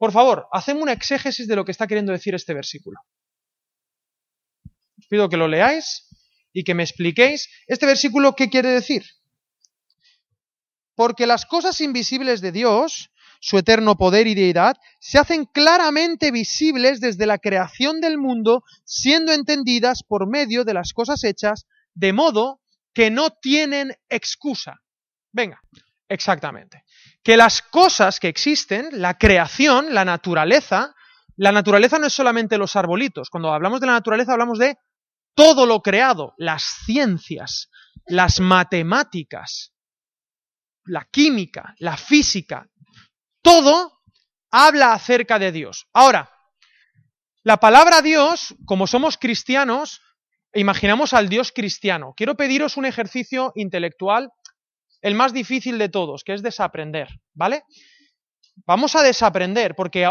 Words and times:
Por 0.00 0.12
favor, 0.12 0.48
hacemos 0.50 0.82
una 0.82 0.94
exégesis 0.94 1.46
de 1.46 1.54
lo 1.54 1.66
que 1.66 1.72
está 1.72 1.86
queriendo 1.86 2.10
decir 2.10 2.34
este 2.34 2.54
versículo. 2.54 2.98
Os 4.98 5.06
pido 5.08 5.28
que 5.28 5.36
lo 5.36 5.46
leáis 5.46 6.08
y 6.54 6.64
que 6.64 6.72
me 6.72 6.84
expliquéis 6.84 7.50
este 7.66 7.84
versículo 7.84 8.34
qué 8.34 8.48
quiere 8.48 8.70
decir. 8.70 9.04
Porque 10.94 11.26
las 11.26 11.44
cosas 11.44 11.82
invisibles 11.82 12.40
de 12.40 12.50
Dios, 12.50 13.10
su 13.40 13.58
eterno 13.58 13.98
poder 13.98 14.26
y 14.26 14.34
deidad, 14.34 14.78
se 15.00 15.18
hacen 15.18 15.44
claramente 15.44 16.30
visibles 16.30 17.00
desde 17.00 17.26
la 17.26 17.36
creación 17.36 18.00
del 18.00 18.16
mundo, 18.16 18.64
siendo 18.86 19.34
entendidas 19.34 20.02
por 20.02 20.26
medio 20.26 20.64
de 20.64 20.72
las 20.72 20.94
cosas 20.94 21.24
hechas, 21.24 21.66
de 21.92 22.14
modo 22.14 22.62
que 22.94 23.10
no 23.10 23.28
tienen 23.28 23.92
excusa. 24.08 24.80
Venga, 25.30 25.60
exactamente. 26.08 26.84
Que 27.22 27.36
las 27.36 27.62
cosas 27.62 28.18
que 28.18 28.28
existen, 28.28 28.88
la 28.92 29.18
creación, 29.18 29.92
la 29.94 30.04
naturaleza, 30.04 30.94
la 31.36 31.52
naturaleza 31.52 31.98
no 31.98 32.06
es 32.06 32.12
solamente 32.12 32.58
los 32.58 32.76
arbolitos. 32.76 33.30
Cuando 33.30 33.52
hablamos 33.52 33.80
de 33.80 33.86
la 33.86 33.94
naturaleza 33.94 34.32
hablamos 34.32 34.58
de 34.58 34.76
todo 35.34 35.66
lo 35.66 35.80
creado, 35.80 36.34
las 36.36 36.62
ciencias, 36.84 37.70
las 38.06 38.40
matemáticas, 38.40 39.72
la 40.84 41.06
química, 41.10 41.74
la 41.78 41.96
física, 41.96 42.66
todo 43.42 44.00
habla 44.50 44.92
acerca 44.92 45.38
de 45.38 45.52
Dios. 45.52 45.86
Ahora, 45.92 46.30
la 47.42 47.58
palabra 47.58 48.02
Dios, 48.02 48.54
como 48.66 48.86
somos 48.86 49.16
cristianos, 49.16 50.02
imaginamos 50.52 51.14
al 51.14 51.28
Dios 51.28 51.52
cristiano. 51.52 52.12
Quiero 52.16 52.36
pediros 52.36 52.76
un 52.76 52.84
ejercicio 52.84 53.52
intelectual, 53.54 54.30
el 55.02 55.14
más 55.14 55.32
difícil 55.32 55.78
de 55.78 55.88
todos, 55.88 56.24
que 56.24 56.34
es 56.34 56.42
desaprender, 56.42 57.08
¿vale? 57.34 57.64
Vamos 58.66 58.96
a 58.96 59.02
desaprender, 59.02 59.74
porque 59.74 60.08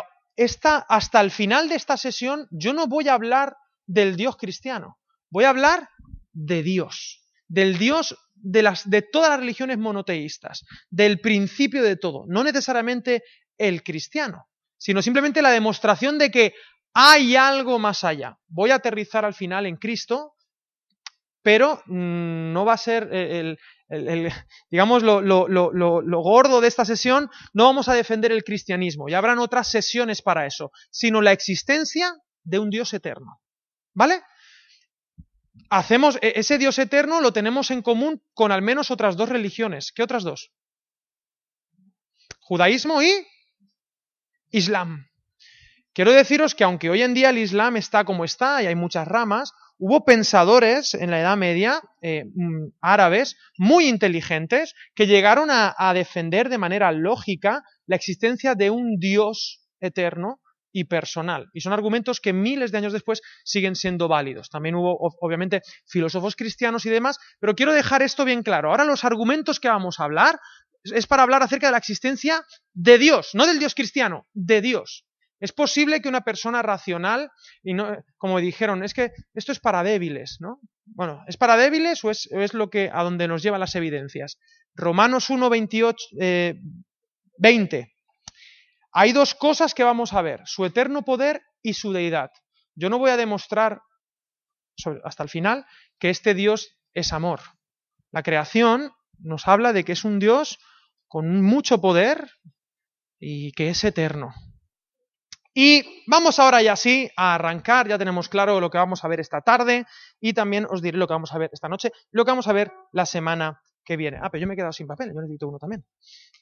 hasta 0.87 1.21
el 1.21 1.31
final 1.31 1.69
de 1.69 1.75
esta 1.75 1.97
sesión 1.97 2.47
yo 2.51 2.73
no 2.73 2.87
voy 2.87 3.07
a 3.07 3.13
hablar 3.13 3.55
del 3.85 4.15
Dios 4.15 4.37
cristiano, 4.37 4.97
voy 5.29 5.43
a 5.43 5.49
hablar 5.49 5.89
de 6.31 6.63
Dios, 6.63 7.21
del 7.47 7.77
Dios 7.77 8.17
de, 8.35 8.63
las, 8.63 8.89
de 8.89 9.01
todas 9.01 9.29
las 9.29 9.39
religiones 9.39 9.77
monoteístas, 9.77 10.65
del 10.89 11.19
principio 11.19 11.83
de 11.83 11.97
todo, 11.97 12.25
no 12.27 12.43
necesariamente 12.43 13.23
el 13.57 13.83
cristiano, 13.83 14.47
sino 14.77 15.01
simplemente 15.01 15.41
la 15.41 15.51
demostración 15.51 16.17
de 16.17 16.31
que 16.31 16.53
hay 16.93 17.35
algo 17.35 17.77
más 17.77 18.03
allá. 18.03 18.37
Voy 18.47 18.71
a 18.71 18.75
aterrizar 18.75 19.25
al 19.25 19.33
final 19.33 19.65
en 19.65 19.77
Cristo, 19.77 20.33
pero 21.41 21.81
mm, 21.85 22.53
no 22.53 22.65
va 22.65 22.73
a 22.73 22.77
ser 22.77 23.09
el, 23.13 23.57
digamos, 24.69 25.03
lo, 25.03 26.21
gordo 26.21 26.61
de 26.61 26.67
esta 26.67 26.85
sesión, 26.85 27.29
no 27.53 27.65
vamos 27.65 27.89
a 27.89 27.93
defender 27.93 28.31
el 28.31 28.43
cristianismo, 28.43 29.09
y 29.09 29.13
habrán 29.13 29.39
otras 29.39 29.69
sesiones 29.69 30.21
para 30.21 30.45
eso, 30.45 30.71
sino 30.91 31.21
la 31.21 31.31
existencia 31.31 32.15
de 32.43 32.59
un 32.59 32.69
Dios 32.69 32.93
eterno. 32.93 33.41
¿Vale? 33.93 34.21
hacemos, 35.69 36.17
e, 36.21 36.33
ese 36.35 36.57
Dios 36.57 36.79
eterno 36.79 37.21
lo 37.21 37.31
tenemos 37.31 37.71
en 37.71 37.81
común 37.81 38.21
con 38.33 38.51
al 38.51 38.61
menos 38.61 38.91
otras 38.91 39.15
dos 39.15 39.29
religiones. 39.29 39.91
¿Qué 39.93 40.03
otras 40.03 40.23
dos? 40.23 40.51
Judaísmo 42.39 43.01
y 43.01 43.11
Islam. 44.51 45.07
Quiero 45.93 46.11
deciros 46.11 46.55
que 46.55 46.63
aunque 46.63 46.89
hoy 46.89 47.01
en 47.01 47.13
día 47.13 47.29
el 47.29 47.37
Islam 47.37 47.77
está 47.77 48.05
como 48.05 48.25
está 48.25 48.63
y 48.63 48.67
hay 48.67 48.75
muchas 48.75 49.07
ramas, 49.07 49.53
hubo 49.79 50.05
pensadores 50.05 50.93
en 50.93 51.09
la 51.09 51.19
Edad 51.19 51.37
Media, 51.37 51.81
eh, 52.01 52.25
mm, 52.25 52.73
árabes, 52.81 53.37
muy 53.57 53.87
inteligentes, 53.87 54.75
que 54.93 55.07
llegaron 55.07 55.49
a 55.51 55.93
defender 55.93 56.49
de 56.49 56.57
manera 56.59 56.91
lógica 56.91 57.63
la 57.87 57.95
existencia 57.95 58.53
de 58.53 58.69
un 58.69 58.97
Dios 58.99 59.65
eterno 59.79 60.39
y 60.71 60.85
personal. 60.85 61.49
Y 61.53 61.61
son 61.61 61.73
argumentos 61.73 62.19
que 62.19 62.33
miles 62.33 62.71
de 62.71 62.77
años 62.77 62.93
después 62.93 63.21
siguen 63.43 63.75
siendo 63.75 64.07
válidos. 64.07 64.49
También 64.49 64.75
hubo, 64.75 64.97
obviamente, 65.19 65.61
filósofos 65.85 66.35
cristianos 66.35 66.85
y 66.85 66.89
demás, 66.89 67.17
pero 67.39 67.55
quiero 67.55 67.73
dejar 67.73 68.01
esto 68.01 68.25
bien 68.25 68.43
claro. 68.43 68.69
Ahora 68.69 68.85
los 68.85 69.03
argumentos 69.03 69.59
que 69.59 69.69
vamos 69.69 69.99
a 69.99 70.03
hablar 70.03 70.39
es 70.83 71.07
para 71.07 71.23
hablar 71.23 71.43
acerca 71.43 71.67
de 71.67 71.71
la 71.71 71.77
existencia 71.77 72.43
de 72.73 72.97
Dios, 72.97 73.31
no 73.33 73.45
del 73.45 73.59
Dios 73.59 73.75
cristiano, 73.75 74.27
de 74.33 74.61
Dios. 74.61 75.05
Es 75.39 75.51
posible 75.53 76.01
que 76.01 76.09
una 76.09 76.21
persona 76.21 76.61
racional, 76.61 77.31
y 77.63 77.73
no, 77.73 77.97
como 78.17 78.39
dijeron, 78.39 78.83
es 78.83 78.93
que 78.93 79.11
esto 79.33 79.51
es 79.51 79.59
para 79.59 79.83
débiles, 79.83 80.37
¿no? 80.39 80.59
Bueno, 80.85 81.23
¿es 81.27 81.37
para 81.37 81.55
débiles 81.55 82.03
o 82.03 82.11
es, 82.11 82.53
lo 82.53 82.69
que 82.69 82.89
a 82.91 83.03
donde 83.03 83.27
nos 83.27 83.41
llevan 83.41 83.59
las 83.59 83.75
evidencias? 83.75 84.37
Romanos 84.75 85.29
1, 85.29 85.49
28, 85.49 85.97
20 87.37 87.93
hay 88.91 89.11
dos 89.11 89.35
cosas 89.35 89.73
que 89.73 89.83
vamos 89.83 90.13
a 90.13 90.21
ver, 90.21 90.41
su 90.45 90.65
eterno 90.65 91.03
poder 91.03 91.43
y 91.61 91.73
su 91.73 91.91
deidad. 91.91 92.31
Yo 92.75 92.89
no 92.89 92.97
voy 92.97 93.11
a 93.11 93.17
demostrar 93.17 93.81
hasta 95.03 95.23
el 95.23 95.29
final 95.29 95.65
que 95.99 96.09
este 96.09 96.33
Dios 96.33 96.77
es 96.93 97.13
amor. 97.13 97.41
La 98.11 98.23
creación 98.23 98.91
nos 99.19 99.47
habla 99.47 99.73
de 99.73 99.83
que 99.83 99.91
es 99.91 100.05
un 100.05 100.19
Dios 100.19 100.59
con 101.07 101.41
mucho 101.41 101.81
poder 101.81 102.31
y 103.19 103.51
que 103.51 103.69
es 103.69 103.83
eterno. 103.83 104.33
Y 105.53 106.03
vamos 106.07 106.39
ahora 106.39 106.61
ya 106.61 106.75
sí 106.75 107.09
a 107.15 107.35
arrancar, 107.35 107.87
ya 107.87 107.97
tenemos 107.97 108.29
claro 108.29 108.59
lo 108.59 108.69
que 108.69 108.77
vamos 108.77 109.03
a 109.03 109.07
ver 109.07 109.19
esta 109.19 109.41
tarde 109.41 109.85
y 110.19 110.33
también 110.33 110.67
os 110.69 110.81
diré 110.81 110.97
lo 110.97 111.07
que 111.07 111.13
vamos 111.13 111.33
a 111.33 111.37
ver 111.37 111.49
esta 111.51 111.67
noche, 111.67 111.91
lo 112.11 112.23
que 112.23 112.31
vamos 112.31 112.47
a 112.47 112.53
ver 112.53 112.71
la 112.91 113.05
semana 113.05 113.61
que 113.83 113.97
viene. 113.97 114.19
Ah, 114.21 114.29
pero 114.29 114.41
yo 114.41 114.47
me 114.47 114.53
he 114.53 114.57
quedado 114.57 114.73
sin 114.73 114.87
papel, 114.87 115.11
yo 115.13 115.21
necesito 115.21 115.47
uno 115.47 115.57
también. 115.57 115.83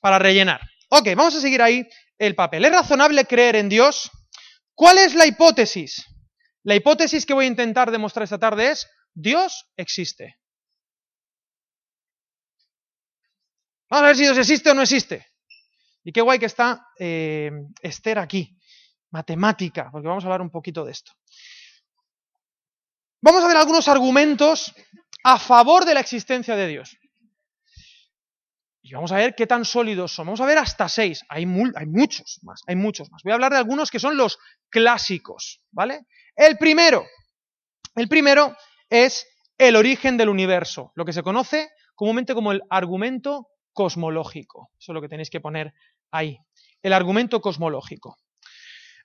Para 0.01 0.19
rellenar. 0.19 0.59
Ok, 0.89 1.07
vamos 1.15 1.35
a 1.35 1.41
seguir 1.41 1.61
ahí 1.61 1.87
el 2.17 2.35
papel. 2.35 2.65
¿Es 2.65 2.71
razonable 2.71 3.25
creer 3.25 3.55
en 3.55 3.69
Dios? 3.69 4.11
¿Cuál 4.73 4.97
es 4.97 5.15
la 5.15 5.25
hipótesis? 5.25 6.05
La 6.63 6.75
hipótesis 6.75 7.25
que 7.25 7.33
voy 7.33 7.45
a 7.45 7.47
intentar 7.47 7.91
demostrar 7.91 8.25
esta 8.25 8.37
tarde 8.37 8.71
es, 8.71 8.87
Dios 9.13 9.65
existe. 9.77 10.37
Vamos 13.89 14.03
a 14.03 14.07
ver 14.07 14.15
si 14.17 14.23
Dios 14.23 14.37
existe 14.37 14.69
o 14.69 14.73
no 14.73 14.81
existe. 14.81 15.25
Y 16.03 16.11
qué 16.11 16.21
guay 16.21 16.39
que 16.39 16.45
está 16.45 16.87
eh, 16.99 17.51
Esther 17.81 18.19
aquí, 18.19 18.56
matemática, 19.11 19.89
porque 19.91 20.07
vamos 20.07 20.23
a 20.23 20.27
hablar 20.27 20.41
un 20.41 20.49
poquito 20.49 20.83
de 20.85 20.91
esto. 20.91 21.13
Vamos 23.21 23.43
a 23.43 23.47
ver 23.47 23.57
algunos 23.57 23.87
argumentos 23.87 24.73
a 25.23 25.39
favor 25.39 25.85
de 25.85 25.93
la 25.93 25.99
existencia 25.99 26.55
de 26.55 26.67
Dios. 26.67 26.97
Y 28.81 28.93
vamos 28.93 29.11
a 29.11 29.17
ver 29.17 29.35
qué 29.35 29.45
tan 29.45 29.65
sólidos 29.65 30.13
son. 30.13 30.27
Vamos 30.27 30.39
a 30.39 30.45
ver 30.45 30.57
hasta 30.57 30.87
seis. 30.87 31.25
Hay, 31.27 31.45
muchos 31.45 32.39
más, 32.43 32.61
hay 32.67 32.77
muchos 32.77 33.11
más. 33.11 33.21
Voy 33.23 33.31
a 33.31 33.35
hablar 33.35 33.51
de 33.51 33.57
algunos 33.57 33.91
que 33.91 33.99
son 33.99 34.15
los 34.15 34.39
clásicos, 34.69 35.61
¿vale? 35.71 36.05
El 36.35 36.57
primero, 36.57 37.05
el 37.95 38.07
primero 38.07 38.55
es 38.89 39.27
el 39.57 39.75
origen 39.75 40.15
del 40.15 40.29
universo, 40.29 40.93
lo 40.95 41.03
que 41.03 41.11
se 41.11 41.23
conoce 41.23 41.69
comúnmente 41.95 42.33
como 42.33 42.51
el 42.53 42.61
argumento 42.69 43.47
cosmológico. 43.73 44.69
Eso 44.79 44.91
es 44.91 44.93
lo 44.93 45.01
que 45.01 45.09
tenéis 45.09 45.29
que 45.29 45.41
poner 45.41 45.73
ahí. 46.11 46.37
El 46.81 46.93
argumento 46.93 47.41
cosmológico. 47.41 48.17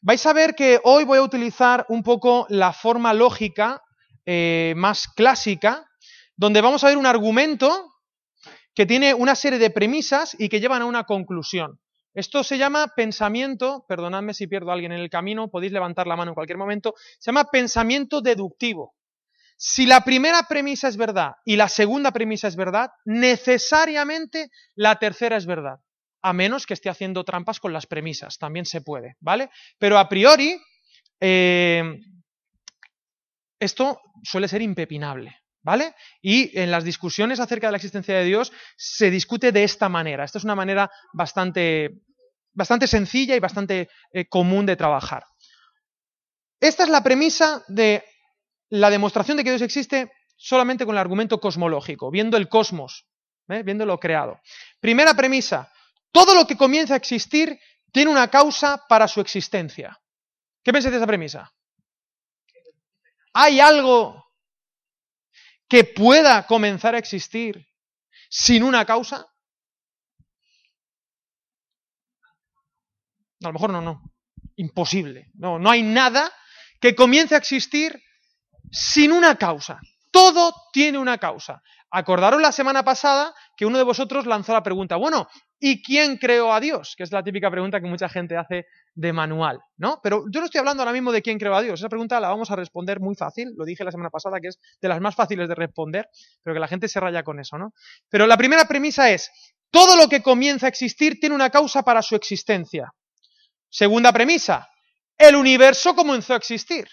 Vais 0.05 0.27
a 0.27 0.33
ver 0.33 0.57
que 0.57 0.81
hoy 0.83 1.05
voy 1.05 1.19
a 1.19 1.23
utilizar 1.23 1.87
un 1.89 2.03
poco 2.03 2.45
la 2.49 2.73
forma 2.73 3.15
lógica 3.15 3.81
eh, 4.27 4.75
más 4.77 5.07
clásica, 5.07 5.89
donde 6.37 6.61
vamos 6.61 6.83
a 6.83 6.89
ver 6.89 6.99
un 6.99 7.07
argumento 7.07 7.95
que 8.75 8.85
tiene 8.85 9.15
una 9.15 9.37
serie 9.37 9.61
de 9.61 9.71
premisas 9.71 10.35
y 10.37 10.49
que 10.49 10.59
llevan 10.59 10.83
a 10.83 10.87
una 10.87 11.05
conclusión. 11.05 11.79
Esto 12.15 12.43
se 12.43 12.59
llama 12.59 12.89
pensamiento, 12.97 13.85
perdonadme 13.89 14.35
si 14.35 14.49
pierdo 14.49 14.71
a 14.71 14.75
alguien 14.75 14.91
en 14.91 14.99
el 14.99 15.09
camino, 15.09 15.49
podéis 15.49 15.71
levantar 15.71 16.09
la 16.09 16.17
mano 16.17 16.33
en 16.33 16.35
cualquier 16.35 16.59
momento, 16.59 16.95
se 17.21 17.31
llama 17.31 17.45
pensamiento 17.45 18.21
deductivo. 18.21 18.97
Si 19.57 19.87
la 19.87 20.01
primera 20.01 20.43
premisa 20.49 20.89
es 20.89 20.97
verdad 20.97 21.35
y 21.45 21.55
la 21.55 21.69
segunda 21.69 22.11
premisa 22.11 22.49
es 22.49 22.57
verdad, 22.57 22.91
necesariamente 23.05 24.51
la 24.75 24.97
tercera 24.97 25.37
es 25.37 25.47
verdad, 25.47 25.77
a 26.23 26.33
menos 26.33 26.67
que 26.67 26.75
esté 26.75 26.89
haciendo 26.89 27.25
trampas 27.25 27.61
con 27.61 27.73
las 27.73 27.87
premisas, 27.87 28.39
también 28.39 28.65
se 28.65 28.81
puede, 28.81 29.17
¿vale? 29.21 29.51
Pero 29.79 29.99
a 29.99 30.09
priori, 30.09 30.57
eh, 31.21 32.01
esto 33.59 34.01
suele 34.23 34.49
ser 34.49 34.63
impepinable. 34.63 35.39
¿Vale? 35.65 35.95
Y 36.21 36.59
en 36.59 36.73
las 36.73 36.83
discusiones 36.83 37.39
acerca 37.39 37.69
de 37.69 37.71
la 37.71 37.77
existencia 37.77 38.17
de 38.17 38.25
Dios 38.25 38.53
se 38.77 39.13
discute 39.13 39.53
de 39.53 39.63
esta 39.63 39.89
manera. 39.89 40.25
Esta 40.25 40.39
es 40.39 40.45
una 40.45 40.57
manera 40.57 40.91
bastante, 41.13 42.01
bastante 42.53 42.89
sencilla 42.89 43.37
y 43.37 43.39
bastante 43.39 43.89
eh, 44.13 44.27
común 44.29 44.67
de 44.67 44.75
trabajar. 44.75 45.25
Esta 46.59 46.83
es 46.83 46.89
la 46.89 47.05
premisa 47.05 47.63
de 47.69 48.05
la 48.71 48.91
demostración 48.91 49.37
de 49.37 49.45
que 49.45 49.51
Dios 49.51 49.63
existe 49.63 50.11
solamente 50.37 50.85
con 50.85 50.97
el 50.97 51.01
argumento 51.01 51.39
cosmológico, 51.39 52.11
viendo 52.11 52.37
el 52.37 52.49
cosmos, 52.49 53.07
¿eh? 53.49 53.63
viendo 53.63 53.87
lo 53.87 54.01
creado. 54.01 54.41
Primera 54.81 55.15
premisa, 55.15 55.73
todo 56.13 56.35
lo 56.35 56.47
que 56.47 56.57
comienza 56.57 56.95
a 56.95 56.99
existir 56.99 57.59
tiene 57.91 58.11
una 58.11 58.31
causa 58.31 58.85
para 58.89 59.09
su 59.09 59.21
existencia. 59.21 59.99
¿Qué 60.63 60.73
pensáis 60.73 60.93
de 60.93 60.99
esa 60.99 61.07
premisa? 61.07 61.53
¿Hay 63.35 63.61
algo 63.61 64.23
que 65.69 65.85
pueda 65.85 66.47
comenzar 66.47 66.95
a 66.95 66.99
existir 66.99 67.67
sin 68.29 68.63
una 68.63 68.85
causa? 68.85 69.27
A 73.43 73.49
lo 73.49 73.53
mejor 73.55 73.71
no, 73.71 73.81
no. 73.81 74.03
imposible. 74.57 75.31
No, 75.35 75.59
no 75.59 75.71
hay 75.71 75.83
nada 75.83 76.33
que 76.81 76.95
comience 76.95 77.35
a 77.35 77.39
existir 77.39 78.01
sin 78.71 79.13
una 79.13 79.37
causa. 79.37 79.81
Todo 80.13 80.55
tiene 80.73 80.99
una 80.99 81.19
causa. 81.19 81.63
Acordaros 81.91 82.41
la 82.41 82.53
semana 82.53 82.85
pasada 82.85 83.35
que 83.57 83.67
uno 83.67 83.79
de 83.79 83.85
vosotros 83.85 84.27
lanzó 84.27 84.53
la 84.53 84.63
pregunta, 84.63 84.97
bueno, 84.97 85.27
¿y 85.59 85.83
quién 85.83 86.17
creó 86.19 86.53
a 86.53 86.61
Dios? 86.61 86.95
Que 86.97 87.03
es 87.03 87.13
la 87.13 87.25
típica 87.25 87.51
pregunta 87.51 87.81
que 87.81 87.89
mucha 87.89 88.09
gente 88.09 88.37
hace 88.37 88.67
de 88.95 89.13
manual, 89.13 89.59
¿no? 89.79 90.01
Pero 90.03 90.25
yo 90.31 90.41
no 90.41 90.47
estoy 90.47 90.59
hablando 90.59 90.83
ahora 90.83 90.93
mismo 90.93 91.13
de 91.13 91.23
quién 91.23 91.39
creó 91.39 91.55
a 91.55 91.63
Dios. 91.63 91.81
Esa 91.81 91.89
pregunta 91.89 92.21
la 92.21 92.29
vamos 92.29 92.51
a 92.51 92.57
responder 92.57 93.01
muy 93.01 93.15
fácil, 93.15 93.53
lo 93.57 93.65
dije 93.65 93.85
la 93.85 93.91
semana 93.91 94.11
pasada, 94.11 94.39
que 94.41 94.49
es 94.49 94.59
de 94.81 94.89
las 94.89 95.01
más 95.01 95.15
fáciles 95.15 95.49
de 95.49 95.55
responder, 95.55 96.09
pero 96.43 96.55
que 96.55 96.61
la 96.61 96.69
gente 96.69 96.89
se 96.89 97.01
raya 97.01 97.23
con 97.23 97.41
eso, 97.41 97.59
¿no? 97.59 97.73
Pero 98.09 98.27
la 98.27 98.37
primera 98.37 98.67
premisa 98.67 99.11
es, 99.11 99.31
todo 99.71 99.97
lo 99.97 100.09
que 100.09 100.23
comienza 100.23 100.67
a 100.67 100.69
existir 100.69 101.19
tiene 101.19 101.35
una 101.35 101.49
causa 101.49 101.83
para 101.83 102.03
su 102.03 102.15
existencia. 102.15 102.93
Segunda 103.71 104.13
premisa, 104.13 104.69
el 105.17 105.37
universo 105.37 105.95
comenzó 105.95 106.35
a 106.35 106.37
existir. 106.37 106.87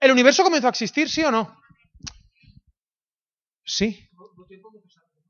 ¿El 0.00 0.10
universo 0.10 0.42
comenzó 0.42 0.66
a 0.66 0.70
existir, 0.70 1.08
sí 1.08 1.22
o 1.22 1.30
no? 1.30 1.61
Sí. 3.64 4.08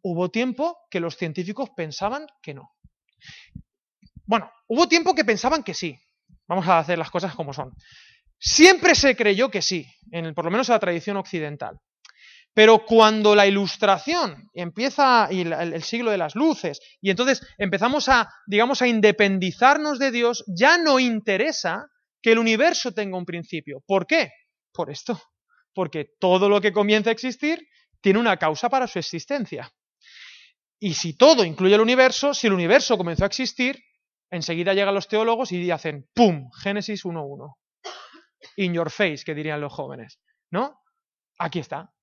Hubo 0.02 0.30
tiempo 0.30 0.78
que 0.90 1.00
los 1.00 1.16
científicos 1.16 1.70
pensaban 1.76 2.26
que 2.42 2.54
no. 2.54 2.70
Bueno, 4.26 4.50
hubo 4.68 4.88
tiempo 4.88 5.14
que 5.14 5.24
pensaban 5.24 5.62
que 5.62 5.74
sí. 5.74 5.96
Vamos 6.48 6.66
a 6.66 6.78
hacer 6.78 6.98
las 6.98 7.10
cosas 7.10 7.34
como 7.34 7.52
son. 7.52 7.72
Siempre 8.38 8.94
se 8.94 9.14
creyó 9.14 9.50
que 9.50 9.62
sí, 9.62 9.86
en 10.10 10.34
por 10.34 10.44
lo 10.44 10.50
menos 10.50 10.68
en 10.68 10.74
la 10.74 10.80
tradición 10.80 11.16
occidental. 11.16 11.78
Pero 12.54 12.84
cuando 12.84 13.34
la 13.34 13.46
ilustración 13.46 14.50
empieza, 14.52 15.28
y 15.30 15.42
el, 15.42 15.52
el, 15.52 15.82
siglo 15.82 16.10
de 16.10 16.18
las 16.18 16.34
luces, 16.34 16.80
y 17.00 17.10
entonces 17.10 17.46
empezamos 17.56 18.08
a, 18.08 18.28
digamos, 18.46 18.82
a 18.82 18.88
independizarnos 18.88 19.98
de 19.98 20.10
Dios, 20.10 20.44
ya 20.46 20.76
no 20.76 20.98
interesa 20.98 21.86
que 22.20 22.32
el 22.32 22.38
universo 22.38 22.92
tenga 22.92 23.16
un 23.16 23.24
principio. 23.24 23.82
¿Por 23.86 24.06
qué? 24.06 24.30
Por 24.72 24.90
esto. 24.90 25.20
Porque 25.74 26.06
todo 26.20 26.48
lo 26.48 26.60
que 26.60 26.72
comienza 26.72 27.10
a 27.10 27.14
existir 27.14 27.66
tiene 28.02 28.18
una 28.18 28.36
causa 28.36 28.68
para 28.68 28.86
su 28.86 28.98
existencia. 28.98 29.72
Y 30.78 30.94
si 30.94 31.16
todo 31.16 31.44
incluye 31.44 31.76
el 31.76 31.80
universo, 31.80 32.34
si 32.34 32.48
el 32.48 32.52
universo 32.52 32.98
comenzó 32.98 33.24
a 33.24 33.28
existir, 33.28 33.82
enseguida 34.30 34.74
llegan 34.74 34.94
los 34.94 35.08
teólogos 35.08 35.52
y 35.52 35.70
hacen 35.70 36.08
¡pum! 36.12 36.50
Génesis 36.62 37.04
1.1. 37.04 37.54
In 38.56 38.74
your 38.74 38.90
face, 38.90 39.22
que 39.24 39.34
dirían 39.34 39.60
los 39.60 39.72
jóvenes. 39.72 40.18
¿No? 40.50 40.78
Aquí 41.38 41.60
está. 41.60 41.94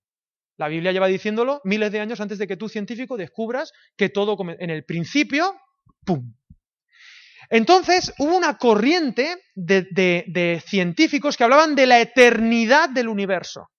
La 0.58 0.68
Biblia 0.68 0.92
lleva 0.92 1.08
diciéndolo 1.08 1.62
miles 1.64 1.92
de 1.92 2.00
años 2.00 2.20
antes 2.22 2.38
de 2.38 2.48
que 2.48 2.58
tú, 2.58 2.70
científico, 2.70 3.18
descubras 3.18 3.72
que 3.96 4.10
todo 4.10 4.38
en 4.60 4.70
el 4.70 4.84
principio, 4.86 5.56
¡pum! 6.06 6.34
Entonces 7.50 8.14
hubo 8.20 8.38
una 8.38 8.58
corriente 8.58 9.38
de, 9.56 9.88
de, 9.90 10.26
de, 10.28 10.62
científicos 10.66 11.36
que 11.36 11.44
hablaban 11.44 11.76
de 11.76 11.88
la 11.88 12.00
eternidad 12.00 12.90
del 12.90 13.08
universo, 13.08 13.70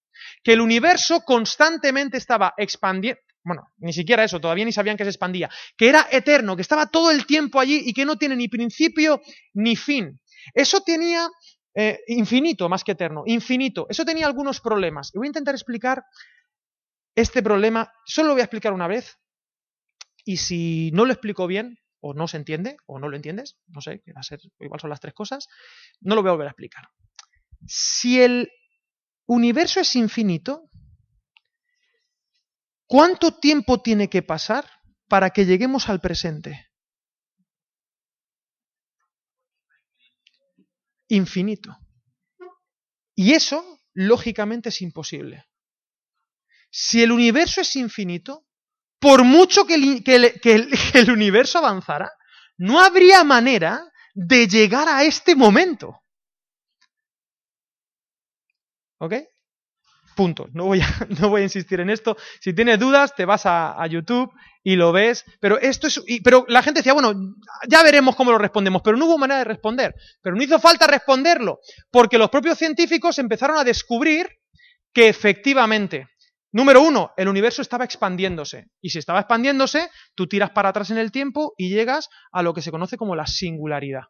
que 0.42 0.52
el 0.52 0.60
universo 0.60 1.20
constantemente 1.20 2.16
estaba 2.16 2.54
expandiendo, 2.56 3.20
bueno, 3.42 3.68
ni 3.78 3.92
siquiera 3.92 4.24
eso, 4.24 4.40
todavía 4.40 4.64
ni 4.64 4.72
sabían 4.72 4.96
que 4.96 5.04
se 5.04 5.10
expandía, 5.10 5.50
que 5.76 5.88
era 5.88 6.06
eterno, 6.10 6.56
que 6.56 6.62
estaba 6.62 6.86
todo 6.86 7.10
el 7.10 7.26
tiempo 7.26 7.58
allí 7.58 7.82
y 7.84 7.92
que 7.92 8.04
no 8.04 8.16
tiene 8.16 8.36
ni 8.36 8.48
principio 8.48 9.20
ni 9.54 9.76
fin. 9.76 10.20
Eso 10.54 10.80
tenía 10.80 11.28
eh, 11.74 12.00
infinito 12.08 12.68
más 12.68 12.84
que 12.84 12.92
eterno, 12.92 13.22
infinito. 13.26 13.86
Eso 13.88 14.04
tenía 14.04 14.26
algunos 14.26 14.60
problemas. 14.60 15.10
Y 15.14 15.18
voy 15.18 15.26
a 15.26 15.28
intentar 15.28 15.54
explicar 15.54 16.04
este 17.14 17.42
problema 17.42 17.92
solo 18.04 18.28
lo 18.28 18.34
voy 18.34 18.40
a 18.40 18.44
explicar 18.44 18.72
una 18.72 18.86
vez 18.86 19.18
y 20.24 20.36
si 20.36 20.90
no 20.92 21.04
lo 21.04 21.12
explico 21.12 21.46
bien 21.46 21.78
o 22.00 22.14
no 22.14 22.28
se 22.28 22.36
entiende 22.36 22.76
o 22.86 22.98
no 22.98 23.08
lo 23.08 23.16
entiendes, 23.16 23.58
no 23.66 23.80
sé, 23.80 24.02
va 24.16 24.20
a 24.20 24.22
ser, 24.22 24.40
igual 24.58 24.80
son 24.80 24.90
las 24.90 25.00
tres 25.00 25.12
cosas, 25.12 25.48
no 26.00 26.14
lo 26.14 26.22
voy 26.22 26.30
a 26.30 26.32
volver 26.32 26.46
a 26.46 26.50
explicar. 26.50 26.88
Si 27.66 28.20
el 28.20 28.50
universo 29.34 29.80
es 29.80 29.94
infinito, 29.94 30.68
¿cuánto 32.86 33.38
tiempo 33.38 33.80
tiene 33.80 34.10
que 34.10 34.22
pasar 34.22 34.68
para 35.08 35.30
que 35.30 35.46
lleguemos 35.46 35.88
al 35.88 36.00
presente? 36.00 36.68
Infinito. 41.08 41.76
Y 43.14 43.34
eso, 43.34 43.80
lógicamente, 43.92 44.70
es 44.70 44.82
imposible. 44.82 45.46
Si 46.70 47.00
el 47.02 47.12
universo 47.12 47.60
es 47.60 47.76
infinito, 47.76 48.46
por 48.98 49.24
mucho 49.24 49.64
que 49.64 49.74
el, 49.74 51.10
universo 51.10 51.58
avanzara, 51.58 52.10
no 52.56 52.80
habría 52.80 53.22
manera 53.22 53.80
de 54.12 54.48
llegar 54.48 54.88
a 54.88 55.04
este 55.04 55.36
momento. 55.36 55.99
¿Ok? 59.00 59.14
Punto. 60.14 60.48
No 60.52 60.66
voy, 60.66 60.80
a, 60.80 60.86
no 61.20 61.28
voy 61.28 61.40
a 61.40 61.44
insistir 61.44 61.80
en 61.80 61.90
esto. 61.90 62.16
Si 62.40 62.52
tienes 62.52 62.78
dudas, 62.78 63.14
te 63.14 63.24
vas 63.24 63.42
a, 63.44 63.84
YouTube 63.86 64.30
y 64.62 64.76
lo 64.76 64.92
ves. 64.92 65.24
Pero 65.40 65.58
esto 65.58 65.86
es. 65.86 66.00
Pero 66.22 66.44
la 66.48 66.62
gente 66.62 66.80
decía, 66.80 66.92
bueno, 66.92 67.12
ya 67.68 67.82
veremos 67.82 68.16
cómo 68.16 68.30
lo 68.30 68.38
respondemos. 68.38 68.82
Pero 68.82 68.96
no 68.96 69.06
hubo 69.06 69.18
manera 69.18 69.38
de 69.38 69.44
responder. 69.44 69.94
Pero 70.22 70.36
no 70.36 70.42
hizo 70.42 70.58
falta 70.60 70.86
responderlo. 70.86 71.60
Porque 71.90 72.18
los 72.18 72.30
propios 72.30 72.58
científicos 72.58 73.18
empezaron 73.18 73.58
a 73.58 73.64
descubrir 73.64 74.28
que 74.92 75.08
efectivamente 75.08 76.08
Número 76.52 76.82
uno, 76.82 77.12
el 77.16 77.28
universo 77.28 77.62
estaba 77.62 77.84
expandiéndose. 77.84 78.66
Y 78.80 78.90
si 78.90 78.98
estaba 78.98 79.20
expandiéndose, 79.20 79.88
tú 80.16 80.26
tiras 80.26 80.50
para 80.50 80.70
atrás 80.70 80.90
en 80.90 80.98
el 80.98 81.12
tiempo 81.12 81.54
y 81.56 81.68
llegas 81.68 82.08
a 82.32 82.42
lo 82.42 82.54
que 82.54 82.62
se 82.62 82.72
conoce 82.72 82.96
como 82.96 83.14
la 83.14 83.26
singularidad. 83.26 84.04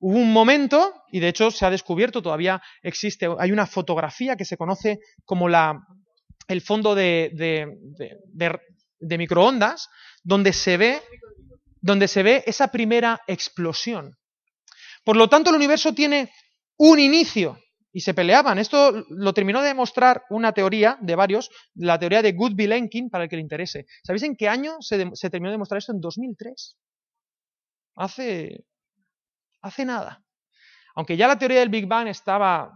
Hubo 0.00 0.16
un 0.16 0.32
momento, 0.32 0.94
y 1.12 1.20
de 1.20 1.28
hecho 1.28 1.50
se 1.50 1.66
ha 1.66 1.70
descubierto, 1.70 2.22
todavía 2.22 2.60
existe, 2.82 3.28
hay 3.38 3.52
una 3.52 3.66
fotografía 3.66 4.34
que 4.36 4.44
se 4.44 4.56
conoce 4.56 4.98
como 5.24 5.48
la, 5.48 5.78
el 6.48 6.62
fondo 6.62 6.94
de, 6.94 7.30
de, 7.34 8.58
de, 8.98 9.18
microondas, 9.18 9.88
donde 10.22 10.52
se, 10.52 10.76
ve, 10.76 11.02
donde 11.80 12.08
se 12.08 12.22
ve 12.22 12.42
esa 12.46 12.68
primera 12.68 13.20
explosión. 13.26 14.16
Por 15.04 15.16
lo 15.16 15.28
tanto, 15.28 15.50
el 15.50 15.56
universo 15.56 15.92
tiene 15.92 16.30
un 16.78 16.98
inicio, 16.98 17.58
y 17.92 18.00
se 18.00 18.14
peleaban. 18.14 18.58
Esto 18.58 19.04
lo 19.08 19.34
terminó 19.34 19.60
de 19.60 19.68
demostrar 19.68 20.22
una 20.30 20.52
teoría 20.52 20.96
de 21.00 21.16
varios, 21.16 21.50
la 21.74 21.98
teoría 21.98 22.22
de 22.22 22.34
Goodby-Lenkin, 22.34 23.10
para 23.10 23.24
el 23.24 23.30
que 23.30 23.36
le 23.36 23.42
interese. 23.42 23.86
¿Sabéis 24.04 24.22
en 24.22 24.36
qué 24.36 24.48
año 24.48 24.76
se, 24.80 25.10
se, 25.14 25.30
terminó 25.30 25.50
de 25.50 25.54
demostrar 25.54 25.78
esto? 25.78 25.92
En 25.92 26.00
2003. 26.00 26.76
Hace, 27.96 28.64
hace 29.62 29.84
nada. 29.84 30.22
Aunque 30.94 31.16
ya 31.16 31.28
la 31.28 31.38
teoría 31.38 31.60
del 31.60 31.68
Big 31.68 31.86
Bang 31.86 32.08
estaba 32.08 32.72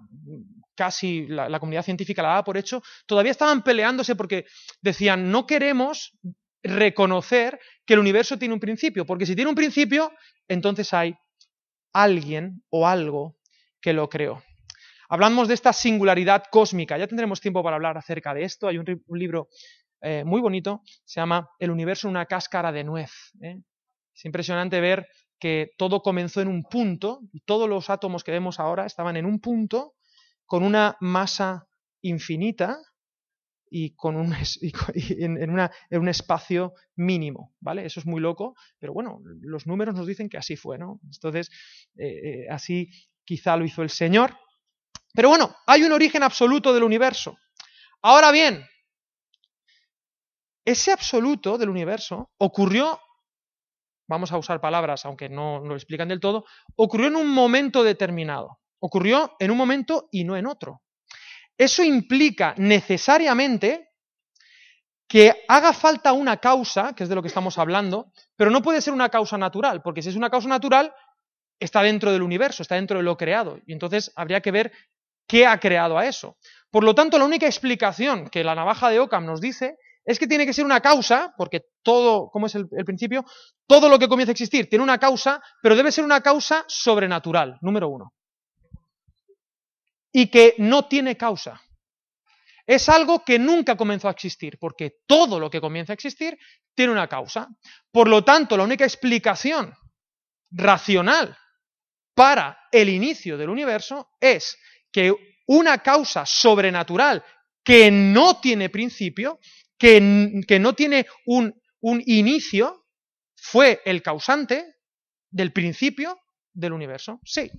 casi, 0.74 1.26
la, 1.26 1.58
comunidad 1.58 1.84
científica 1.84 2.22
la 2.22 2.28
daba 2.28 2.44
por 2.44 2.56
hecho, 2.56 2.82
todavía 3.06 3.30
estaban 3.30 3.62
peleándose 3.62 4.16
porque 4.16 4.46
decían, 4.80 5.30
no 5.30 5.46
queremos 5.46 6.16
reconocer 6.62 7.60
que 7.84 7.94
el 7.94 8.00
universo 8.00 8.38
tiene 8.38 8.54
un 8.54 8.60
principio, 8.60 9.04
porque 9.04 9.26
si 9.26 9.34
tiene 9.34 9.50
un 9.50 9.54
principio, 9.54 10.12
entonces 10.48 10.92
hay 10.94 11.14
alguien 11.92 12.62
o 12.70 12.88
algo 12.88 13.36
que 13.80 13.92
lo 13.92 14.08
creó. 14.08 14.42
Hablamos 15.08 15.48
de 15.48 15.54
esta 15.54 15.72
singularidad 15.72 16.44
cósmica. 16.50 16.96
Ya 16.96 17.06
tendremos 17.06 17.40
tiempo 17.40 17.62
para 17.62 17.76
hablar 17.76 17.98
acerca 17.98 18.32
de 18.32 18.44
esto. 18.44 18.66
Hay 18.66 18.78
un, 18.78 19.02
un 19.06 19.18
libro 19.18 19.48
eh, 20.00 20.22
muy 20.22 20.42
bonito, 20.42 20.82
se 21.04 21.18
llama 21.20 21.48
El 21.58 21.70
universo 21.70 22.08
en 22.08 22.10
una 22.10 22.26
cáscara 22.26 22.70
de 22.72 22.84
nuez. 22.84 23.10
¿eh? 23.40 23.56
Es 24.14 24.24
impresionante 24.26 24.78
ver 24.80 25.08
que 25.44 25.74
todo 25.76 26.00
comenzó 26.00 26.40
en 26.40 26.48
un 26.48 26.62
punto 26.62 27.20
todos 27.44 27.68
los 27.68 27.90
átomos 27.90 28.24
que 28.24 28.32
vemos 28.32 28.58
ahora 28.58 28.86
estaban 28.86 29.18
en 29.18 29.26
un 29.26 29.40
punto 29.40 29.92
con 30.46 30.62
una 30.62 30.96
masa 31.00 31.66
infinita 32.00 32.78
y, 33.68 33.94
con 33.94 34.16
un, 34.16 34.34
en, 34.94 35.50
un 36.00 36.08
espacio 36.08 36.72
mínimo, 36.96 37.52
¿vale? 37.60 37.84
Eso 37.84 38.00
es 38.00 38.06
muy 38.06 38.22
loco, 38.22 38.56
pero 38.78 38.94
bueno, 38.94 39.20
los 39.42 39.66
números 39.66 39.94
nos 39.94 40.06
dicen 40.06 40.30
que 40.30 40.38
así 40.38 40.56
fue, 40.56 40.78
¿no? 40.78 40.98
Entonces, 41.12 41.50
eh, 41.98 42.46
así 42.48 42.88
quizá 43.22 43.54
lo 43.58 43.66
hizo 43.66 43.82
el 43.82 43.90
Señor. 43.90 44.34
Pero 45.12 45.28
bueno, 45.28 45.54
hay 45.66 45.82
un 45.82 45.92
origen 45.92 46.22
absoluto 46.22 46.72
del 46.72 46.84
universo. 46.84 47.36
Ahora 48.00 48.32
bien, 48.32 48.64
ese 50.64 50.90
absoluto 50.90 51.58
del 51.58 51.68
universo 51.68 52.30
ocurrió, 52.38 52.98
vamos 54.06 54.32
a 54.32 54.38
usar 54.38 54.60
palabras 54.60 55.04
aunque 55.04 55.28
no, 55.28 55.60
lo 55.60 55.74
explican 55.74 56.08
del 56.08 56.20
todo, 56.20 56.44
ocurrió 56.76 57.08
en 57.08 57.16
un 57.16 57.28
momento 57.28 57.82
determinado. 57.82 58.58
Ocurrió 58.80 59.34
en 59.38 59.50
un 59.50 59.56
momento 59.56 60.08
y 60.12 60.24
no 60.24 60.36
en 60.36 60.46
otro. 60.46 60.82
Eso 61.56 61.82
implica 61.82 62.54
necesariamente 62.58 63.90
que 65.08 65.44
haga 65.48 65.72
falta 65.72 66.12
una 66.12 66.38
causa, 66.38 66.94
que 66.94 67.04
es 67.04 67.08
de 67.08 67.14
lo 67.14 67.22
que 67.22 67.28
estamos 67.28 67.58
hablando, 67.58 68.10
pero 68.36 68.50
no 68.50 68.62
puede 68.62 68.80
ser 68.80 68.92
una 68.92 69.08
causa 69.08 69.38
natural, 69.38 69.80
porque 69.82 70.02
si 70.02 70.08
es 70.08 70.16
una 70.16 70.30
causa 70.30 70.48
natural, 70.48 70.92
está 71.60 71.82
dentro 71.82 72.12
del 72.12 72.22
universo, 72.22 72.62
está 72.62 72.74
dentro 72.74 72.98
de 72.98 73.04
lo 73.04 73.16
creado, 73.16 73.58
y 73.66 73.72
entonces 73.72 74.12
habría 74.16 74.40
que 74.40 74.50
ver 74.50 74.72
qué 75.26 75.46
ha 75.46 75.58
creado 75.60 75.98
a 75.98 76.06
eso. 76.06 76.36
Por 76.70 76.84
lo 76.84 76.94
tanto, 76.94 77.18
la 77.18 77.24
única 77.24 77.46
explicación 77.46 78.28
que 78.28 78.44
la 78.44 78.54
navaja 78.54 78.90
de 78.90 78.98
Ockham 78.98 79.24
nos 79.24 79.40
dice 79.40 79.78
es 80.04 80.18
que 80.18 80.26
tiene 80.26 80.46
que 80.46 80.52
ser 80.52 80.64
una 80.64 80.80
causa, 80.80 81.34
porque 81.36 81.62
todo, 81.82 82.28
¿cómo 82.30 82.46
es 82.46 82.54
el, 82.54 82.66
el, 82.72 82.84
principio? 82.84 83.24
Todo 83.66 83.88
lo 83.88 83.98
que 83.98 84.08
comienza 84.08 84.30
a 84.30 84.32
existir 84.32 84.68
tiene 84.68 84.82
una 84.82 84.98
causa, 84.98 85.40
pero 85.62 85.76
debe 85.76 85.92
ser 85.92 86.04
una 86.04 86.20
causa 86.20 86.64
sobrenatural, 86.68 87.58
número 87.62 87.88
uno. 87.88 88.12
Y 90.12 90.30
que 90.30 90.54
no 90.58 90.86
tiene 90.86 91.16
causa. 91.16 91.60
Es 92.66 92.88
algo 92.88 93.24
que 93.24 93.38
nunca 93.38 93.76
comenzó 93.76 94.08
a 94.08 94.12
existir, 94.12 94.58
porque 94.58 94.98
todo 95.06 95.38
lo 95.38 95.50
que 95.50 95.60
comienza 95.60 95.92
a 95.92 95.94
existir 95.94 96.38
tiene 96.74 96.92
una 96.92 97.08
causa. 97.08 97.48
Por 97.90 98.08
lo 98.08 98.24
tanto, 98.24 98.56
la 98.56 98.64
única 98.64 98.84
explicación 98.84 99.74
racional 100.50 101.36
para 102.14 102.58
el 102.70 102.88
inicio 102.88 103.36
del 103.36 103.50
universo 103.50 104.10
es 104.20 104.56
que 104.90 105.12
una 105.46 105.78
causa 105.78 106.24
sobrenatural 106.24 107.22
que 107.62 107.90
no 107.90 108.40
tiene 108.40 108.70
principio, 108.70 109.40
que, 109.78 110.00
no 110.60 110.74
tiene 110.74 111.06
un, 111.26 111.54
un 111.80 112.02
inicio, 112.06 112.86
fue 113.36 113.80
el 113.84 114.02
causante 114.02 114.64
del 115.30 115.52
principio 115.52 116.18
del 116.52 116.72
universo. 116.72 117.20
Sí. 117.24 117.50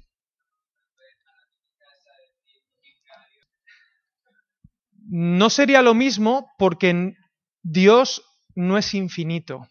No 5.08 5.50
sería 5.50 5.82
lo 5.82 5.94
mismo 5.94 6.50
porque 6.58 7.14
Dios 7.62 8.24
no 8.56 8.78
es 8.78 8.94
infinito. 8.94 9.68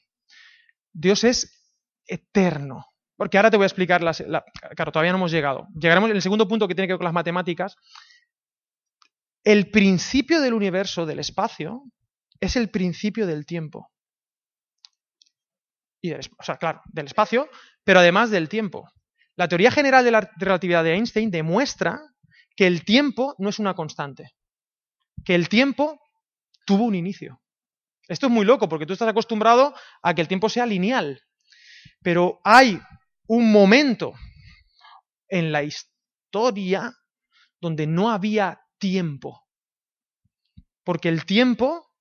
Dios 0.92 1.24
es 1.24 1.64
eterno. 2.06 2.86
Porque 3.16 3.36
ahora 3.36 3.50
te 3.50 3.56
voy 3.56 3.64
a 3.64 3.66
explicar, 3.66 4.02
las, 4.02 4.20
la, 4.20 4.44
claro, 4.76 4.92
todavía 4.92 5.12
no 5.12 5.18
hemos 5.18 5.30
llegado. 5.30 5.68
Llegaremos 5.74 6.10
en 6.10 6.16
el 6.16 6.22
segundo 6.22 6.48
punto 6.48 6.66
que 6.66 6.74
tiene 6.74 6.86
que 6.86 6.94
ver 6.94 6.98
con 6.98 7.04
las 7.04 7.14
matemáticas. 7.14 7.76
El 9.44 9.70
principio 9.70 10.40
del 10.40 10.54
universo, 10.54 11.06
del 11.06 11.20
espacio, 11.20 11.84
es 12.46 12.56
el 12.56 12.70
principio 12.70 13.26
del 13.26 13.46
tiempo. 13.46 13.90
Y 16.00 16.10
del, 16.10 16.20
o 16.38 16.42
sea, 16.42 16.56
claro, 16.56 16.82
del 16.86 17.06
espacio, 17.06 17.48
pero 17.82 18.00
además 18.00 18.30
del 18.30 18.48
tiempo. 18.48 18.90
La 19.36 19.48
teoría 19.48 19.70
general 19.70 20.04
de 20.04 20.10
la 20.10 20.30
relatividad 20.36 20.84
de 20.84 20.94
Einstein 20.94 21.30
demuestra 21.30 22.00
que 22.56 22.66
el 22.66 22.84
tiempo 22.84 23.34
no 23.38 23.48
es 23.48 23.58
una 23.58 23.74
constante, 23.74 24.32
que 25.24 25.34
el 25.34 25.48
tiempo 25.48 26.00
tuvo 26.66 26.84
un 26.84 26.94
inicio. 26.94 27.40
Esto 28.06 28.26
es 28.26 28.32
muy 28.32 28.44
loco 28.44 28.68
porque 28.68 28.86
tú 28.86 28.92
estás 28.92 29.08
acostumbrado 29.08 29.74
a 30.02 30.14
que 30.14 30.20
el 30.20 30.28
tiempo 30.28 30.48
sea 30.48 30.66
lineal, 30.66 31.20
pero 32.02 32.40
hay 32.44 32.80
un 33.26 33.50
momento 33.50 34.12
en 35.28 35.50
la 35.50 35.62
historia 35.62 36.94
donde 37.60 37.86
no 37.86 38.10
había 38.10 38.60
tiempo. 38.78 39.42
Porque 40.84 41.08
el 41.08 41.24
tiempo 41.24 41.93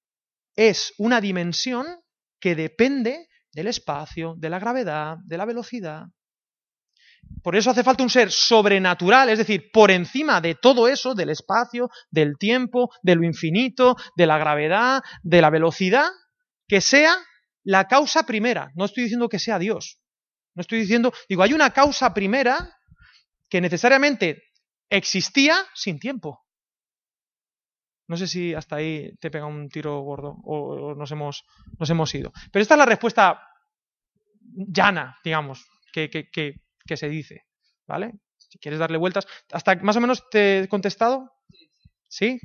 es 0.55 0.93
una 0.97 1.21
dimensión 1.21 1.85
que 2.39 2.55
depende 2.55 3.27
del 3.51 3.67
espacio, 3.67 4.35
de 4.37 4.49
la 4.49 4.59
gravedad, 4.59 5.17
de 5.25 5.37
la 5.37 5.45
velocidad. 5.45 6.05
Por 7.41 7.55
eso 7.55 7.71
hace 7.71 7.83
falta 7.83 8.03
un 8.03 8.09
ser 8.09 8.31
sobrenatural, 8.31 9.29
es 9.29 9.37
decir, 9.37 9.69
por 9.71 9.91
encima 9.91 10.41
de 10.41 10.55
todo 10.55 10.87
eso, 10.87 11.15
del 11.15 11.29
espacio, 11.29 11.89
del 12.11 12.37
tiempo, 12.37 12.89
de 13.01 13.15
lo 13.15 13.23
infinito, 13.23 13.95
de 14.15 14.27
la 14.27 14.37
gravedad, 14.37 15.01
de 15.21 15.41
la 15.41 15.49
velocidad, 15.49 16.09
que 16.67 16.81
sea 16.81 17.15
la 17.63 17.87
causa 17.87 18.25
primera. 18.25 18.71
No 18.75 18.85
estoy 18.85 19.03
diciendo 19.03 19.29
que 19.29 19.39
sea 19.39 19.59
Dios, 19.59 20.01
no 20.55 20.61
estoy 20.61 20.79
diciendo, 20.79 21.13
digo, 21.27 21.43
hay 21.43 21.53
una 21.53 21.71
causa 21.71 22.13
primera 22.13 22.77
que 23.49 23.61
necesariamente 23.61 24.43
existía 24.89 25.55
sin 25.73 25.99
tiempo. 25.99 26.42
No 28.07 28.17
sé 28.17 28.27
si 28.27 28.53
hasta 28.53 28.77
ahí 28.77 29.15
te 29.19 29.31
pega 29.31 29.45
un 29.45 29.69
tiro 29.69 30.01
gordo 30.01 30.35
o 30.43 30.93
nos 30.95 31.11
hemos, 31.11 31.45
nos 31.79 31.89
hemos 31.89 32.13
ido. 32.13 32.31
Pero 32.51 32.61
esta 32.61 32.73
es 32.75 32.77
la 32.77 32.85
respuesta 32.85 33.41
llana, 34.39 35.17
digamos, 35.23 35.65
que, 35.91 36.09
que, 36.09 36.29
que, 36.29 36.61
que 36.85 36.97
se 36.97 37.09
dice. 37.09 37.43
¿Vale? 37.87 38.13
Si 38.37 38.59
quieres 38.59 38.79
darle 38.79 38.97
vueltas. 38.97 39.25
¿Hasta 39.51 39.75
más 39.75 39.95
o 39.95 40.01
menos 40.01 40.29
te 40.29 40.59
he 40.59 40.67
contestado? 40.67 41.31
¿Sí? 42.07 42.39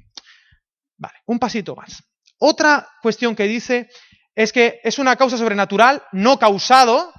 Vale, 0.97 1.19
un 1.27 1.39
pasito 1.39 1.77
más. 1.77 2.03
Otra 2.39 2.89
cuestión 3.03 3.35
que 3.35 3.45
dice 3.45 3.89
es 4.35 4.53
que 4.53 4.81
es 4.85 4.99
una 4.99 5.17
causa 5.17 5.37
sobrenatural 5.37 6.03
no 6.13 6.39
causado 6.39 7.13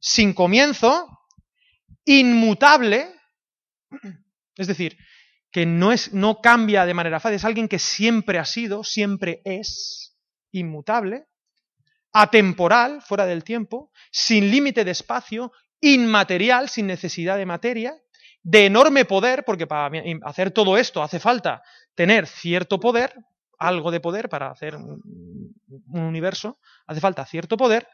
sin 0.00 0.34
comienzo, 0.34 1.08
inmutable, 2.04 3.14
es 4.56 4.66
decir, 4.66 4.98
que 5.54 5.66
no, 5.66 5.92
es, 5.92 6.12
no 6.12 6.40
cambia 6.40 6.84
de 6.84 6.94
manera 6.94 7.20
fácil, 7.20 7.36
es 7.36 7.44
alguien 7.44 7.68
que 7.68 7.78
siempre 7.78 8.40
ha 8.40 8.44
sido, 8.44 8.82
siempre 8.82 9.40
es, 9.44 10.16
inmutable, 10.50 11.26
atemporal, 12.12 13.02
fuera 13.02 13.24
del 13.24 13.44
tiempo, 13.44 13.92
sin 14.10 14.50
límite 14.50 14.84
de 14.84 14.90
espacio, 14.90 15.52
inmaterial, 15.80 16.68
sin 16.68 16.88
necesidad 16.88 17.36
de 17.36 17.46
materia, 17.46 17.94
de 18.42 18.66
enorme 18.66 19.04
poder, 19.04 19.44
porque 19.44 19.68
para 19.68 19.92
hacer 20.24 20.50
todo 20.50 20.76
esto 20.76 21.04
hace 21.04 21.20
falta 21.20 21.62
tener 21.94 22.26
cierto 22.26 22.80
poder, 22.80 23.14
algo 23.56 23.92
de 23.92 24.00
poder 24.00 24.28
para 24.28 24.50
hacer 24.50 24.74
un 24.74 25.00
universo, 25.88 26.58
hace 26.88 27.00
falta 27.00 27.24
cierto 27.26 27.56
poder, 27.56 27.86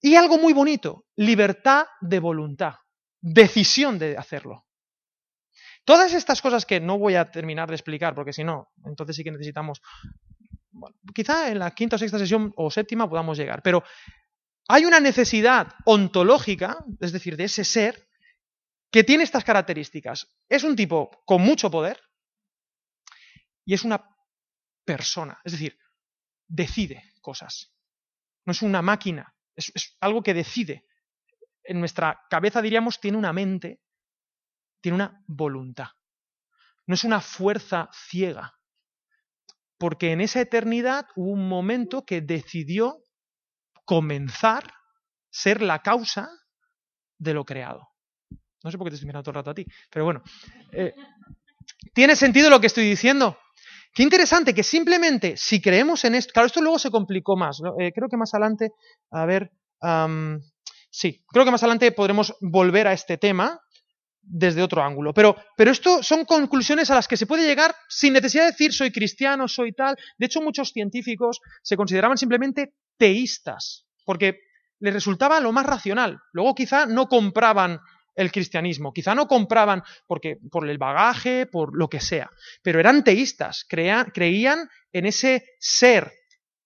y 0.00 0.14
algo 0.14 0.38
muy 0.38 0.52
bonito, 0.52 1.04
libertad 1.16 1.86
de 2.00 2.20
voluntad, 2.20 2.74
decisión 3.20 3.98
de 3.98 4.16
hacerlo. 4.16 4.66
Todas 5.84 6.12
estas 6.14 6.42
cosas 6.42 6.66
que 6.66 6.80
no 6.80 6.98
voy 6.98 7.16
a 7.16 7.30
terminar 7.30 7.68
de 7.68 7.74
explicar, 7.74 8.14
porque 8.14 8.32
si 8.32 8.44
no, 8.44 8.68
entonces 8.84 9.16
sí 9.16 9.24
que 9.24 9.32
necesitamos, 9.32 9.80
bueno, 10.70 10.96
quizá 11.14 11.50
en 11.50 11.58
la 11.58 11.70
quinta 11.72 11.96
o 11.96 11.98
sexta 11.98 12.18
sesión 12.18 12.52
o 12.56 12.70
séptima 12.70 13.08
podamos 13.08 13.38
llegar, 13.38 13.62
pero 13.62 13.82
hay 14.68 14.84
una 14.84 15.00
necesidad 15.00 15.74
ontológica, 15.84 16.84
es 17.00 17.12
decir, 17.12 17.36
de 17.36 17.44
ese 17.44 17.64
ser, 17.64 18.08
que 18.92 19.04
tiene 19.04 19.24
estas 19.24 19.44
características. 19.44 20.28
Es 20.48 20.64
un 20.64 20.76
tipo 20.76 21.10
con 21.24 21.42
mucho 21.42 21.70
poder 21.70 22.00
y 23.64 23.74
es 23.74 23.84
una 23.84 24.04
persona, 24.84 25.40
es 25.44 25.52
decir, 25.52 25.78
decide 26.46 27.02
cosas. 27.20 27.72
No 28.44 28.52
es 28.52 28.62
una 28.62 28.82
máquina, 28.82 29.34
es, 29.56 29.72
es 29.74 29.96
algo 30.00 30.22
que 30.22 30.34
decide. 30.34 30.86
En 31.62 31.80
nuestra 31.80 32.20
cabeza 32.30 32.62
diríamos 32.62 33.00
tiene 33.00 33.18
una 33.18 33.32
mente, 33.32 33.80
tiene 34.80 34.96
una 34.96 35.22
voluntad. 35.26 35.88
No 36.86 36.94
es 36.94 37.04
una 37.04 37.20
fuerza 37.20 37.88
ciega. 37.92 38.54
Porque 39.78 40.12
en 40.12 40.20
esa 40.20 40.40
eternidad 40.40 41.06
hubo 41.16 41.30
un 41.30 41.48
momento 41.48 42.04
que 42.04 42.20
decidió 42.20 43.02
comenzar, 43.84 44.72
ser 45.30 45.62
la 45.62 45.80
causa 45.80 46.28
de 47.18 47.34
lo 47.34 47.44
creado. 47.44 47.88
No 48.62 48.70
sé 48.70 48.76
por 48.76 48.86
qué 48.86 48.90
te 48.90 48.94
estoy 48.96 49.06
mirando 49.06 49.22
todo 49.22 49.32
el 49.32 49.36
rato 49.36 49.50
a 49.50 49.54
ti, 49.54 49.66
pero 49.90 50.04
bueno. 50.04 50.22
Eh, 50.72 50.92
¿Tiene 51.94 52.14
sentido 52.14 52.50
lo 52.50 52.60
que 52.60 52.66
estoy 52.66 52.84
diciendo? 52.84 53.38
Qué 53.92 54.02
interesante 54.02 54.54
que 54.54 54.62
simplemente 54.62 55.36
si 55.36 55.60
creemos 55.60 56.04
en 56.04 56.14
esto, 56.14 56.32
claro, 56.32 56.46
esto 56.46 56.60
luego 56.60 56.78
se 56.78 56.90
complicó 56.90 57.36
más, 57.36 57.60
eh, 57.80 57.92
creo 57.92 58.08
que 58.08 58.16
más 58.16 58.32
adelante, 58.34 58.70
a 59.10 59.26
ver, 59.26 59.50
sí, 60.90 61.24
creo 61.26 61.44
que 61.44 61.50
más 61.50 61.62
adelante 61.62 61.90
podremos 61.90 62.36
volver 62.40 62.86
a 62.86 62.92
este 62.92 63.18
tema 63.18 63.60
desde 64.22 64.62
otro 64.62 64.82
ángulo, 64.82 65.12
pero, 65.14 65.36
pero 65.56 65.70
esto 65.70 66.02
son 66.02 66.24
conclusiones 66.24 66.90
a 66.90 66.94
las 66.94 67.08
que 67.08 67.16
se 67.16 67.26
puede 67.26 67.46
llegar 67.46 67.74
sin 67.88 68.12
necesidad 68.12 68.44
de 68.44 68.50
decir 68.50 68.72
soy 68.72 68.92
cristiano, 68.92 69.48
soy 69.48 69.72
tal, 69.72 69.96
de 70.18 70.26
hecho 70.26 70.40
muchos 70.40 70.70
científicos 70.70 71.40
se 71.62 71.76
consideraban 71.76 72.18
simplemente 72.18 72.74
teístas, 72.96 73.86
porque 74.04 74.40
les 74.78 74.94
resultaba 74.94 75.40
lo 75.40 75.52
más 75.52 75.66
racional, 75.66 76.18
luego 76.32 76.54
quizá 76.54 76.86
no 76.86 77.06
compraban 77.06 77.80
el 78.20 78.30
cristianismo. 78.30 78.92
Quizá 78.92 79.14
no 79.14 79.26
compraban 79.26 79.82
porque, 80.06 80.36
por 80.50 80.68
el 80.68 80.78
bagaje, 80.78 81.46
por 81.46 81.76
lo 81.76 81.88
que 81.88 82.00
sea, 82.00 82.30
pero 82.62 82.80
eran 82.80 83.02
teístas, 83.04 83.64
creían 83.68 84.68
en 84.92 85.06
ese 85.06 85.44
ser 85.58 86.12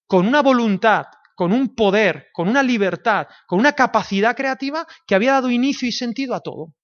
con 0.06 0.26
una 0.26 0.42
voluntad, 0.42 1.06
con 1.34 1.52
un 1.52 1.74
poder, 1.74 2.28
con 2.32 2.48
una 2.48 2.62
libertad, 2.62 3.26
con 3.46 3.58
una 3.58 3.72
capacidad 3.72 4.36
creativa 4.36 4.86
que 5.06 5.14
había 5.14 5.32
dado 5.32 5.50
inicio 5.50 5.88
y 5.88 5.92
sentido 5.92 6.34
a 6.34 6.40
todo. 6.40 6.74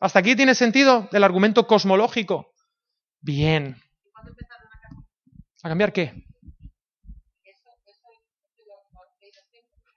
¿Hasta 0.00 0.20
aquí 0.20 0.36
tiene 0.36 0.54
sentido 0.54 1.08
el 1.12 1.24
argumento 1.24 1.66
cosmológico? 1.66 2.52
Bien. 3.20 3.76
¿A 5.62 5.68
cambiar 5.68 5.92
qué? 5.92 6.24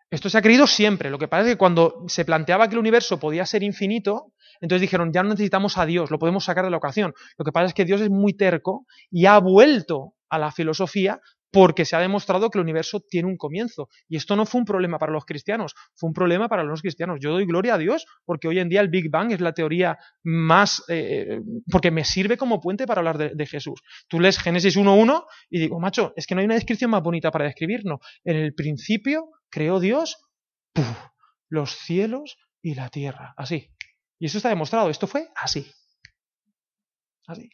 Esto 0.09 0.29
se 0.29 0.37
ha 0.37 0.41
creído 0.41 0.67
siempre. 0.67 1.09
Lo 1.09 1.17
que 1.17 1.27
pasa 1.29 1.43
es 1.43 1.53
que 1.53 1.57
cuando 1.57 2.03
se 2.07 2.25
planteaba 2.25 2.67
que 2.67 2.73
el 2.73 2.79
universo 2.79 3.19
podía 3.19 3.45
ser 3.45 3.63
infinito, 3.63 4.33
entonces 4.59 4.81
dijeron, 4.81 5.13
ya 5.13 5.23
no 5.23 5.29
necesitamos 5.29 5.77
a 5.77 5.85
Dios, 5.85 6.11
lo 6.11 6.19
podemos 6.19 6.43
sacar 6.43 6.65
de 6.65 6.71
la 6.71 6.77
ocasión. 6.77 7.13
Lo 7.37 7.45
que 7.45 7.51
pasa 7.51 7.67
es 7.67 7.73
que 7.73 7.85
Dios 7.85 8.01
es 8.01 8.09
muy 8.09 8.33
terco 8.33 8.85
y 9.09 9.25
ha 9.25 9.37
vuelto 9.39 10.15
a 10.29 10.37
la 10.37 10.51
filosofía 10.51 11.21
porque 11.51 11.85
se 11.85 11.95
ha 11.95 11.99
demostrado 11.99 12.49
que 12.49 12.57
el 12.57 12.63
universo 12.63 13.01
tiene 13.01 13.27
un 13.27 13.37
comienzo. 13.37 13.89
Y 14.07 14.15
esto 14.15 14.35
no 14.35 14.45
fue 14.45 14.59
un 14.59 14.65
problema 14.65 14.97
para 14.97 15.11
los 15.11 15.25
cristianos, 15.25 15.75
fue 15.95 16.07
un 16.07 16.13
problema 16.13 16.47
para 16.47 16.63
los 16.63 16.81
cristianos. 16.81 17.19
Yo 17.21 17.31
doy 17.31 17.45
gloria 17.45 17.75
a 17.75 17.77
Dios 17.77 18.05
porque 18.25 18.47
hoy 18.47 18.59
en 18.59 18.69
día 18.69 18.81
el 18.81 18.89
Big 18.89 19.09
Bang 19.09 19.31
es 19.31 19.41
la 19.41 19.53
teoría 19.53 19.97
más... 20.23 20.83
Eh, 20.87 21.41
porque 21.69 21.91
me 21.91 22.05
sirve 22.05 22.37
como 22.37 22.61
puente 22.61 22.87
para 22.87 22.99
hablar 22.99 23.17
de, 23.17 23.45
Jesús. 23.45 23.81
Tú 24.07 24.19
lees 24.19 24.39
Génesis 24.39 24.77
1.1 24.77 25.25
y 25.49 25.59
digo, 25.59 25.79
macho, 25.79 26.13
es 26.15 26.25
que 26.25 26.35
no 26.35 26.39
hay 26.39 26.45
una 26.45 26.55
descripción 26.55 26.89
más 26.89 27.03
bonita 27.03 27.31
para 27.31 27.45
describirnos. 27.45 27.99
En 28.23 28.37
el 28.37 28.53
principio 28.53 29.29
creó 29.49 29.79
Dios 29.79 30.17
los 31.49 31.71
cielos 31.71 32.37
y 32.61 32.75
la 32.75 32.89
tierra. 32.89 33.33
Así. 33.35 33.69
Y 34.19 34.27
eso 34.27 34.37
está 34.37 34.49
demostrado. 34.49 34.89
Esto 34.89 35.07
fue 35.07 35.27
así. 35.35 35.69
Así 37.27 37.49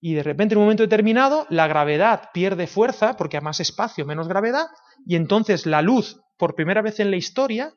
y 0.00 0.14
de 0.14 0.22
repente 0.22 0.54
en 0.54 0.58
un 0.58 0.64
momento 0.64 0.82
determinado 0.82 1.46
la 1.50 1.66
gravedad 1.66 2.30
pierde 2.32 2.66
fuerza 2.66 3.16
porque 3.16 3.36
hay 3.36 3.42
más 3.42 3.60
espacio, 3.60 4.06
menos 4.06 4.28
gravedad, 4.28 4.66
y 5.06 5.16
entonces 5.16 5.66
la 5.66 5.82
luz, 5.82 6.20
por 6.38 6.54
primera 6.54 6.82
vez 6.82 7.00
en 7.00 7.10
la 7.10 7.16
historia, 7.16 7.74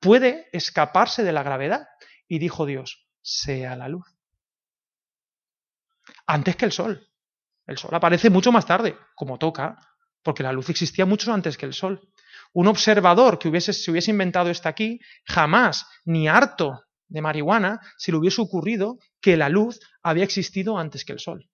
puede 0.00 0.46
escaparse 0.52 1.24
de 1.24 1.32
la 1.32 1.42
gravedad. 1.42 1.86
Y 2.28 2.38
dijo 2.38 2.64
Dios, 2.64 3.06
sea 3.22 3.76
la 3.76 3.88
luz. 3.88 4.06
Antes 6.26 6.56
que 6.56 6.64
el 6.64 6.72
sol. 6.72 7.08
El 7.66 7.78
sol 7.78 7.94
aparece 7.94 8.30
mucho 8.30 8.52
más 8.52 8.66
tarde, 8.66 8.96
como 9.14 9.38
toca, 9.38 9.78
porque 10.22 10.42
la 10.42 10.52
luz 10.52 10.70
existía 10.70 11.06
mucho 11.06 11.32
antes 11.32 11.56
que 11.56 11.66
el 11.66 11.74
sol. 11.74 12.08
Un 12.52 12.68
observador 12.68 13.38
que 13.38 13.48
hubiese, 13.48 13.72
se 13.72 13.90
hubiese 13.90 14.10
inventado 14.10 14.50
esto 14.50 14.68
aquí, 14.68 15.00
jamás, 15.24 15.86
ni 16.04 16.28
harto 16.28 16.82
de 17.08 17.20
marihuana, 17.20 17.80
se 17.96 18.12
le 18.12 18.18
hubiese 18.18 18.40
ocurrido 18.40 18.98
que 19.20 19.36
la 19.36 19.48
luz 19.48 19.80
había 20.02 20.24
existido 20.24 20.78
antes 20.78 21.04
que 21.04 21.12
el 21.12 21.18
sol. 21.18 21.48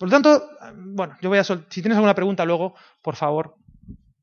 Por 0.00 0.08
lo 0.08 0.12
tanto, 0.14 0.48
bueno, 0.76 1.14
yo 1.20 1.28
voy 1.28 1.36
a 1.36 1.44
si 1.44 1.82
tienes 1.82 1.96
alguna 1.96 2.14
pregunta 2.14 2.46
luego, 2.46 2.74
por 3.02 3.16
favor, 3.16 3.56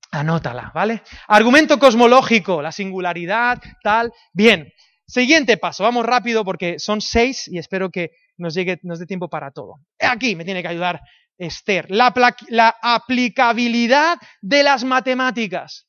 anótala, 0.10 0.72
¿vale? 0.74 1.04
Argumento 1.28 1.78
cosmológico, 1.78 2.64
la 2.64 2.72
singularidad, 2.72 3.62
tal. 3.84 4.12
Bien, 4.34 4.74
siguiente 5.06 5.56
paso, 5.58 5.84
vamos 5.84 6.04
rápido 6.04 6.44
porque 6.44 6.80
son 6.80 7.00
seis 7.00 7.48
y 7.48 7.60
espero 7.60 7.92
que 7.92 8.10
nos 8.38 8.56
llegue, 8.56 8.80
nos 8.82 8.98
dé 8.98 9.06
tiempo 9.06 9.30
para 9.30 9.52
todo. 9.52 9.76
Aquí 10.00 10.36
me 10.36 10.46
tiene 10.46 10.64
que 10.64 10.68
ayudar 10.68 11.00
Esther, 11.38 11.92
la, 11.92 12.12
la 12.50 12.76
aplicabilidad 12.82 14.18
de 14.42 14.64
las 14.64 14.84
matemáticas. 14.84 15.86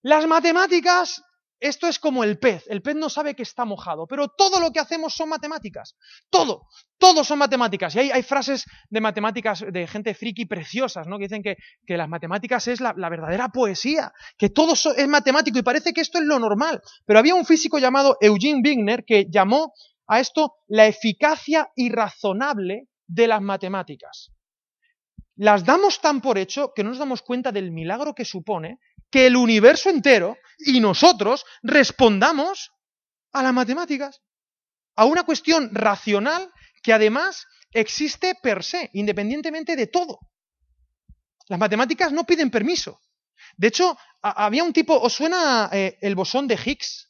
Las 0.00 0.26
matemáticas 0.26 1.22
esto 1.60 1.86
es 1.86 1.98
como 1.98 2.24
el 2.24 2.38
pez. 2.38 2.64
El 2.68 2.80
pez 2.80 2.96
no 2.96 3.10
sabe 3.10 3.34
que 3.34 3.42
está 3.42 3.66
mojado, 3.66 4.06
pero 4.06 4.28
todo 4.28 4.60
lo 4.60 4.72
que 4.72 4.80
hacemos 4.80 5.14
son 5.14 5.28
matemáticas. 5.28 5.94
Todo, 6.30 6.66
todo 6.98 7.22
son 7.22 7.38
matemáticas. 7.38 7.94
Y 7.94 7.98
hay, 8.00 8.10
hay 8.10 8.22
frases 8.22 8.64
de 8.88 9.00
matemáticas 9.00 9.64
de 9.70 9.86
gente 9.86 10.14
friki 10.14 10.46
preciosas, 10.46 11.06
¿no? 11.06 11.18
Que 11.18 11.24
dicen 11.24 11.42
que, 11.42 11.56
las 11.96 12.08
matemáticas 12.08 12.66
es 12.68 12.80
la, 12.80 12.92
verdadera 12.92 13.50
poesía, 13.50 14.12
que 14.38 14.48
todo 14.48 14.72
es 14.72 15.08
matemático 15.08 15.58
y 15.58 15.62
parece 15.62 15.92
que 15.92 16.00
esto 16.00 16.18
es 16.18 16.24
lo 16.24 16.38
normal. 16.38 16.80
Pero 17.04 17.18
había 17.18 17.34
un 17.34 17.44
físico 17.44 17.78
llamado 17.78 18.16
Eugene 18.20 18.62
Wigner 18.64 19.04
que 19.04 19.26
llamó 19.30 19.74
a 20.06 20.18
esto 20.18 20.54
la 20.66 20.86
eficacia 20.86 21.70
irrazonable 21.76 22.88
de 23.06 23.28
las 23.28 23.42
matemáticas. 23.42 24.32
Las 25.36 25.64
damos 25.64 26.00
tan 26.00 26.20
por 26.20 26.36
hecho 26.36 26.72
que 26.74 26.84
no 26.84 26.90
nos 26.90 26.98
damos 26.98 27.22
cuenta 27.22 27.52
del 27.52 27.70
milagro 27.70 28.14
que 28.14 28.24
supone 28.24 28.78
que 29.10 29.26
el 29.26 29.36
universo 29.36 29.90
entero 29.90 30.36
y 30.58 30.80
nosotros 30.80 31.44
respondamos 31.62 32.70
a 33.32 33.42
las 33.42 33.52
matemáticas, 33.52 34.20
a 34.96 35.04
una 35.04 35.24
cuestión 35.24 35.70
racional 35.72 36.50
que 36.82 36.92
además 36.92 37.46
existe 37.72 38.34
per 38.42 38.62
se, 38.62 38.90
independientemente 38.94 39.76
de 39.76 39.86
todo. 39.86 40.18
Las 41.48 41.58
matemáticas 41.58 42.12
no 42.12 42.24
piden 42.24 42.50
permiso. 42.50 43.00
De 43.56 43.68
hecho, 43.68 43.96
había 44.22 44.64
un 44.64 44.72
tipo, 44.72 44.98
¿os 44.98 45.12
suena 45.12 45.68
eh, 45.72 45.98
el 46.00 46.14
bosón 46.14 46.46
de 46.46 46.54
Higgs? 46.54 47.08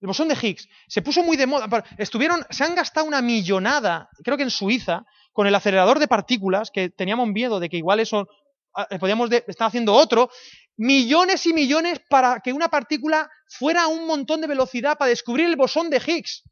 El 0.00 0.06
bosón 0.06 0.28
de 0.28 0.36
Higgs 0.40 0.68
se 0.86 1.02
puso 1.02 1.22
muy 1.22 1.36
de 1.36 1.46
moda. 1.46 1.84
Estuvieron, 1.98 2.44
se 2.50 2.64
han 2.64 2.74
gastado 2.74 3.06
una 3.06 3.20
millonada, 3.20 4.08
creo 4.22 4.36
que 4.36 4.44
en 4.44 4.50
Suiza, 4.50 5.04
con 5.32 5.46
el 5.46 5.54
acelerador 5.54 5.98
de 5.98 6.08
partículas, 6.08 6.70
que 6.70 6.90
teníamos 6.90 7.28
miedo 7.28 7.60
de 7.60 7.68
que 7.68 7.76
igual 7.76 8.00
eso 8.00 8.28
ah, 8.74 8.86
eh, 8.90 8.98
podíamos 8.98 9.30
estar 9.30 9.68
haciendo 9.68 9.94
otro, 9.94 10.30
millones 10.78 11.44
y 11.46 11.52
millones 11.52 12.00
para 12.08 12.40
que 12.40 12.52
una 12.52 12.68
partícula 12.68 13.30
fuera 13.46 13.82
a 13.82 13.88
un 13.88 14.06
montón 14.06 14.40
de 14.40 14.46
velocidad 14.46 14.96
para 14.96 15.10
descubrir 15.10 15.46
el 15.46 15.56
bosón 15.56 15.90
de 15.90 15.98
Higgs, 15.98 16.44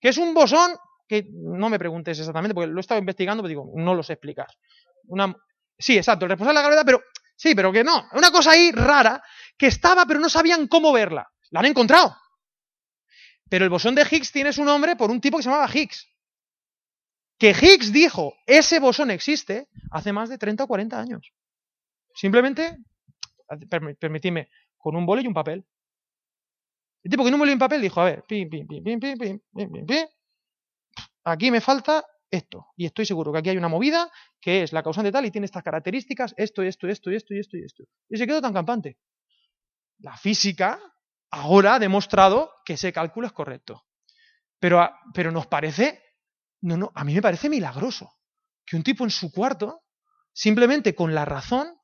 que 0.00 0.08
es 0.08 0.18
un 0.18 0.34
bosón 0.34 0.72
que 1.08 1.26
no 1.32 1.70
me 1.70 1.78
preguntes 1.78 2.18
exactamente, 2.18 2.54
porque 2.54 2.70
lo 2.70 2.78
he 2.78 2.80
estado 2.80 3.00
investigando, 3.00 3.42
pero 3.42 3.48
digo, 3.48 3.72
no 3.76 3.94
lo 3.94 4.02
sé 4.02 4.14
explicar. 4.14 4.48
Una, 5.06 5.34
sí, 5.78 5.96
exacto, 5.96 6.26
el 6.26 6.30
responsable 6.30 6.58
de 6.58 6.62
la 6.62 6.68
gravedad, 6.68 6.84
pero 6.84 7.02
sí, 7.36 7.54
pero 7.54 7.72
que 7.72 7.84
no. 7.84 8.08
Una 8.12 8.30
cosa 8.30 8.50
ahí 8.50 8.72
rara 8.72 9.22
que 9.56 9.68
estaba, 9.68 10.04
pero 10.06 10.20
no 10.20 10.28
sabían 10.28 10.66
cómo 10.66 10.92
verla. 10.92 11.30
La 11.50 11.60
han 11.60 11.66
encontrado. 11.66 12.14
Pero 13.48 13.64
el 13.64 13.70
bosón 13.70 13.94
de 13.94 14.02
Higgs 14.02 14.32
tiene 14.32 14.52
su 14.52 14.64
nombre 14.64 14.96
por 14.96 15.10
un 15.10 15.20
tipo 15.20 15.38
que 15.38 15.44
se 15.44 15.48
llamaba 15.48 15.70
Higgs. 15.72 16.08
Que 17.38 17.50
Higgs 17.50 17.92
dijo, 17.92 18.34
ese 18.44 18.80
bosón 18.80 19.10
existe 19.10 19.68
hace 19.92 20.12
más 20.12 20.28
de 20.28 20.36
30 20.36 20.64
o 20.64 20.66
40 20.66 21.00
años. 21.00 21.32
Simplemente 22.14 22.76
permitidme, 23.98 24.48
con 24.76 24.96
un 24.96 25.06
boli 25.06 25.24
y 25.24 25.26
un 25.26 25.34
papel. 25.34 25.64
El 27.02 27.10
tipo 27.10 27.22
con 27.22 27.32
un 27.32 27.38
boli 27.38 27.52
y 27.52 27.54
un 27.54 27.60
papel 27.60 27.80
dijo, 27.80 28.00
a 28.00 28.04
ver, 28.04 28.24
pim, 28.26 28.48
pim, 28.48 28.66
pim, 28.66 28.82
pim, 28.82 29.00
pim, 29.00 29.18
pim, 29.18 29.40
pim, 29.54 29.86
pim, 29.86 30.06
aquí 31.24 31.50
me 31.50 31.60
falta 31.60 32.04
esto. 32.30 32.66
Y 32.76 32.86
estoy 32.86 33.06
seguro 33.06 33.32
que 33.32 33.38
aquí 33.38 33.50
hay 33.50 33.56
una 33.56 33.68
movida 33.68 34.10
que 34.40 34.62
es 34.62 34.72
la 34.72 34.82
causante 34.82 35.12
tal 35.12 35.24
y 35.26 35.30
tiene 35.30 35.46
estas 35.46 35.62
características, 35.62 36.34
esto, 36.36 36.62
esto, 36.62 36.88
esto, 36.88 37.10
esto, 37.10 37.34
y 37.34 37.40
esto, 37.40 37.56
y 37.56 37.64
esto. 37.64 37.84
Y 38.08 38.16
se 38.18 38.26
quedó 38.26 38.40
tan 38.40 38.52
campante. 38.52 38.98
La 39.98 40.16
física 40.16 40.78
ahora 41.30 41.74
ha 41.74 41.78
demostrado 41.78 42.52
que 42.64 42.74
ese 42.74 42.92
cálculo 42.92 43.26
es 43.26 43.32
correcto. 43.32 43.84
Pero, 44.58 44.88
pero 45.14 45.30
nos 45.30 45.46
parece, 45.46 46.02
no, 46.62 46.76
no, 46.76 46.92
a 46.94 47.04
mí 47.04 47.14
me 47.14 47.22
parece 47.22 47.48
milagroso 47.48 48.10
que 48.66 48.76
un 48.76 48.82
tipo 48.82 49.04
en 49.04 49.10
su 49.10 49.32
cuarto, 49.32 49.82
simplemente 50.32 50.94
con 50.94 51.14
la 51.14 51.24
razón, 51.24 51.77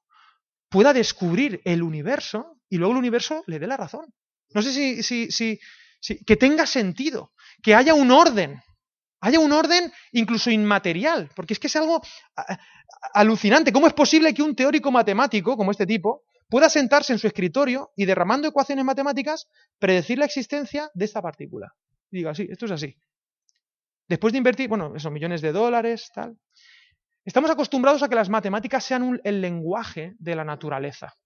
pueda 0.75 0.93
descubrir 0.93 1.61
el 1.65 1.85
universo 1.85 2.59
y 2.69 2.79
luego 2.79 2.95
el 2.95 2.99
universo 2.99 3.45
le 3.47 3.61
dé 3.61 3.69
la 3.69 3.77
razón. 3.77 4.13
No 4.53 4.61
sé 4.61 4.73
si, 4.73 5.05
si, 5.05 5.31
si, 5.31 6.25
que 6.25 6.37
tenga 6.37 6.67
sentido, 6.67 7.33
que 7.63 7.77
haya 7.77 7.95
un 7.95 8.11
orden, 8.11 8.61
haya 9.21 9.39
un 9.39 9.53
orden 9.53 9.93
incluso 10.11 10.51
inmaterial, 10.51 11.31
porque 11.37 11.53
es 11.53 11.61
que 11.61 11.69
es 11.69 11.77
algo 11.77 12.03
alucinante. 13.13 13.73
¿Cómo 13.73 13.87
es 13.87 13.93
posible 13.93 14.35
que 14.35 14.43
un 14.43 14.57
teórico 14.57 14.91
matemático 14.91 15.57
como 15.57 15.71
este 15.71 15.87
tipo 15.87 16.23
pueda 16.49 16.69
sentarse 16.69 17.13
en 17.13 17.21
su 17.21 17.29
escritorio 17.29 17.93
y 17.95 18.05
derramando 18.05 18.49
ecuaciones 18.49 18.85
matemáticas 18.85 19.47
predecir 19.79 20.19
la 20.19 20.25
existencia 20.25 20.91
de 20.93 21.05
esta 21.05 21.23
partícula? 21.23 21.73
Y 22.11 22.17
diga, 22.17 22.35
sí, 22.35 22.49
esto 22.51 22.67
es 22.67 22.73
así. 22.73 22.97
Después 24.09 24.33
de 24.33 24.39
invertir, 24.39 24.69
bueno, 24.69 24.93
esos 24.97 25.13
millones 25.13 25.41
de 25.41 25.53
dólares, 25.53 26.11
tal. 26.13 26.37
Estamos 27.25 27.51
acostumbrados 27.51 28.03
a 28.03 28.09
que 28.09 28.15
las 28.15 28.29
matemáticas 28.29 28.85
sean 28.85 29.21
el 29.25 29.41
lenguaje 29.41 30.15
de 30.19 30.37
la 30.37 30.45
naturaleza. 30.45 31.17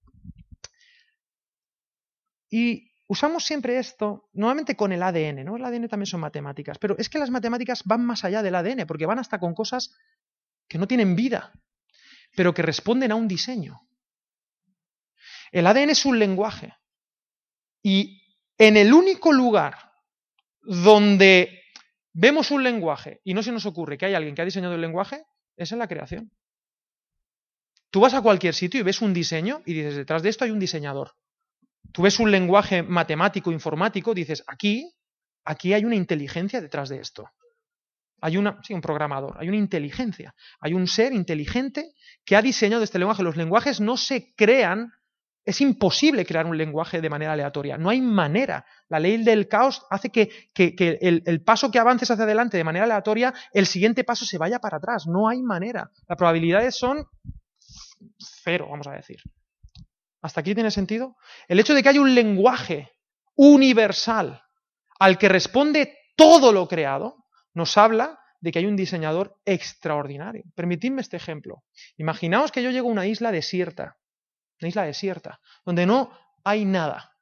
Y 2.49 2.93
usamos 3.07 3.43
siempre 3.43 3.77
esto, 3.77 4.29
nuevamente 4.33 4.75
con 4.75 4.91
el 4.91 5.03
ADN, 5.03 5.43
¿no? 5.43 5.57
El 5.57 5.65
ADN 5.65 5.89
también 5.89 6.07
son 6.07 6.21
matemáticas, 6.21 6.77
pero 6.77 6.97
es 6.97 7.09
que 7.09 7.19
las 7.19 7.29
matemáticas 7.29 7.83
van 7.83 8.05
más 8.05 8.23
allá 8.23 8.41
del 8.41 8.55
ADN, 8.55 8.87
porque 8.87 9.05
van 9.05 9.19
hasta 9.19 9.39
con 9.39 9.53
cosas 9.53 9.93
que 10.67 10.77
no 10.77 10.87
tienen 10.87 11.15
vida, 11.15 11.51
pero 12.35 12.53
que 12.53 12.61
responden 12.61 13.11
a 13.11 13.15
un 13.15 13.27
diseño. 13.27 13.81
El 15.51 15.67
ADN 15.67 15.89
es 15.89 16.05
un 16.05 16.17
lenguaje. 16.17 16.75
Y 17.81 18.21
en 18.57 18.77
el 18.77 18.93
único 18.93 19.33
lugar 19.33 19.91
donde 20.61 21.63
vemos 22.13 22.51
un 22.51 22.63
lenguaje 22.63 23.21
y 23.23 23.33
no 23.33 23.43
se 23.43 23.51
nos 23.51 23.65
ocurre 23.65 23.97
que 23.97 24.05
hay 24.05 24.13
alguien 24.13 24.35
que 24.35 24.41
ha 24.41 24.45
diseñado 24.45 24.75
el 24.75 24.81
lenguaje, 24.81 25.25
esa 25.59 25.75
es 25.75 25.79
la 25.79 25.87
creación. 25.87 26.31
Tú 27.91 27.99
vas 27.99 28.13
a 28.13 28.21
cualquier 28.21 28.53
sitio 28.53 28.79
y 28.79 28.83
ves 28.83 29.01
un 29.01 29.13
diseño 29.13 29.61
y 29.65 29.73
dices, 29.73 29.95
detrás 29.95 30.23
de 30.23 30.29
esto 30.29 30.45
hay 30.45 30.51
un 30.51 30.59
diseñador. 30.59 31.15
Tú 31.91 32.03
ves 32.03 32.19
un 32.19 32.31
lenguaje 32.31 32.81
matemático, 32.83 33.51
informático, 33.51 34.13
dices, 34.13 34.43
aquí, 34.47 34.93
aquí 35.43 35.73
hay 35.73 35.85
una 35.85 35.95
inteligencia 35.95 36.61
detrás 36.61 36.89
de 36.89 36.99
esto. 36.99 37.29
Hay 38.21 38.37
una, 38.37 38.61
sí, 38.63 38.73
un 38.73 38.81
programador, 38.81 39.37
hay 39.39 39.47
una 39.47 39.57
inteligencia, 39.57 40.35
hay 40.59 40.73
un 40.73 40.87
ser 40.87 41.13
inteligente 41.13 41.93
que 42.25 42.35
ha 42.35 42.41
diseñado 42.41 42.83
este 42.83 42.99
lenguaje. 42.99 43.23
Los 43.23 43.37
lenguajes 43.37 43.81
no 43.81 43.97
se 43.97 44.33
crean 44.35 44.91
es 45.49 45.61
imposible 45.61 46.27
crear 46.27 46.45
un 46.45 46.55
lenguaje 46.55 47.01
de 47.01 47.09
manera 47.09 47.33
aleatoria. 47.33 47.75
No 47.75 47.89
hay 47.89 48.01
manera. 48.01 48.65
La 48.87 48.99
ley 48.99 49.23
del 49.23 49.47
caos 49.47 49.83
hace 49.89 50.11
que, 50.11 50.29
el, 50.55 51.43
paso 51.43 51.71
que 51.71 51.79
avances 51.79 52.11
hacia 52.11 52.25
adelante 52.25 52.55
de 52.55 52.63
manera 52.63 52.85
aleatoria, 52.85 53.33
el 53.51 53.65
siguiente 53.65 54.03
paso 54.03 54.25
se 54.25 54.37
vaya 54.37 54.59
para 54.59 54.77
atrás. 54.77 55.07
No 55.07 55.27
hay 55.27 55.41
manera. 55.41 55.89
Las 56.07 56.17
probabilidades 56.19 56.75
son 56.75 57.03
cero, 58.43 58.67
vamos 58.69 58.85
a 58.85 58.91
decir. 58.91 59.17
¿Hasta 60.21 60.41
aquí 60.41 60.53
tiene 60.53 60.69
sentido? 60.69 61.15
El 61.47 61.59
hecho 61.59 61.73
de 61.73 61.81
que 61.81 61.89
haya 61.89 62.01
un 62.01 62.13
lenguaje 62.13 62.91
universal 63.35 64.43
al 64.99 65.17
que 65.17 65.29
responde 65.29 65.97
todo 66.15 66.51
lo 66.51 66.67
creado, 66.67 67.25
nos 67.55 67.75
habla 67.75 68.19
de 68.39 68.51
que 68.51 68.59
hay 68.59 68.67
un 68.67 68.75
diseñador 68.75 69.35
extraordinario. 69.45 70.43
Permitidme 70.53 71.01
este 71.01 71.17
ejemplo. 71.17 71.63
Imaginaos 71.97 72.51
que 72.51 72.61
yo 72.61 72.69
llego 72.69 72.87
a 72.87 72.91
una 72.91 73.07
isla 73.07 73.31
desierta, 73.31 73.97
una 74.61 74.69
isla 74.69 74.83
desierta, 74.83 75.39
donde 75.65 75.85
no 75.85 76.11
hay 76.43 76.65
nada. 76.65 77.15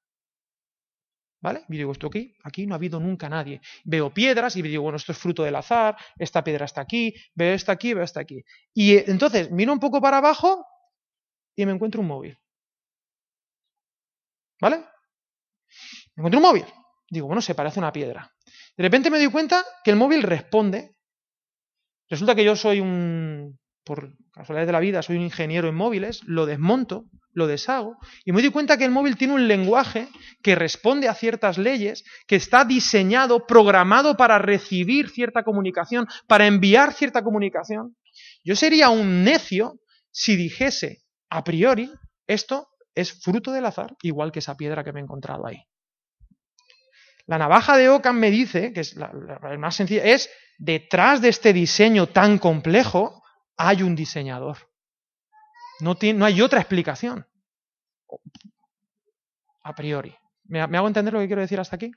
¿Vale? 1.39 1.63
Y 1.69 1.77
digo, 1.77 1.91
esto 1.91 2.07
aquí, 2.07 2.35
aquí 2.43 2.65
no 2.65 2.73
ha 2.73 2.77
habido 2.77 2.99
nunca 2.99 3.29
nadie. 3.29 3.61
Veo 3.85 4.11
piedras 4.11 4.55
y 4.55 4.61
digo, 4.63 4.83
bueno, 4.83 4.97
esto 4.97 5.11
es 5.11 5.17
fruto 5.17 5.43
del 5.43 5.55
azar, 5.55 5.95
esta 6.17 6.43
piedra 6.43 6.65
está 6.65 6.81
aquí, 6.81 7.13
veo 7.35 7.53
esta 7.53 7.73
aquí, 7.73 7.93
veo 7.93 8.03
esta 8.03 8.19
aquí. 8.19 8.43
Y 8.73 8.95
eh, 8.95 9.05
entonces 9.07 9.51
miro 9.51 9.71
un 9.71 9.79
poco 9.79 10.01
para 10.01 10.17
abajo 10.17 10.65
y 11.55 11.65
me 11.65 11.73
encuentro 11.73 12.01
un 12.01 12.07
móvil. 12.07 12.37
¿Vale? 14.59 14.77
Me 16.15 16.21
encuentro 16.21 16.39
un 16.39 16.45
móvil. 16.45 16.65
Digo, 17.09 17.27
bueno, 17.27 17.41
se 17.41 17.53
parece 17.53 17.79
a 17.79 17.83
una 17.83 17.91
piedra. 17.91 18.33
De 18.75 18.83
repente 18.83 19.11
me 19.11 19.19
doy 19.19 19.31
cuenta 19.31 19.63
que 19.83 19.91
el 19.91 19.97
móvil 19.97 20.23
responde. 20.23 20.95
Resulta 22.09 22.33
que 22.33 22.43
yo 22.43 22.55
soy 22.55 22.79
un, 22.79 23.59
por 23.87 24.13
casualidad 24.33 24.67
de 24.67 24.71
la 24.71 24.79
vida, 24.79 25.01
soy 25.01 25.15
un 25.15 25.23
ingeniero 25.23 25.69
en 25.69 25.75
móviles, 25.75 26.21
lo 26.25 26.45
desmonto, 26.45 27.05
lo 27.31 27.47
deshago, 27.47 27.97
y 28.25 28.31
me 28.31 28.41
doy 28.41 28.51
cuenta 28.51 28.77
que 28.77 28.85
el 28.85 28.91
móvil 28.91 29.17
tiene 29.17 29.33
un 29.33 29.47
lenguaje 29.47 30.07
que 30.43 30.55
responde 30.55 31.07
a 31.07 31.13
ciertas 31.13 31.57
leyes, 31.57 32.03
que 32.27 32.35
está 32.35 32.65
diseñado, 32.65 33.45
programado 33.45 34.17
para 34.17 34.37
recibir 34.39 35.09
cierta 35.09 35.43
comunicación, 35.43 36.07
para 36.27 36.47
enviar 36.47 36.93
cierta 36.93 37.23
comunicación. 37.23 37.95
Yo 38.43 38.55
sería 38.55 38.89
un 38.89 39.23
necio 39.23 39.79
si 40.11 40.35
dijese 40.35 41.03
a 41.29 41.43
priori 41.43 41.91
esto 42.25 42.67
es 42.95 43.11
fruto 43.21 43.51
del 43.51 43.65
azar, 43.65 43.95
igual 44.01 44.31
que 44.31 44.39
esa 44.39 44.57
piedra 44.57 44.83
que 44.83 44.91
me 44.91 44.99
he 44.99 45.03
encontrado 45.03 45.45
ahí. 45.45 45.63
La 47.27 47.37
navaja 47.37 47.77
de 47.77 47.89
Ockham 47.89 48.17
me 48.17 48.31
dice, 48.31 48.73
que 48.73 48.79
es 48.79 48.95
la, 48.95 49.11
más 49.59 49.75
sencilla, 49.75 50.03
es 50.03 50.29
detrás 50.57 51.21
de 51.21 51.29
este 51.29 51.53
diseño 51.53 52.07
tan 52.07 52.39
complejo 52.39 53.21
hay 53.57 53.83
un 53.83 53.95
diseñador. 53.95 54.57
No, 55.79 55.97
hay 56.25 56.41
otra 56.41 56.59
explicación. 56.59 57.25
A 59.63 59.75
priori. 59.75 60.15
¿Me, 60.45 60.61
hago 60.61 60.87
entender 60.87 61.13
lo 61.13 61.19
que 61.19 61.27
quiero 61.27 61.41
decir 61.41 61.59
hasta 61.59 61.75
aquí? 61.75 61.91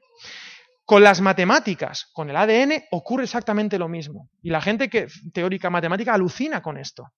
Con 0.84 1.04
las 1.04 1.20
matemáticas, 1.20 2.08
con 2.12 2.28
el 2.30 2.36
ADN, 2.36 2.84
ocurre 2.90 3.24
exactamente 3.24 3.78
lo 3.78 3.88
mismo. 3.88 4.28
Y 4.42 4.50
la 4.50 4.60
gente 4.60 4.90
que 4.90 5.06
teórica 5.32 5.70
matemática 5.70 6.14
alucina 6.14 6.60
con 6.62 6.78
esto. 6.78 7.12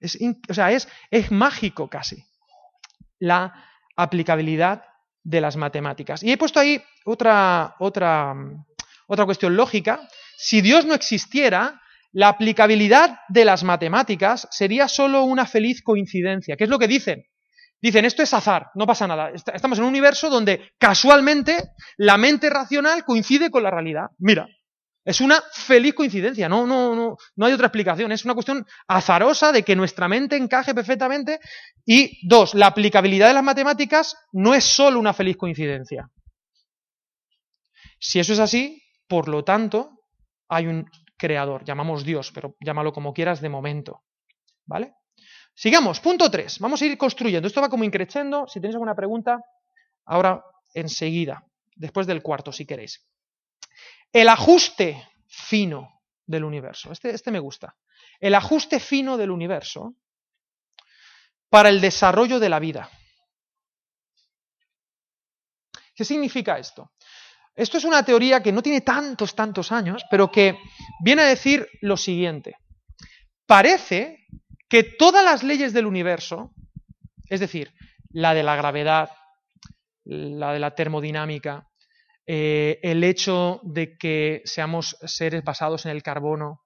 Es, 0.00 0.18
o 0.48 0.54
sea, 0.54 0.72
es, 0.72 0.88
es 1.10 1.30
mágico 1.30 1.88
casi 1.88 2.24
la 3.18 3.52
aplicabilidad 3.94 4.84
de 5.22 5.40
las 5.40 5.56
matemáticas. 5.56 6.22
Y 6.22 6.32
he 6.32 6.38
puesto 6.38 6.58
ahí 6.58 6.82
otra, 7.04 7.76
otra, 7.78 8.34
otra 9.06 9.24
cuestión 9.24 9.56
lógica. 9.56 10.08
Si 10.36 10.60
Dios 10.60 10.86
no 10.86 10.94
existiera, 10.94 11.81
la 12.12 12.28
aplicabilidad 12.28 13.20
de 13.28 13.44
las 13.44 13.64
matemáticas 13.64 14.46
sería 14.50 14.88
solo 14.88 15.24
una 15.24 15.46
feliz 15.46 15.82
coincidencia. 15.82 16.56
¿Qué 16.56 16.64
es 16.64 16.70
lo 16.70 16.78
que 16.78 16.88
dicen? 16.88 17.24
Dicen, 17.80 18.04
esto 18.04 18.22
es 18.22 18.32
azar, 18.32 18.70
no 18.74 18.86
pasa 18.86 19.08
nada. 19.08 19.30
Estamos 19.30 19.78
en 19.78 19.84
un 19.84 19.90
universo 19.90 20.30
donde 20.30 20.70
casualmente 20.78 21.70
la 21.96 22.16
mente 22.16 22.48
racional 22.48 23.04
coincide 23.04 23.50
con 23.50 23.64
la 23.64 23.72
realidad. 23.72 24.06
Mira, 24.18 24.46
es 25.04 25.20
una 25.20 25.42
feliz 25.52 25.94
coincidencia, 25.94 26.48
no, 26.48 26.64
no, 26.64 26.94
no, 26.94 27.16
no 27.34 27.46
hay 27.46 27.52
otra 27.52 27.66
explicación. 27.66 28.12
Es 28.12 28.24
una 28.24 28.34
cuestión 28.34 28.64
azarosa 28.86 29.50
de 29.50 29.64
que 29.64 29.74
nuestra 29.74 30.06
mente 30.06 30.36
encaje 30.36 30.74
perfectamente. 30.74 31.40
Y 31.84 32.20
dos, 32.28 32.54
la 32.54 32.68
aplicabilidad 32.68 33.26
de 33.26 33.34
las 33.34 33.42
matemáticas 33.42 34.14
no 34.32 34.54
es 34.54 34.62
solo 34.64 35.00
una 35.00 35.12
feliz 35.12 35.36
coincidencia. 35.36 36.08
Si 37.98 38.20
eso 38.20 38.32
es 38.32 38.38
así, 38.38 38.80
por 39.08 39.28
lo 39.28 39.42
tanto, 39.42 39.90
hay 40.48 40.66
un 40.66 40.86
creador, 41.22 41.64
llamamos 41.64 42.02
Dios, 42.02 42.32
pero 42.32 42.56
llámalo 42.60 42.92
como 42.92 43.14
quieras 43.14 43.40
de 43.40 43.48
momento. 43.48 44.02
¿Vale? 44.66 44.94
Sigamos, 45.54 46.00
punto 46.00 46.28
3. 46.28 46.58
Vamos 46.58 46.82
a 46.82 46.86
ir 46.86 46.98
construyendo. 46.98 47.46
Esto 47.46 47.60
va 47.60 47.68
como 47.68 47.84
increciendo. 47.84 48.48
Si 48.48 48.60
tenéis 48.60 48.74
alguna 48.74 48.96
pregunta, 48.96 49.38
ahora 50.04 50.42
enseguida, 50.74 51.46
después 51.76 52.08
del 52.08 52.22
cuarto, 52.22 52.50
si 52.50 52.66
queréis. 52.66 53.06
El 54.12 54.28
ajuste 54.28 55.00
fino 55.28 56.02
del 56.26 56.42
universo. 56.42 56.90
Este, 56.90 57.10
este 57.10 57.30
me 57.30 57.38
gusta. 57.38 57.76
El 58.18 58.34
ajuste 58.34 58.80
fino 58.80 59.16
del 59.16 59.30
universo 59.30 59.94
para 61.48 61.68
el 61.68 61.80
desarrollo 61.80 62.40
de 62.40 62.48
la 62.48 62.58
vida. 62.58 62.90
¿Qué 65.94 66.04
significa 66.04 66.58
esto? 66.58 66.90
Esto 67.54 67.78
es 67.78 67.84
una 67.84 68.04
teoría 68.04 68.42
que 68.42 68.52
no 68.52 68.62
tiene 68.62 68.80
tantos, 68.80 69.34
tantos 69.34 69.72
años, 69.72 70.04
pero 70.10 70.30
que 70.30 70.58
viene 71.04 71.22
a 71.22 71.26
decir 71.26 71.68
lo 71.80 71.96
siguiente. 71.96 72.56
Parece 73.46 74.26
que 74.68 74.84
todas 74.84 75.24
las 75.24 75.42
leyes 75.42 75.72
del 75.72 75.86
universo, 75.86 76.54
es 77.28 77.40
decir, 77.40 77.72
la 78.10 78.32
de 78.32 78.42
la 78.42 78.56
gravedad, 78.56 79.10
la 80.04 80.52
de 80.52 80.58
la 80.58 80.74
termodinámica, 80.74 81.68
eh, 82.26 82.78
el 82.82 83.04
hecho 83.04 83.60
de 83.64 83.96
que 83.98 84.42
seamos 84.44 84.96
seres 85.02 85.44
basados 85.44 85.84
en 85.84 85.92
el 85.92 86.02
carbono, 86.02 86.62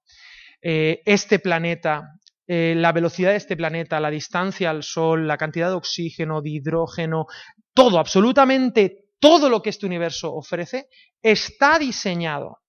eh, 0.63 1.03
este 1.05 1.39
planeta, 1.39 2.13
eh, 2.47 2.75
la 2.77 2.93
velocidad 2.93 3.31
de 3.31 3.37
este 3.37 3.57
planeta, 3.57 3.99
la 3.99 4.11
distancia 4.11 4.71
al 4.71 4.83
Sol, 4.83 5.27
la 5.27 5.37
cantidad 5.37 5.69
de 5.69 5.77
oxígeno, 5.77 6.43
de 6.43 6.51
hidrógeno, 6.51 7.27
todo, 7.75 7.99
absolutamente 7.99 9.06
todo 9.19 9.49
lo 9.49 9.63
que 9.63 9.71
este 9.71 9.87
universo 9.87 10.35
ofrece, 10.35 10.89
está 11.23 11.79
diseñado 11.79 12.61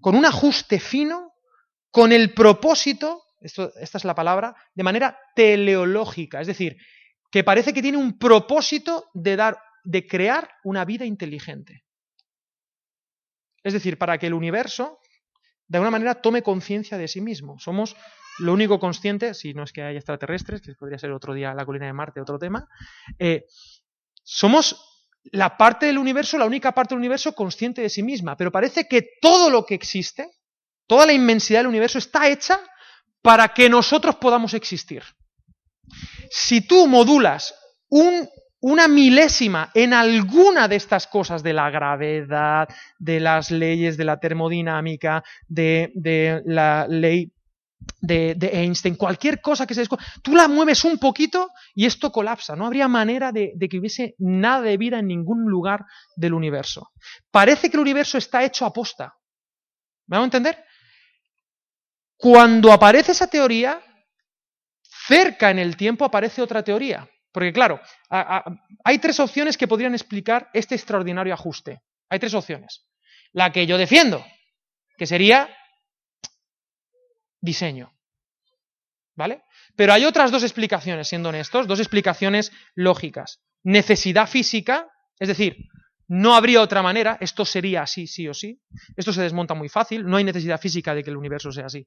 con 0.00 0.14
un 0.14 0.24
ajuste 0.24 0.78
fino, 0.78 1.32
con 1.90 2.12
el 2.12 2.34
propósito, 2.34 3.22
esta 3.40 3.70
es 3.98 4.04
la 4.04 4.14
palabra, 4.14 4.54
de 4.74 4.84
manera 4.84 5.18
teleológica, 5.34 6.40
es 6.40 6.46
decir, 6.46 6.76
que 7.30 7.44
parece 7.44 7.72
que 7.72 7.82
tiene 7.82 7.98
un 7.98 8.18
propósito 8.18 9.10
de 9.14 9.36
dar, 9.36 9.58
de 9.84 10.06
crear 10.06 10.50
una 10.64 10.84
vida 10.84 11.04
inteligente. 11.04 11.84
Es 13.62 13.72
decir, 13.72 13.98
para 13.98 14.18
que 14.18 14.26
el 14.26 14.34
universo, 14.34 15.00
de 15.66 15.78
alguna 15.78 15.90
manera, 15.90 16.20
tome 16.22 16.42
conciencia 16.42 16.98
de 16.98 17.08
sí 17.08 17.20
mismo. 17.20 17.58
Somos 17.58 17.96
lo 18.38 18.52
único 18.52 18.78
consciente, 18.78 19.34
si 19.34 19.54
no 19.54 19.64
es 19.64 19.72
que 19.72 19.82
hay 19.82 19.96
extraterrestres, 19.96 20.60
que 20.60 20.74
podría 20.74 20.98
ser 20.98 21.10
otro 21.10 21.34
día 21.34 21.54
la 21.54 21.66
colina 21.66 21.86
de 21.86 21.92
Marte, 21.92 22.20
otro 22.20 22.38
tema, 22.38 22.68
eh, 23.18 23.46
somos 24.22 24.95
la 25.32 25.56
parte 25.56 25.86
del 25.86 25.98
universo, 25.98 26.38
la 26.38 26.44
única 26.44 26.72
parte 26.72 26.94
del 26.94 27.00
universo 27.00 27.34
consciente 27.34 27.82
de 27.82 27.90
sí 27.90 28.02
misma, 28.02 28.36
pero 28.36 28.52
parece 28.52 28.86
que 28.88 29.02
todo 29.20 29.50
lo 29.50 29.64
que 29.64 29.74
existe, 29.74 30.30
toda 30.86 31.06
la 31.06 31.12
inmensidad 31.12 31.60
del 31.60 31.68
universo 31.68 31.98
está 31.98 32.28
hecha 32.28 32.60
para 33.22 33.48
que 33.48 33.68
nosotros 33.68 34.16
podamos 34.16 34.54
existir. 34.54 35.02
Si 36.30 36.60
tú 36.60 36.86
modulas 36.86 37.54
un 37.88 38.28
una 38.60 38.88
milésima 38.88 39.70
en 39.74 39.92
alguna 39.92 40.66
de 40.66 40.74
estas 40.74 41.06
cosas 41.06 41.42
de 41.42 41.52
la 41.52 41.70
gravedad, 41.70 42.68
de 42.98 43.20
las 43.20 43.52
leyes 43.52 43.96
de 43.96 44.04
la 44.04 44.18
termodinámica, 44.18 45.22
de, 45.46 45.92
la 46.44 46.86
ley 46.88 47.32
de, 48.00 48.50
Einstein, 48.52 48.96
cualquier 48.96 49.40
cosa 49.40 49.66
que 49.66 49.74
se 49.74 49.80
descubra, 49.80 50.04
tú 50.22 50.34
la 50.34 50.48
mueves 50.48 50.84
un 50.84 50.98
poquito 50.98 51.50
y 51.74 51.86
esto 51.86 52.10
colapsa. 52.12 52.56
No 52.56 52.66
habría 52.66 52.88
manera 52.88 53.32
de, 53.32 53.54
que 53.70 53.78
hubiese 53.78 54.14
nada 54.18 54.62
de 54.62 54.76
vida 54.76 54.98
en 54.98 55.06
ningún 55.06 55.44
lugar 55.44 55.84
del 56.16 56.34
universo. 56.34 56.90
Parece 57.30 57.70
que 57.70 57.76
el 57.76 57.82
universo 57.82 58.18
está 58.18 58.44
hecho 58.44 58.64
a 58.64 58.72
posta. 58.72 59.14
¿Me 60.06 60.16
a 60.16 60.22
entender? 60.22 60.64
Cuando 62.16 62.72
aparece 62.72 63.12
esa 63.12 63.26
teoría, 63.26 63.80
cerca 64.82 65.50
en 65.50 65.58
el 65.58 65.76
tiempo 65.76 66.04
aparece 66.04 66.42
otra 66.42 66.62
teoría. 66.62 67.08
Porque 67.32 67.52
claro, 67.52 67.80
hay 68.84 68.98
tres 68.98 69.20
opciones 69.20 69.58
que 69.58 69.68
podrían 69.68 69.92
explicar 69.92 70.48
este 70.54 70.74
extraordinario 70.74 71.34
ajuste. 71.34 71.82
Hay 72.08 72.18
tres 72.18 72.32
opciones. 72.32 72.86
La 73.32 73.52
que 73.52 73.66
yo 73.66 73.76
defiendo, 73.76 74.24
que 74.96 75.06
sería 75.06 75.50
diseño. 77.40 77.92
¿Vale? 79.14 79.42
Pero 79.76 79.92
hay 79.92 80.04
otras 80.04 80.30
dos 80.30 80.42
explicaciones, 80.42 81.08
siendo 81.08 81.30
honestos, 81.30 81.66
dos 81.66 81.80
explicaciones 81.80 82.52
lógicas. 82.74 83.40
Necesidad 83.62 84.28
física, 84.28 84.88
es 85.18 85.28
decir, 85.28 85.56
no 86.06 86.34
habría 86.34 86.60
otra 86.60 86.82
manera, 86.82 87.16
esto 87.20 87.44
sería 87.44 87.82
así, 87.82 88.06
sí 88.06 88.28
o 88.28 88.34
sí. 88.34 88.60
Esto 88.94 89.12
se 89.12 89.22
desmonta 89.22 89.54
muy 89.54 89.68
fácil, 89.68 90.04
no 90.06 90.18
hay 90.18 90.24
necesidad 90.24 90.60
física 90.60 90.94
de 90.94 91.02
que 91.02 91.10
el 91.10 91.16
universo 91.16 91.50
sea 91.50 91.66
así 91.66 91.86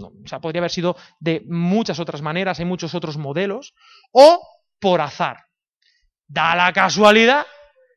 o 0.00 0.28
sea, 0.28 0.40
podría 0.40 0.60
haber 0.60 0.70
sido 0.70 0.96
de 1.20 1.42
muchas 1.46 1.98
otras 1.98 2.22
maneras, 2.22 2.58
hay 2.58 2.64
muchos 2.64 2.94
otros 2.94 3.16
modelos, 3.16 3.74
o 4.12 4.40
por 4.80 5.00
azar. 5.00 5.46
Da 6.26 6.54
la 6.54 6.72
casualidad 6.72 7.46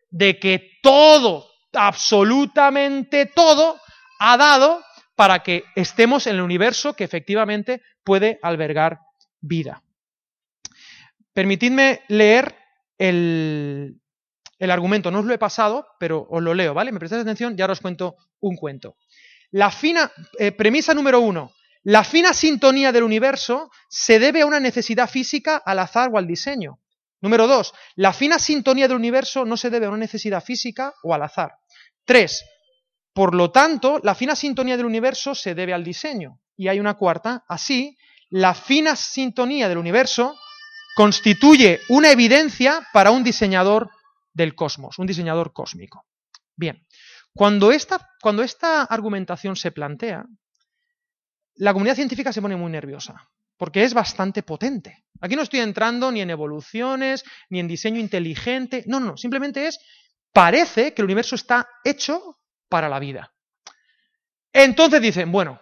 de 0.10 0.40
que 0.40 0.72
todo, 0.82 1.48
absolutamente 1.74 3.26
todo, 3.26 3.80
ha 4.20 4.38
dado 4.38 4.84
para 5.18 5.42
que 5.42 5.64
estemos 5.76 6.28
en 6.28 6.36
el 6.36 6.42
universo 6.42 6.94
que 6.94 7.04
efectivamente 7.04 7.82
puede 8.04 8.40
albergar 8.44 9.00
vida. 9.42 9.82
Permitidme 11.34 12.02
leer 12.08 12.56
el, 13.00 14.00
el 14.60 14.72
argumento, 14.72 15.10
no 15.10 15.20
os 15.20 15.26
lo 15.26 15.34
he 15.34 15.40
pasado, 15.40 15.88
pero 16.00 16.28
os 16.30 16.44
lo 16.44 16.54
leo, 16.54 16.76
¿vale? 16.76 16.92
Me 16.92 17.00
prestáis 17.00 17.24
atención 17.24 17.56
y 17.58 17.62
ahora 17.62 17.74
os 17.74 17.82
cuento 17.82 18.16
un 18.42 18.56
cuento. 18.56 18.96
La 19.50 19.72
fina, 19.72 20.12
eh, 20.38 20.52
premisa 20.52 20.94
número 20.94 21.20
uno, 21.20 21.52
la 21.82 22.04
fina 22.04 22.32
sintonía 22.32 22.92
del 22.92 23.04
universo 23.04 23.72
se 23.90 24.20
debe 24.20 24.42
a 24.42 24.46
una 24.46 24.60
necesidad 24.60 25.10
física, 25.10 25.58
al 25.66 25.80
azar 25.80 26.12
o 26.14 26.20
al 26.20 26.28
diseño. 26.28 26.80
Número 27.22 27.48
dos, 27.48 27.74
la 27.96 28.14
fina 28.14 28.38
sintonía 28.38 28.88
del 28.88 28.98
universo 28.98 29.46
no 29.46 29.58
se 29.58 29.72
debe 29.72 29.88
a 29.88 29.90
una 29.90 29.98
necesidad 29.98 30.44
física 30.44 30.94
o 31.02 31.16
al 31.16 31.24
azar. 31.24 31.54
Tres, 32.06 32.46
por 33.18 33.34
lo 33.34 33.50
tanto, 33.50 34.00
la 34.04 34.14
fina 34.14 34.36
sintonía 34.36 34.78
del 34.78 34.86
universo 34.86 35.34
se 35.34 35.56
debe 35.56 35.74
al 35.74 35.84
diseño. 35.84 36.40
Y 36.56 36.68
hay 36.68 36.80
una 36.80 36.94
cuarta, 36.94 37.44
así, 37.48 37.98
la 38.30 38.54
fina 38.54 38.96
sintonía 38.96 39.68
del 39.68 39.80
universo 39.80 40.38
constituye 40.96 41.80
una 41.90 42.12
evidencia 42.12 42.88
para 42.94 43.10
un 43.10 43.24
diseñador 43.24 43.90
del 44.34 44.54
cosmos, 44.54 45.00
un 45.00 45.08
diseñador 45.08 45.52
cósmico. 45.52 46.06
Bien, 46.56 46.86
cuando 47.34 47.72
esta, 47.72 48.84
argumentación 48.84 49.56
se 49.56 49.72
plantea, 49.72 50.24
la 51.56 51.74
comunidad 51.74 51.96
científica 51.96 52.32
se 52.32 52.44
pone 52.44 52.56
muy 52.56 52.72
nerviosa, 52.72 53.28
porque 53.58 53.84
es 53.84 53.96
bastante 53.96 54.44
potente. 54.44 55.06
Aquí 55.22 55.36
no 55.36 55.42
estoy 55.42 55.62
entrando 55.62 56.12
ni 56.12 56.22
en 56.22 56.30
evoluciones, 56.30 57.24
ni 57.50 57.62
en 57.62 57.68
diseño 57.68 58.00
inteligente, 58.00 58.84
no, 58.86 59.00
no, 59.00 59.18
simplemente 59.18 59.66
es, 59.66 59.80
parece 60.32 60.94
que 60.94 61.02
el 61.02 61.06
universo 61.06 61.34
está 61.34 61.68
hecho 61.84 62.38
para 62.70 62.90
la 62.90 63.00
vida. 63.00 63.34
Entonces 64.54 65.02
dicen, 65.02 65.32
bueno, 65.32 65.60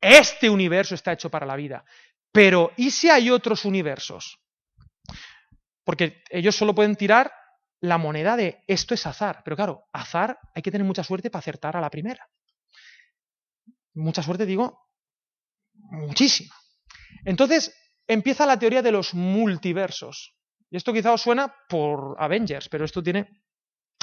este 0.00 0.50
universo 0.50 0.94
está 0.94 1.12
hecho 1.12 1.30
para 1.30 1.46
la 1.46 1.56
vida, 1.56 1.84
pero 2.32 2.72
¿y 2.76 2.90
si 2.90 3.08
hay 3.08 3.30
otros 3.30 3.64
universos? 3.64 4.38
Porque 5.84 6.22
ellos 6.30 6.56
solo 6.56 6.74
pueden 6.74 6.96
tirar 6.96 7.32
la 7.80 7.98
moneda 7.98 8.36
de 8.36 8.62
esto 8.66 8.94
es 8.94 9.06
azar, 9.06 9.42
pero 9.44 9.56
claro, 9.56 9.84
azar 9.92 10.38
hay 10.54 10.62
que 10.62 10.70
tener 10.70 10.86
mucha 10.86 11.02
suerte 11.02 11.30
para 11.30 11.40
acertar 11.40 11.76
a 11.76 11.80
la 11.80 11.90
primera. 11.90 12.28
Mucha 13.94 14.22
suerte 14.22 14.46
digo, 14.46 14.88
muchísima. 15.74 16.54
Entonces 17.24 17.74
empieza 18.06 18.46
la 18.46 18.58
teoría 18.58 18.82
de 18.82 18.92
los 18.92 19.14
multiversos. 19.14 20.34
Y 20.70 20.76
esto 20.76 20.92
quizá 20.92 21.12
os 21.12 21.20
suena 21.20 21.54
por 21.68 22.16
Avengers, 22.18 22.68
pero 22.68 22.84
esto 22.84 23.02
tiene 23.02 23.41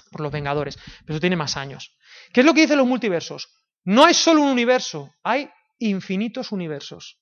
por 0.10 0.22
los 0.22 0.32
Vengadores, 0.32 0.76
pero 0.76 1.15
esto 1.15 1.19
tiene 1.19 1.36
más 1.36 1.58
años. 1.58 1.95
¿Qué 2.34 2.41
es 2.41 2.45
lo 2.45 2.54
que 2.54 2.62
dicen 2.62 2.78
los 2.78 2.88
multiversos? 2.88 3.50
No 3.86 4.06
hay 4.06 4.13
solo 4.13 4.41
un 4.41 4.50
universo, 4.50 5.13
hay 5.24 5.50
infinitos 5.80 6.52
universos. 6.52 7.19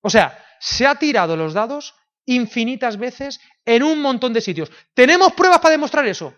O 0.00 0.10
sea, 0.10 0.42
se 0.60 0.86
ha 0.86 0.94
tirado 0.94 1.36
los 1.36 1.52
dados 1.52 1.94
infinitas 2.26 2.96
veces 2.96 3.40
en 3.64 3.82
un 3.82 4.00
montón 4.00 4.32
de 4.32 4.40
sitios. 4.40 4.70
¿Tenemos 4.94 5.32
pruebas 5.32 5.58
para 5.58 5.72
demostrar 5.72 6.06
eso? 6.06 6.34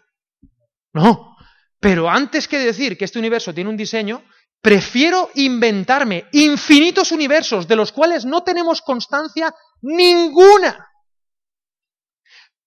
No. 0.92 1.37
Pero 1.81 2.09
antes 2.09 2.48
que 2.48 2.59
decir 2.59 2.96
que 2.96 3.05
este 3.05 3.18
universo 3.18 3.52
tiene 3.52 3.70
un 3.70 3.76
diseño, 3.76 4.24
prefiero 4.61 5.31
inventarme 5.35 6.26
infinitos 6.33 7.12
universos 7.12 7.66
de 7.66 7.76
los 7.76 7.92
cuales 7.92 8.24
no 8.24 8.42
tenemos 8.42 8.81
constancia 8.83 9.55
ninguna 9.81 10.88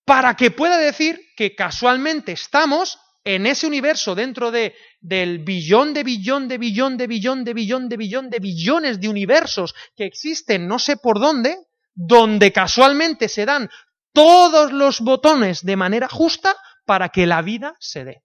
para 0.06 0.36
que 0.36 0.52
pueda 0.52 0.78
decir 0.78 1.20
que 1.36 1.56
casualmente 1.56 2.32
estamos 2.32 3.00
en 3.26 3.48
ese 3.48 3.66
universo 3.66 4.14
dentro 4.14 4.52
de, 4.52 4.76
del 5.02 5.40
billón 5.40 5.94
de 5.94 6.04
billón 6.04 6.48
de 6.48 6.60
billón 6.60 6.96
de 6.96 7.08
billón 7.08 7.44
de 7.44 7.54
billón 7.54 7.90
de 7.90 7.98
billón 7.98 8.30
de 8.30 8.40
billones 8.40 9.02
de 9.02 9.10
universos 9.10 9.74
que 9.96 10.06
existen 10.06 10.68
no 10.68 10.78
sé 10.78 10.96
por 10.98 11.20
dónde, 11.20 11.58
donde 11.96 12.54
casualmente 12.54 13.28
se 13.28 13.46
dan 13.46 13.70
todos 14.14 14.72
los 14.72 15.02
botones 15.02 15.66
de 15.66 15.76
manera 15.76 16.08
justa 16.08 16.56
para 16.86 17.10
que 17.10 17.26
la 17.26 17.42
vida 17.42 17.76
se 17.80 18.06
dé. 18.06 18.24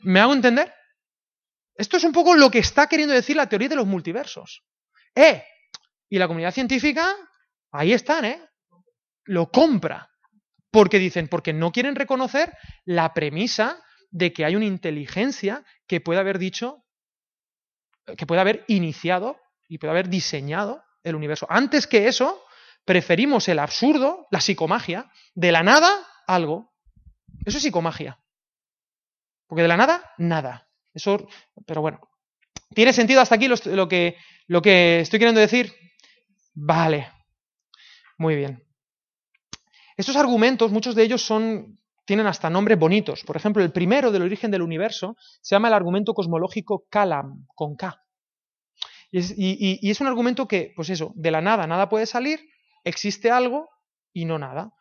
¿Me 0.00 0.20
hago 0.20 0.34
entender? 0.34 0.72
Esto 1.74 1.96
es 1.96 2.04
un 2.04 2.12
poco 2.12 2.34
lo 2.34 2.50
que 2.50 2.58
está 2.58 2.86
queriendo 2.86 3.14
decir 3.14 3.36
la 3.36 3.48
teoría 3.48 3.70
de 3.70 3.76
los 3.76 3.86
multiversos. 3.86 4.62
¡Eh! 5.14 5.42
Y 6.10 6.18
la 6.18 6.26
comunidad 6.26 6.52
científica, 6.52 7.16
ahí 7.70 7.94
están, 7.94 8.26
¿eh? 8.26 8.46
Lo 9.24 9.50
compra. 9.50 10.11
Porque 10.72 10.98
dicen, 10.98 11.28
porque 11.28 11.52
no 11.52 11.70
quieren 11.70 11.94
reconocer 11.94 12.56
la 12.84 13.14
premisa 13.14 13.80
de 14.10 14.32
que 14.32 14.44
hay 14.44 14.56
una 14.56 14.64
inteligencia 14.64 15.64
que 15.86 16.00
puede 16.00 16.18
haber 16.18 16.38
dicho, 16.38 16.84
que 18.16 18.26
puede 18.26 18.40
haber 18.40 18.64
iniciado 18.66 19.38
y 19.68 19.78
puede 19.78 19.92
haber 19.92 20.08
diseñado 20.08 20.82
el 21.04 21.14
universo. 21.14 21.46
Antes 21.48 21.86
que 21.86 22.08
eso, 22.08 22.42
preferimos 22.84 23.48
el 23.48 23.58
absurdo, 23.58 24.26
la 24.30 24.40
psicomagia, 24.40 25.10
de 25.34 25.52
la 25.52 25.62
nada 25.62 25.90
algo. 26.26 26.72
Eso 27.44 27.58
es 27.58 27.62
psicomagia. 27.62 28.18
Porque 29.46 29.62
de 29.62 29.68
la 29.68 29.76
nada, 29.76 30.12
nada. 30.18 30.68
Eso, 30.94 31.28
pero 31.66 31.80
bueno. 31.80 32.00
¿Tiene 32.74 32.92
sentido 32.92 33.20
hasta 33.20 33.34
aquí 33.34 33.48
lo, 33.48 33.88
que, 33.88 34.16
lo 34.46 34.62
que 34.62 35.00
estoy 35.00 35.18
queriendo 35.18 35.40
decir? 35.40 35.74
Vale. 36.54 37.10
Muy 38.16 38.36
bien. 38.36 38.62
Estos 39.96 40.16
argumentos, 40.16 40.72
muchos 40.72 40.94
de 40.94 41.04
ellos 41.04 41.22
son, 41.22 41.78
tienen 42.04 42.26
hasta 42.26 42.50
nombres 42.50 42.78
bonitos. 42.78 43.24
Por 43.24 43.36
ejemplo, 43.36 43.62
el 43.62 43.72
primero 43.72 44.10
del 44.10 44.22
origen 44.22 44.50
del 44.50 44.62
universo 44.62 45.16
se 45.40 45.54
llama 45.54 45.68
el 45.68 45.74
argumento 45.74 46.14
cosmológico 46.14 46.86
Kalam, 46.88 47.46
con 47.54 47.76
K. 47.76 48.02
Y 49.10 49.90
es, 49.90 50.00
un 50.00 50.06
argumento 50.06 50.48
que, 50.48 50.72
pues 50.74 50.88
eso, 50.88 51.12
de 51.14 51.30
la 51.30 51.42
nada 51.42 51.66
nada 51.66 51.90
puede 51.90 52.06
salir, 52.06 52.40
existe 52.82 53.30
algo 53.30 53.68
y 54.12 54.24
no 54.24 54.38
nada. 54.38 54.72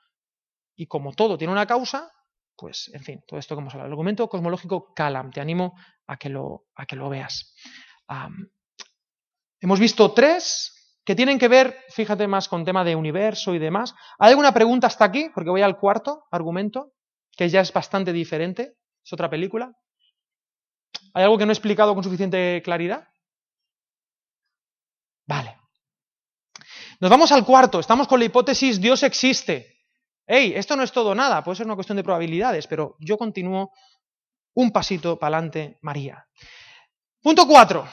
Y 0.75 0.87
como 0.87 1.11
todo 1.11 1.37
tiene 1.37 1.51
una 1.51 1.67
causa, 1.67 2.09
pues, 2.55 2.89
en 2.93 3.03
fin, 3.03 3.23
todo 3.27 3.39
esto 3.39 3.55
que 3.55 3.61
hemos 3.61 3.73
hablado. 3.73 3.87
El 3.87 3.93
argumento 3.93 4.29
cosmológico 4.29 4.93
Kalam, 4.93 5.31
te 5.31 5.41
animo 5.41 5.75
a 6.07 6.15
que 6.15 6.29
lo, 6.29 6.67
a 6.75 6.85
que 6.85 6.95
lo 6.95 7.09
veas. 7.09 7.53
hemos 9.59 9.79
visto 9.81 10.13
tres 10.13 10.80
que 11.03 11.15
tienen 11.15 11.39
que 11.39 11.47
ver, 11.47 11.83
fíjate 11.89 12.27
más 12.27 12.47
con 12.47 12.63
tema 12.63 12.83
de 12.83 12.95
universo 12.95 13.55
y 13.55 13.59
demás. 13.59 13.95
¿Hay 14.19 14.31
alguna 14.31 14.53
pregunta 14.53 14.87
hasta 14.87 15.05
aquí? 15.05 15.29
Porque 15.33 15.49
voy 15.49 15.61
al 15.61 15.77
cuarto 15.77 16.25
argumento, 16.31 16.93
que 17.35 17.49
ya 17.49 17.61
es 17.61 17.73
bastante 17.73 18.13
diferente, 18.13 18.75
es 19.03 19.13
otra 19.13 19.29
película. 19.29 19.73
¿Hay 21.13 21.23
algo 21.23 21.37
que 21.37 21.45
no 21.45 21.51
he 21.51 21.53
explicado 21.53 21.93
con 21.93 22.03
suficiente 22.03 22.61
claridad? 22.63 23.07
Vale. 25.25 25.57
Nos 26.99 27.09
vamos 27.09 27.31
al 27.31 27.45
cuarto, 27.45 27.79
estamos 27.79 28.07
con 28.07 28.19
la 28.19 28.25
hipótesis 28.25 28.79
Dios 28.79 29.01
existe. 29.01 29.79
Hey, 30.27 30.53
esto 30.55 30.75
no 30.75 30.83
es 30.83 30.91
todo 30.91 31.15
nada, 31.15 31.43
puede 31.43 31.55
ser 31.55 31.65
una 31.65 31.75
cuestión 31.75 31.97
de 31.97 32.03
probabilidades, 32.03 32.67
pero 32.67 32.95
yo 32.99 33.17
continúo 33.17 33.71
un 34.53 34.71
pasito 34.71 35.17
para 35.17 35.37
adelante, 35.37 35.79
María. 35.81 36.27
Punto 37.21 37.47
cuatro 37.47 37.87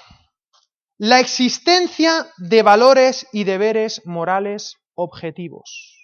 la 0.98 1.20
existencia 1.20 2.26
de 2.38 2.62
valores 2.62 3.26
y 3.32 3.44
deberes 3.44 4.02
morales 4.04 4.76
objetivos. 4.94 5.96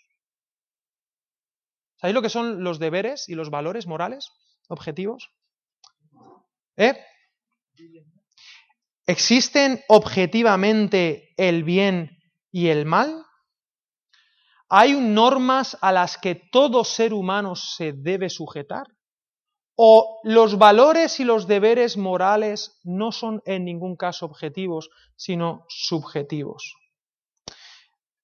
¿Sabéis 1.96 2.14
lo 2.14 2.22
que 2.22 2.28
son 2.28 2.62
los 2.62 2.78
deberes 2.78 3.28
y 3.28 3.34
los 3.34 3.50
valores 3.50 3.88
morales 3.88 4.30
objetivos? 4.68 5.30
¿Eh? 6.76 6.94
¿Existen 9.06 9.82
objetivamente 9.88 11.34
el 11.36 11.64
bien 11.64 12.18
y 12.52 12.68
el 12.68 12.86
mal? 12.86 13.24
¿Hay 14.68 14.92
normas 14.92 15.76
a 15.80 15.92
las 15.92 16.18
que 16.18 16.36
todo 16.52 16.84
ser 16.84 17.12
humano 17.12 17.56
se 17.56 17.92
debe 17.92 18.30
sujetar? 18.30 18.86
O 19.76 20.20
los 20.22 20.58
valores 20.58 21.18
y 21.20 21.24
los 21.24 21.46
deberes 21.46 21.96
morales 21.96 22.78
no 22.84 23.12
son 23.12 23.42
en 23.44 23.64
ningún 23.64 23.96
caso 23.96 24.26
objetivos, 24.26 24.90
sino 25.16 25.64
subjetivos. 25.68 26.74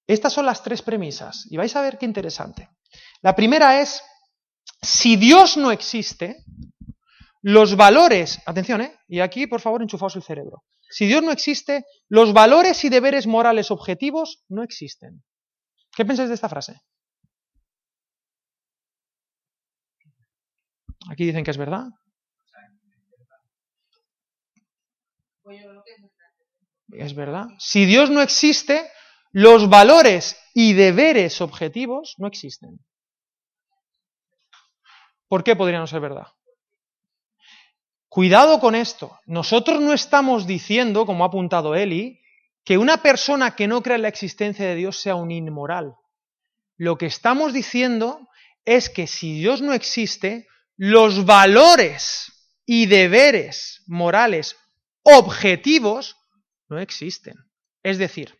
Estas 0.07 0.33
son 0.33 0.47
las 0.47 0.63
tres 0.63 0.83
premisas 0.83 1.47
y 1.51 1.57
vais 1.57 1.75
a 1.77 1.83
ver 1.83 1.99
qué 1.99 2.07
interesante. 2.07 2.69
La 3.23 3.35
primera 3.35 3.81
es, 3.81 4.03
si 4.83 5.17
Dios 5.17 5.57
no 5.57 5.71
existe, 5.71 6.45
los 7.43 7.77
valores, 7.77 8.41
atención, 8.47 8.81
¿eh? 8.83 8.99
y 9.09 9.21
aquí 9.21 9.47
por 9.47 9.61
favor 9.61 9.83
enchufaos 9.83 10.17
el 10.17 10.23
cerebro, 10.23 10.65
si 10.91 11.07
Dios 11.07 11.23
no 11.23 11.31
existe, 11.31 11.85
los 12.09 12.33
valores 12.33 12.85
y 12.85 12.89
deberes 12.89 13.27
morales 13.27 13.71
objetivos 13.71 14.45
no 14.49 14.65
existen. 14.65 15.23
¿Qué 15.95 16.05
pensáis 16.05 16.29
de 16.29 16.35
esta 16.35 16.49
frase? 16.49 16.81
Aquí 21.11 21.27
dicen 21.27 21.43
que 21.43 21.51
es 21.51 21.57
verdad. 21.57 21.89
Es 26.93 27.15
verdad. 27.17 27.47
Si 27.59 27.85
Dios 27.85 28.11
no 28.11 28.23
existe, 28.23 28.89
los 29.33 29.69
valores 29.69 30.41
y 30.55 30.73
deberes 30.75 31.41
objetivos 31.41 32.15
no 32.19 32.29
existen. 32.29 32.79
¿Por 35.27 35.43
qué 35.43 35.57
podría 35.57 35.81
no 35.81 35.89
ser 35.89 36.01
verdad? 36.01 36.29
Cuidado 38.09 38.61
con 38.61 38.77
esto. 38.77 39.19
Nosotros 39.27 39.81
no 39.81 39.93
estamos 39.93 40.47
diciendo, 40.47 41.07
como 41.07 41.25
ha 41.25 41.29
apuntado 41.29 41.75
Eli, 41.75 42.21
que 42.65 42.79
una 42.79 43.03
persona 43.03 43.57
que 43.57 43.67
no 43.67 43.83
cree 43.83 43.97
en 43.97 44.03
la 44.03 44.09
existencia 44.09 44.65
de 44.65 44.77
Dios 44.77 45.01
sea 45.01 45.17
un 45.17 45.33
inmoral. 45.33 45.97
Lo 46.77 46.99
que 46.99 47.07
estamos 47.07 47.53
diciendo 47.53 48.29
es 48.65 48.89
que 48.91 49.09
si 49.09 49.41
Dios 49.41 49.61
no 49.61 49.73
existe, 49.73 50.47
los 50.83 51.27
valores 51.27 52.33
y 52.65 52.87
deberes 52.87 53.85
morales 53.87 54.57
objetivos 55.03 56.17
no 56.71 56.79
existen. 56.79 57.35
Es 57.83 57.99
decir, 57.99 58.39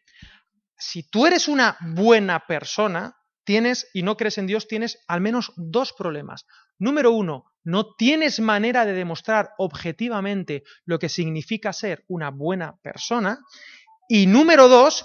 si 0.79 1.03
tú 1.03 1.27
eres 1.27 1.49
una 1.49 1.77
buena 1.83 2.47
persona, 2.47 3.15
tienes 3.45 3.91
y 3.93 4.03
no 4.03 4.17
crees 4.17 4.39
en 4.39 4.47
Dios, 4.47 4.69
tienes 4.69 5.05
al 5.07 5.21
menos 5.21 5.53
dos 5.57 5.93
problemas. 5.93 6.47
Número 6.79 7.13
uno, 7.13 7.45
no 7.63 7.95
tienes 7.95 8.41
manera 8.41 8.87
de 8.87 8.95
demostrar 8.95 9.51
objetivamente 9.59 10.63
lo 10.87 10.99
que 10.99 11.11
significa 11.11 11.75
ser 11.75 12.07
una 12.09 12.31
buena 12.31 12.79
persona. 12.81 13.41
Y 14.09 14.27
número 14.27 14.69
dos, 14.71 15.05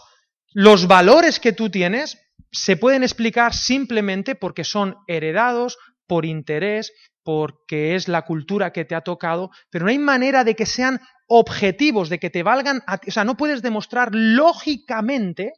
los 0.54 0.88
valores 0.88 1.42
que 1.42 1.52
tú 1.52 1.70
tienes 1.70 2.18
se 2.54 2.78
pueden 2.78 3.04
explicar 3.04 3.54
simplemente 3.54 4.36
porque 4.36 4.64
son 4.64 4.96
heredados 5.06 5.78
por 6.08 6.26
interés, 6.26 6.94
porque 7.26 7.96
es 7.96 8.08
la 8.08 8.22
cultura 8.22 8.72
que 8.72 8.86
te 8.86 8.94
ha 8.94 9.02
tocado, 9.02 9.50
pero 9.72 9.86
no 9.86 9.92
hay 9.92 9.98
manera 9.98 10.44
de 10.44 10.56
que 10.56 10.68
sean 10.68 11.02
objetivos, 11.28 12.08
de 12.08 12.20
que 12.20 12.30
te 12.30 12.44
valgan, 12.44 12.84
o 12.88 13.12
sea, 13.12 13.26
no 13.26 13.36
puedes 13.36 13.64
demostrar 13.64 14.10
lógicamente 14.14 15.54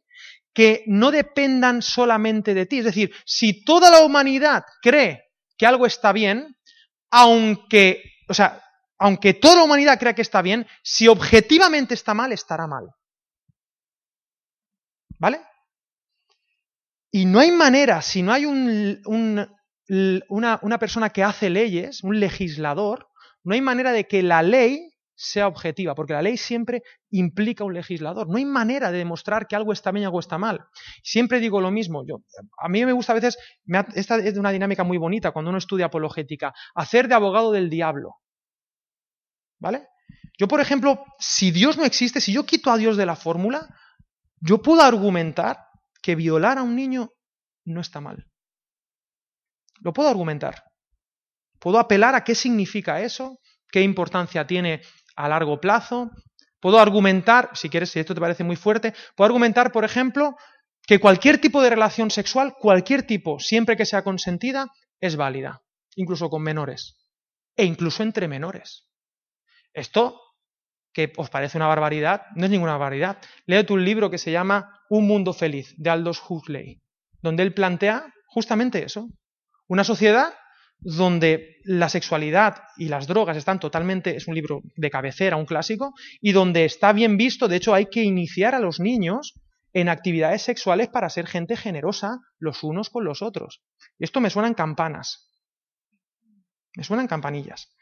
que 0.54 0.86
no 0.88 1.12
dependan 1.12 1.82
solamente 1.82 2.54
de 2.54 2.66
ti. 2.66 2.80
Es 2.80 2.86
decir, 2.86 3.14
si 3.26 3.66
toda 3.66 3.92
la 3.92 4.00
humanidad 4.00 4.64
cree 4.82 5.26
que 5.58 5.66
algo 5.66 5.86
está 5.86 6.14
bien, 6.14 6.56
aunque, 7.12 8.02
o 8.30 8.34
sea, 8.34 8.64
aunque 8.98 9.34
toda 9.34 9.58
la 9.58 9.64
humanidad 9.64 10.00
crea 10.00 10.16
que 10.16 10.22
está 10.22 10.42
bien, 10.42 10.66
si 10.82 11.10
objetivamente 11.10 11.94
está 11.96 12.14
mal, 12.14 12.32
estará 12.32 12.66
mal. 12.66 12.86
¿Vale? 15.20 15.42
Y 17.12 17.26
no 17.26 17.42
hay 17.42 17.52
manera, 17.52 18.02
si 18.02 18.24
no 18.24 18.32
hay 18.32 18.46
un, 18.46 19.50
una, 19.90 20.60
una 20.62 20.80
persona 20.80 21.10
que 21.10 21.24
hace 21.24 21.50
leyes, 21.50 22.04
un 22.04 22.20
legislador, 22.20 23.08
no 23.44 23.54
hay 23.54 23.62
manera 23.62 23.92
de 23.92 24.08
que 24.08 24.24
la 24.24 24.44
ley 24.44 24.92
sea 25.18 25.48
objetiva, 25.48 25.96
porque 25.96 26.14
la 26.14 26.22
ley 26.22 26.38
siempre 26.38 26.84
implica 27.10 27.64
un 27.64 27.74
legislador. 27.74 28.30
No 28.30 28.38
hay 28.38 28.46
manera 28.46 28.92
de 28.92 29.00
demostrar 29.00 29.48
que 29.48 29.56
algo 29.56 29.74
está 29.74 29.92
bien 29.92 30.04
y 30.04 30.06
algo 30.06 30.20
está 30.20 30.38
mal. 30.38 30.66
Siempre 31.04 31.40
digo 31.40 31.60
lo 31.60 31.72
mismo. 31.72 32.06
Yo, 32.08 32.22
a 32.62 32.70
mí 32.70 32.86
me 32.86 32.92
gusta 32.92 33.14
a 33.14 33.16
veces, 33.16 33.38
esta 33.96 34.18
es 34.18 34.38
una 34.38 34.52
dinámica 34.52 34.84
muy 34.84 34.98
bonita 34.98 35.32
cuando 35.32 35.50
uno 35.50 35.58
estudia 35.58 35.88
apologética, 35.88 36.54
hacer 36.76 37.08
de 37.08 37.16
abogado 37.16 37.52
del 37.52 37.70
diablo. 37.70 38.18
¿Vale? 39.60 39.88
Yo, 40.38 40.48
por 40.48 40.62
ejemplo, 40.62 41.04
si 41.18 41.50
Dios 41.50 41.78
no 41.78 41.84
existe, 41.84 42.22
si 42.22 42.32
yo 42.32 42.46
quito 42.46 42.70
a 42.70 42.78
Dios 42.78 42.96
de 42.96 43.08
la 43.08 43.16
fórmula, 43.16 43.68
yo 44.40 44.62
puedo 44.62 44.84
argumentar 44.84 45.66
que 46.04 46.16
violar 46.16 46.60
a 46.60 46.64
un 46.64 46.76
niño 46.76 47.10
no 47.66 47.82
está 47.82 48.02
mal. 48.02 48.28
Lo 49.82 49.94
puedo 49.94 50.10
argumentar. 50.10 50.64
Puedo 51.60 51.80
apelar 51.80 52.16
a 52.16 52.24
qué 52.24 52.36
significa 52.36 53.02
eso, 53.02 53.40
qué 53.72 53.82
importancia 53.82 54.46
tiene 54.46 54.82
a 55.16 55.28
largo 55.28 55.60
plazo. 55.60 56.12
Puedo 56.60 56.80
argumentar, 56.80 57.52
si 57.54 57.70
quieres, 57.70 57.92
si 57.92 58.00
esto 58.00 58.16
te 58.16 58.22
parece 58.22 58.44
muy 58.44 58.56
fuerte, 58.56 58.94
puedo 59.16 59.28
argumentar, 59.28 59.72
por 59.72 59.86
ejemplo, 59.86 60.36
que 60.86 61.00
cualquier 61.00 61.40
tipo 61.40 61.62
de 61.62 61.70
relación 61.70 62.10
sexual, 62.10 62.56
cualquier 62.60 63.04
tipo, 63.04 63.40
siempre 63.40 63.76
que 63.76 63.86
sea 63.86 64.04
consentida, 64.04 64.68
es 65.00 65.16
válida, 65.16 65.62
incluso 65.96 66.30
con 66.30 66.42
menores, 66.42 66.98
e 67.56 67.66
incluso 67.66 68.04
entre 68.04 68.28
menores. 68.28 68.88
Esto, 69.74 70.20
que 70.94 71.12
os 71.18 71.30
parece 71.30 71.58
una 71.58 71.68
barbaridad, 71.68 72.24
no 72.36 72.46
es 72.46 72.52
ninguna 72.52 72.72
barbaridad. 72.72 73.18
Léete 73.46 73.74
un 73.74 73.86
libro 73.86 74.10
que 74.10 74.18
se 74.18 74.32
llama 74.32 74.82
Un 74.90 75.06
mundo 75.08 75.34
feliz, 75.34 75.76
de 75.78 75.90
Aldous 75.90 76.22
Huxley, 76.28 76.82
donde 77.22 77.44
él 77.44 77.54
plantea 77.54 78.12
justamente 78.28 78.84
eso. 78.84 79.08
Una 79.68 79.84
sociedad 79.84 80.34
donde 80.80 81.58
la 81.64 81.90
sexualidad 81.90 82.64
y 82.78 82.88
las 82.88 83.08
drogas 83.08 83.36
están 83.36 83.60
totalmente, 83.60 84.16
es 84.16 84.28
un 84.28 84.36
libro 84.36 84.62
de 84.76 84.90
cabecera, 84.90 85.36
un 85.36 85.46
clásico, 85.46 85.94
y 86.22 86.32
donde 86.32 86.66
está 86.66 86.94
bien 86.94 87.18
visto, 87.18 87.48
de 87.48 87.56
hecho 87.56 87.74
hay 87.74 87.88
que 87.88 88.04
iniciar 88.04 88.54
a 88.56 88.60
los 88.60 88.80
niños 88.80 89.34
en 89.74 89.90
actividades 89.90 90.44
sexuales 90.44 90.88
para 90.88 91.10
ser 91.10 91.28
gente 91.28 91.58
generosa 91.58 92.20
los 92.40 92.64
unos 92.64 92.90
con 92.90 93.06
los 93.06 93.22
otros. 93.22 93.62
Esto 94.00 94.22
me 94.22 94.30
suenan 94.30 94.54
campanas, 94.54 95.30
me 96.76 96.84
suenan 96.84 97.08
campanillas, 97.08 97.76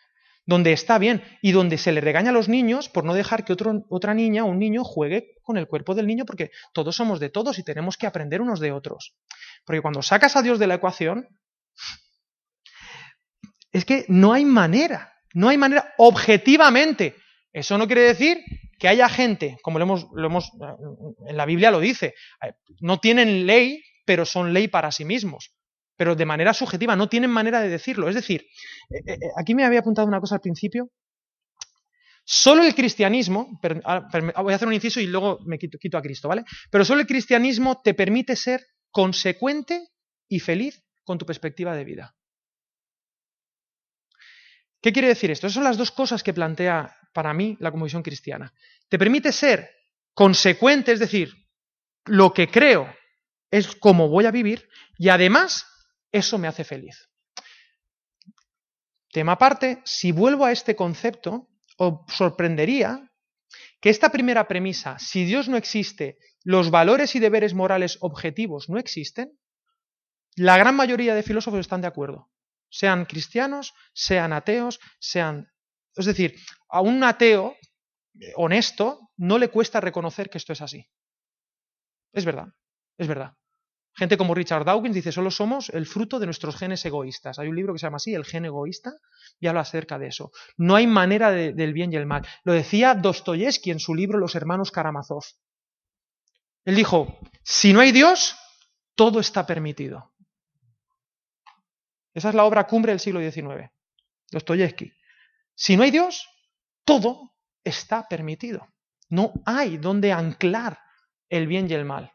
donde 0.45 0.71
está 0.73 0.97
bien 0.97 1.21
y 1.41 1.51
donde 1.51 1.77
se 1.77 1.91
le 1.91 2.01
regaña 2.01 2.29
a 2.29 2.33
los 2.33 2.49
niños 2.49 2.89
por 2.89 3.03
no 3.03 3.13
dejar 3.13 3.45
que 3.45 3.55
otra 3.89 4.13
niña 4.13 4.45
o 4.45 4.47
un 4.47 4.59
niño 4.59 4.83
juegue 4.83 5.33
con 5.43 5.57
el 5.57 5.67
cuerpo 5.67 5.95
del 5.95 6.07
niño, 6.07 6.25
porque 6.25 6.51
todos 6.73 6.95
somos 6.95 7.19
de 7.19 7.29
todos 7.29 7.59
y 7.59 7.63
tenemos 7.63 7.97
que 7.97 8.07
aprender 8.07 8.41
unos 8.41 8.59
de 8.59 8.71
otros. 8.71 9.15
Porque 9.65 9.81
cuando 9.81 10.01
sacas 10.01 10.35
a 10.35 10.41
Dios 10.41 10.59
de 10.59 10.67
la 10.67 10.75
ecuación, 10.75 11.27
es 13.75 13.83
que 13.83 14.05
no 14.07 14.31
hay 14.31 14.45
manera, 14.45 15.13
no 15.33 15.49
hay 15.49 15.57
manera 15.57 15.93
objetivamente. 15.97 17.13
Eso 17.51 17.77
no 17.77 17.87
quiere 17.87 18.03
decir 18.03 18.41
que 18.79 18.87
haya 18.87 19.09
gente, 19.09 19.57
como 19.61 19.79
lo 19.79 19.83
hemos, 19.83 20.07
lo 20.13 20.27
hemos 20.27 20.49
en 21.27 21.35
la 21.35 21.45
Biblia 21.45 21.71
lo 21.71 21.81
dice, 21.81 22.13
eh, 22.41 22.53
no 22.79 22.99
tienen 23.01 23.45
ley, 23.45 23.83
pero 24.05 24.23
son 24.25 24.53
ley 24.53 24.69
para 24.69 24.93
sí 24.93 25.03
mismos. 25.03 25.53
Pero 25.97 26.15
de 26.15 26.25
manera 26.25 26.53
subjetiva, 26.53 26.95
no 26.95 27.09
tienen 27.09 27.31
manera 27.31 27.59
de 27.59 27.67
decirlo. 27.67 28.07
Es 28.07 28.15
decir, 28.15 28.45
eh, 28.91 29.11
eh, 29.11 29.19
aquí 29.37 29.53
me 29.55 29.65
había 29.65 29.79
apuntado 29.79 30.07
una 30.07 30.21
cosa 30.21 30.35
al 30.35 30.41
principio. 30.41 30.89
Solo 32.23 32.63
el 32.63 32.75
cristianismo, 32.75 33.59
ah, 33.83 34.07
voy 34.41 34.53
a 34.53 34.55
hacer 34.55 34.69
un 34.69 34.73
inciso 34.73 35.01
y 35.01 35.07
luego 35.07 35.39
me 35.45 35.59
quito, 35.59 35.77
quito 35.77 35.97
a 35.97 36.01
Cristo, 36.01 36.29
¿vale? 36.29 36.45
Pero 36.71 36.85
solo 36.85 37.01
el 37.01 37.07
cristianismo 37.07 37.81
te 37.83 37.93
permite 37.93 38.37
ser 38.37 38.65
consecuente 38.89 39.89
y 40.29 40.39
feliz 40.39 40.84
con 41.05 41.17
tu 41.17 41.25
perspectiva 41.25 41.75
de 41.75 41.85
vida. 41.85 42.15
¿Qué 44.81 44.91
quiere 44.91 45.07
decir 45.07 45.31
esto? 45.31 45.47
Esas 45.47 45.55
son 45.55 45.63
las 45.63 45.77
dos 45.77 45.91
cosas 45.91 46.21
que 46.21 46.33
plantea 46.33 46.95
para 47.13 47.33
mí 47.33 47.55
la 47.59 47.71
convicción 47.71 48.03
cristiana. 48.03 48.53
Te 48.89 48.99
permite 48.99 49.31
ser 49.31 49.69
consecuente, 50.13 50.91
es 50.91 50.99
decir, 50.99 51.33
lo 52.05 52.33
que 52.33 52.47
creo 52.47 52.93
es 53.49 53.75
cómo 53.75 54.09
voy 54.09 54.25
a 54.25 54.31
vivir 54.31 54.67
y 54.97 55.09
además 55.09 55.65
eso 56.11 56.37
me 56.37 56.47
hace 56.47 56.63
feliz. 56.63 57.09
Tema 59.11 59.33
aparte, 59.33 59.81
si 59.85 60.11
vuelvo 60.11 60.45
a 60.45 60.51
este 60.51 60.75
concepto, 60.75 61.47
os 61.77 62.01
sorprendería 62.13 63.11
que 63.79 63.89
esta 63.89 64.11
primera 64.11 64.47
premisa, 64.47 64.99
si 64.99 65.25
Dios 65.25 65.47
no 65.47 65.57
existe, 65.57 66.17
los 66.43 66.69
valores 66.69 67.15
y 67.15 67.19
deberes 67.19 67.53
morales 67.53 67.97
objetivos 68.01 68.69
no 68.69 68.77
existen, 68.77 69.31
la 70.35 70.57
gran 70.57 70.75
mayoría 70.75 71.15
de 71.15 71.23
filósofos 71.23 71.59
están 71.59 71.81
de 71.81 71.87
acuerdo 71.87 72.29
sean 72.75 73.05
cristianos, 73.05 73.73
sean 73.93 74.33
ateos, 74.33 74.79
sean... 74.99 75.49
Es 75.95 76.05
decir, 76.05 76.35
a 76.69 76.81
un 76.81 77.03
ateo 77.03 77.55
honesto 78.35 79.11
no 79.17 79.37
le 79.37 79.49
cuesta 79.49 79.79
reconocer 79.79 80.29
que 80.29 80.37
esto 80.37 80.51
es 80.51 80.61
así. 80.61 80.85
Es 82.11 82.25
verdad, 82.25 82.47
es 82.97 83.07
verdad. 83.07 83.33
Gente 83.93 84.17
como 84.17 84.35
Richard 84.35 84.65
Dawkins 84.65 84.95
dice, 84.95 85.13
solo 85.13 85.31
somos 85.31 85.69
el 85.69 85.85
fruto 85.85 86.19
de 86.19 86.25
nuestros 86.25 86.57
genes 86.57 86.83
egoístas. 86.85 87.39
Hay 87.39 87.47
un 87.47 87.55
libro 87.55 87.71
que 87.71 87.79
se 87.79 87.85
llama 87.85 87.95
así, 87.95 88.13
El 88.13 88.25
gen 88.25 88.43
egoísta, 88.43 88.91
y 89.39 89.47
habla 89.47 89.61
acerca 89.61 89.97
de 89.97 90.07
eso. 90.07 90.31
No 90.57 90.75
hay 90.75 90.85
manera 90.85 91.31
del 91.31 91.71
bien 91.71 91.93
y 91.93 91.95
el 91.95 92.05
mal. 92.05 92.27
Lo 92.43 92.51
decía 92.51 92.93
Dostoyevsky 92.93 93.71
en 93.71 93.79
su 93.79 93.95
libro 93.95 94.19
Los 94.19 94.35
hermanos 94.35 94.71
Karamazov. 94.71 95.23
Él 96.65 96.75
dijo, 96.75 97.19
si 97.41 97.71
no 97.71 97.79
hay 97.79 97.93
Dios, 97.93 98.35
todo 98.95 99.21
está 99.21 99.45
permitido. 99.45 100.13
Esa 102.15 102.29
es 102.29 102.35
la 102.35 102.45
obra 102.45 102.65
cumbre 102.65 102.93
del 102.93 103.01
siglo 103.01 103.19
XIX, 103.19 103.69
Dostoyevsky. 104.31 104.91
Si 105.53 105.75
no 105.75 105.83
hay 105.83 105.91
Dios, 105.91 106.27
todo 106.85 107.33
está 107.63 108.07
permitido. 108.07 108.65
No 109.09 109.33
hay 109.45 109.77
donde 109.77 110.13
anclar 110.13 110.79
el 111.29 111.45
bien 111.45 111.69
y 111.69 111.73
el 111.73 111.83
mal. 111.83 112.13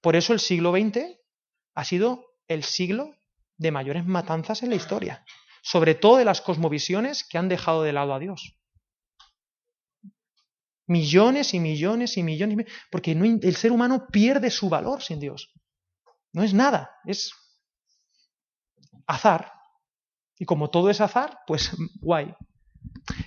Por 0.00 0.16
eso 0.16 0.32
el 0.32 0.40
siglo 0.40 0.72
XX 0.72 1.16
ha 1.74 1.84
sido 1.84 2.24
el 2.48 2.64
siglo 2.64 3.14
de 3.56 3.70
mayores 3.70 4.04
matanzas 4.04 4.64
en 4.64 4.70
la 4.70 4.76
historia, 4.76 5.24
sobre 5.62 5.94
todo 5.94 6.16
de 6.16 6.24
las 6.24 6.40
cosmovisiones 6.40 7.22
que 7.22 7.38
han 7.38 7.48
dejado 7.48 7.84
de 7.84 7.92
lado 7.92 8.14
a 8.14 8.18
Dios. 8.18 8.58
Millones 10.88 11.54
y 11.54 11.60
millones 11.60 12.16
y 12.16 12.24
millones, 12.24 12.66
porque 12.90 13.12
el 13.12 13.56
ser 13.56 13.70
humano 13.70 14.08
pierde 14.08 14.50
su 14.50 14.68
valor 14.68 15.02
sin 15.02 15.20
Dios. 15.20 15.52
No 16.32 16.42
es 16.42 16.52
nada, 16.52 16.90
es 17.04 17.32
azar. 19.06 19.52
Y 20.38 20.44
como 20.44 20.70
todo 20.70 20.90
es 20.90 21.00
azar, 21.00 21.40
pues 21.46 21.72
guay. 22.00 22.34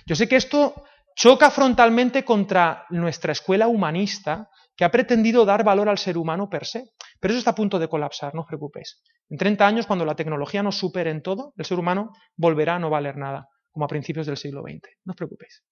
Yo 0.06 0.14
sé 0.14 0.28
que 0.28 0.36
esto 0.36 0.84
choca 1.14 1.50
frontalmente 1.50 2.24
contra 2.24 2.86
nuestra 2.90 3.32
escuela 3.32 3.68
humanista 3.68 4.48
que 4.76 4.84
ha 4.84 4.90
pretendido 4.90 5.44
dar 5.44 5.64
valor 5.64 5.88
al 5.88 5.98
ser 5.98 6.16
humano 6.16 6.48
per 6.48 6.64
se. 6.64 6.92
Pero 7.18 7.32
eso 7.32 7.38
está 7.38 7.50
a 7.50 7.54
punto 7.54 7.78
de 7.78 7.88
colapsar, 7.88 8.34
no 8.34 8.42
os 8.42 8.46
preocupéis. 8.46 9.02
En 9.28 9.36
30 9.36 9.66
años, 9.66 9.86
cuando 9.86 10.06
la 10.06 10.14
tecnología 10.14 10.62
nos 10.62 10.78
supere 10.78 11.10
en 11.10 11.22
todo, 11.22 11.52
el 11.56 11.64
ser 11.64 11.78
humano 11.78 12.12
volverá 12.36 12.76
a 12.76 12.78
no 12.78 12.88
valer 12.88 13.16
nada, 13.16 13.48
como 13.70 13.84
a 13.84 13.88
principios 13.88 14.26
del 14.26 14.38
siglo 14.38 14.62
XX. 14.62 14.80
No 15.04 15.10
os 15.10 15.16
preocupéis. 15.16 15.62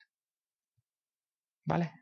¿Vale? 1.65 1.93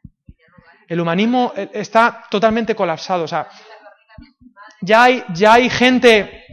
El 0.89 1.01
humanismo 1.01 1.53
eh, 1.57 1.71
está 1.73 2.25
totalmente 2.31 2.75
colapsado. 2.75 3.25
O 3.25 3.29
sea, 3.29 3.49
ya 4.83 5.05
hay, 5.05 5.25
ya 5.35 5.55
hay 5.55 5.71
gente 5.71 6.45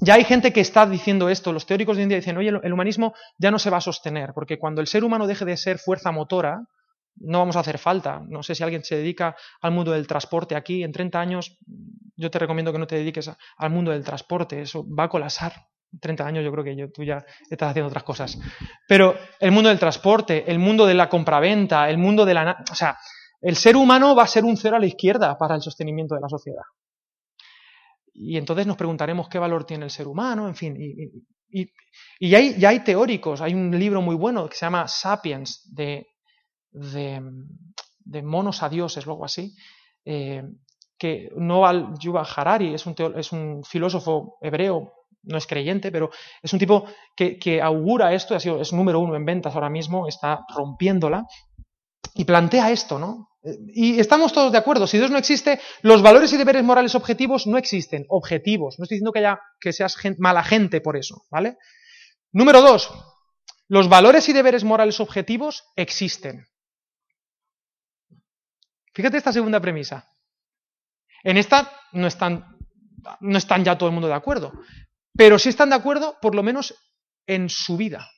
ya 0.00 0.14
hay 0.14 0.24
gente 0.24 0.52
que 0.52 0.60
está 0.60 0.86
diciendo 0.86 1.28
esto, 1.28 1.52
los 1.52 1.66
teóricos 1.66 1.96
de 1.96 2.04
India 2.04 2.18
dicen, 2.18 2.36
oye, 2.36 2.52
el 2.62 2.72
humanismo 2.72 3.14
ya 3.38 3.50
no 3.50 3.58
se 3.58 3.70
va 3.70 3.78
a 3.78 3.80
sostener, 3.80 4.32
porque 4.34 4.58
cuando 4.58 4.80
el 4.80 4.86
ser 4.86 5.04
humano 5.04 5.26
deje 5.26 5.44
de 5.44 5.56
ser 5.56 5.78
fuerza 5.78 6.12
motora, 6.12 6.60
no 7.20 7.38
vamos 7.38 7.56
a 7.56 7.60
hacer 7.60 7.78
falta. 7.78 8.22
No 8.28 8.42
sé 8.42 8.54
si 8.54 8.62
alguien 8.62 8.84
se 8.84 8.96
dedica 8.96 9.36
al 9.60 9.72
mundo 9.72 9.92
del 9.92 10.06
transporte 10.06 10.54
aquí, 10.54 10.84
en 10.84 10.92
30 10.92 11.20
años 11.20 11.58
yo 12.16 12.30
te 12.30 12.38
recomiendo 12.38 12.72
que 12.72 12.78
no 12.78 12.86
te 12.86 12.96
dediques 12.96 13.30
al 13.56 13.70
mundo 13.70 13.90
del 13.90 14.04
transporte, 14.04 14.60
eso 14.60 14.84
va 14.88 15.04
a 15.04 15.08
colapsar. 15.08 15.52
30 16.00 16.26
años 16.26 16.44
yo 16.44 16.52
creo 16.52 16.64
que 16.64 16.88
tú 16.92 17.02
ya 17.02 17.24
estás 17.48 17.70
haciendo 17.70 17.88
otras 17.88 18.02
cosas. 18.02 18.38
Pero 18.86 19.16
el 19.40 19.52
mundo 19.52 19.70
del 19.70 19.78
transporte, 19.78 20.44
el 20.50 20.58
mundo 20.58 20.84
de 20.84 20.94
la 20.94 21.08
compraventa, 21.08 21.88
el 21.88 21.96
mundo 21.96 22.26
de 22.26 22.34
la... 22.34 22.64
O 22.70 22.74
sea, 22.74 22.98
el 23.40 23.56
ser 23.56 23.76
humano 23.76 24.14
va 24.14 24.24
a 24.24 24.26
ser 24.26 24.44
un 24.44 24.56
cero 24.56 24.76
a 24.76 24.80
la 24.80 24.86
izquierda 24.86 25.38
para 25.38 25.54
el 25.54 25.62
sostenimiento 25.62 26.14
de 26.14 26.20
la 26.20 26.28
sociedad. 26.28 26.62
Y 28.20 28.36
entonces 28.36 28.66
nos 28.66 28.76
preguntaremos 28.76 29.28
qué 29.28 29.38
valor 29.38 29.64
tiene 29.64 29.84
el 29.84 29.90
ser 29.90 30.08
humano, 30.08 30.48
en 30.48 30.54
fin. 30.54 30.76
Y, 31.50 31.70
y, 32.18 32.34
hay, 32.34 32.58
ya 32.58 32.70
hay 32.70 32.80
teóricos, 32.80 33.40
hay 33.40 33.54
un 33.54 33.76
libro 33.78 34.02
muy 34.02 34.16
bueno 34.16 34.48
que 34.48 34.56
se 34.56 34.66
llama 34.66 34.88
Sapiens, 34.88 35.62
de, 35.74 36.06
de, 36.70 38.22
monos 38.22 38.62
a 38.62 38.68
dioses, 38.68 39.06
algo 39.06 39.24
así, 39.24 39.54
eh, 40.04 40.42
que 40.98 41.30
Noval 41.36 41.94
Yuval 41.98 42.26
Harari 42.36 42.74
es 42.74 42.84
un, 42.86 42.94
es 43.16 43.32
un 43.32 43.62
filósofo 43.64 44.36
hebreo 44.42 44.92
no 45.28 45.38
es 45.38 45.46
creyente, 45.46 45.92
pero 45.92 46.10
es 46.42 46.52
un 46.52 46.58
tipo 46.58 46.84
que, 47.14 47.60
augura 47.62 48.12
esto, 48.14 48.34
ha 48.34 48.40
sido, 48.40 48.60
es 48.60 48.72
número 48.72 49.00
uno 49.00 49.16
en 49.16 49.24
ventas 49.24 49.54
ahora 49.54 49.70
mismo, 49.70 50.06
está 50.08 50.44
rompiéndola, 50.54 51.26
y 52.14 52.24
plantea 52.24 52.70
esto, 52.70 52.98
¿no? 52.98 53.28
Y 53.68 54.00
estamos 54.00 54.32
todos 54.32 54.52
de 54.52 54.58
acuerdo, 54.58 54.86
si 54.86 54.98
Dios 54.98 55.10
no 55.10 55.18
existe, 55.18 55.60
los 55.82 56.02
valores 56.02 56.32
y 56.32 56.36
deberes 56.36 56.64
morales 56.64 56.94
objetivos 56.94 57.46
no 57.46 57.58
existen, 57.58 58.06
objetivos, 58.08 58.78
no 58.78 58.84
estoy 58.84 58.96
diciendo 58.96 59.12
que, 59.12 59.20
haya, 59.20 59.40
que 59.60 59.72
seas 59.72 59.96
mala 60.18 60.42
gente 60.42 60.80
por 60.80 60.96
eso, 60.96 61.24
¿vale? 61.30 61.56
Número 62.32 62.60
dos, 62.60 62.90
los 63.68 63.88
valores 63.88 64.28
y 64.28 64.32
deberes 64.32 64.64
morales 64.64 65.00
objetivos 65.00 65.64
existen. 65.76 66.46
Fíjate 68.94 69.18
esta 69.18 69.32
segunda 69.32 69.60
premisa. 69.60 70.10
En 71.22 71.36
esta 71.36 71.70
no 71.92 72.06
están, 72.06 72.44
no 73.20 73.38
están 73.38 73.64
ya 73.64 73.76
todo 73.76 73.88
el 73.88 73.92
mundo 73.92 74.08
de 74.08 74.14
acuerdo, 74.14 74.52
pero 75.14 75.38
sí 75.38 75.48
están 75.48 75.70
de 75.70 75.76
acuerdo, 75.76 76.16
por 76.20 76.34
lo 76.34 76.42
menos 76.42 76.74
en 77.26 77.48
su 77.48 77.76
vida. 77.76 78.08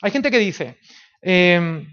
Hay 0.00 0.10
gente 0.10 0.30
que 0.30 0.38
dice, 0.38 0.78
em, 1.20 1.86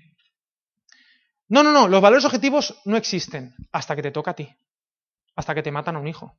no, 1.49 1.63
no, 1.63 1.71
no, 1.71 1.87
los 1.87 2.01
valores 2.01 2.25
objetivos 2.25 2.79
no 2.85 2.97
existen 2.97 3.55
hasta 3.71 3.95
que 3.95 4.01
te 4.01 4.11
toca 4.11 4.31
a 4.31 4.35
ti, 4.35 4.49
hasta 5.35 5.53
que 5.53 5.63
te 5.63 5.71
matan 5.71 5.95
a 5.95 5.99
un 5.99 6.07
hijo. 6.07 6.37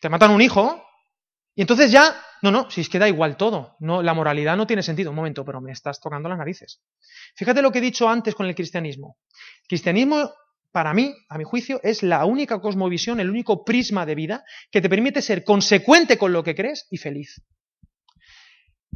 Te 0.00 0.08
matan 0.08 0.30
a 0.30 0.34
un 0.34 0.42
hijo 0.42 0.86
y 1.54 1.62
entonces 1.62 1.90
ya, 1.90 2.14
no, 2.42 2.50
no, 2.50 2.70
si 2.70 2.82
es 2.82 2.88
que 2.90 2.98
da 2.98 3.08
igual 3.08 3.38
todo, 3.38 3.76
no, 3.80 4.02
la 4.02 4.12
moralidad 4.12 4.58
no 4.58 4.66
tiene 4.66 4.82
sentido. 4.82 5.10
Un 5.10 5.16
momento, 5.16 5.42
pero 5.42 5.62
me 5.62 5.72
estás 5.72 5.98
tocando 6.00 6.28
las 6.28 6.36
narices. 6.36 6.82
Fíjate 7.34 7.62
lo 7.62 7.72
que 7.72 7.78
he 7.78 7.82
dicho 7.82 8.08
antes 8.08 8.34
con 8.34 8.46
el 8.46 8.54
cristianismo. 8.54 9.16
cristianismo 9.66 10.30
para 10.70 10.92
mí, 10.92 11.14
a 11.30 11.38
mi 11.38 11.44
juicio, 11.44 11.80
es 11.82 12.02
la 12.02 12.26
única 12.26 12.60
cosmovisión, 12.60 13.18
el 13.18 13.30
único 13.30 13.64
prisma 13.64 14.04
de 14.04 14.14
vida 14.14 14.44
que 14.70 14.82
te 14.82 14.90
permite 14.90 15.22
ser 15.22 15.42
consecuente 15.42 16.18
con 16.18 16.34
lo 16.34 16.44
que 16.44 16.54
crees 16.54 16.86
y 16.90 16.98
feliz. 16.98 17.40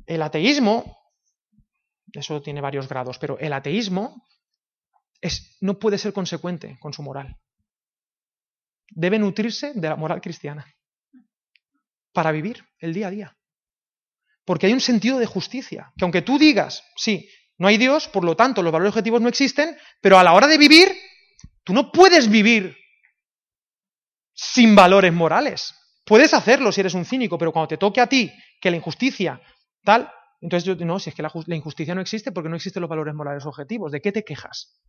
El 0.04 0.20
ateísmo, 0.20 0.99
eso 2.12 2.40
tiene 2.42 2.60
varios 2.60 2.88
grados, 2.88 3.18
pero 3.18 3.38
el 3.38 3.52
ateísmo 3.52 4.26
no 5.60 5.78
puede 5.78 5.98
ser 5.98 6.12
consecuente 6.12 6.78
con 6.80 6.92
su 6.92 7.02
moral. 7.02 7.36
Debe 8.88 9.18
nutrirse 9.18 9.72
de 9.74 9.88
la 9.88 9.96
moral 9.96 10.20
cristiana 10.20 10.66
para 12.12 12.32
vivir 12.32 12.64
el 12.78 12.92
día 12.92 13.08
a 13.08 13.10
día. 13.10 13.36
Porque 14.44 14.66
hay 14.66 14.72
un 14.72 14.80
sentido 14.80 15.18
de 15.18 15.26
justicia, 15.26 15.92
que 15.96 16.04
aunque 16.04 16.22
tú 16.22 16.38
digas, 16.38 16.82
sí, 16.96 17.28
no 17.58 17.68
hay 17.68 17.76
Dios, 17.76 18.08
por 18.08 18.24
lo 18.24 18.34
tanto 18.34 18.62
los 18.62 18.72
valores 18.72 18.90
objetivos 18.90 19.20
no 19.20 19.28
existen, 19.28 19.76
pero 20.00 20.18
a 20.18 20.24
la 20.24 20.32
hora 20.32 20.48
de 20.48 20.58
vivir 20.58 20.88
Tú 21.64 21.72
no 21.72 21.92
puedes 21.92 22.28
vivir 22.28 22.76
sin 24.34 24.74
valores 24.74 25.12
morales. 25.12 25.74
Puedes 26.04 26.34
hacerlo 26.34 26.72
si 26.72 26.80
eres 26.80 26.94
un 26.94 27.04
cínico, 27.04 27.38
pero 27.38 27.52
cuando 27.52 27.68
te 27.68 27.76
toque 27.76 28.00
a 28.00 28.08
ti 28.08 28.32
que 28.60 28.70
la 28.70 28.76
injusticia, 28.76 29.40
tal, 29.84 30.10
entonces 30.40 30.64
yo, 30.64 30.74
no, 30.86 30.98
si 30.98 31.10
es 31.10 31.16
que 31.16 31.22
la, 31.22 31.30
injusticia 31.56 31.94
no 31.94 32.00
existe 32.00 32.32
porque 32.32 32.48
no 32.48 32.56
existen 32.56 32.80
los 32.80 32.88
valores 32.88 33.14
morales 33.14 33.44
objetivos, 33.44 33.92
¿de 33.92 34.00
qué 34.00 34.12
te 34.12 34.24
quejas? 34.24 34.80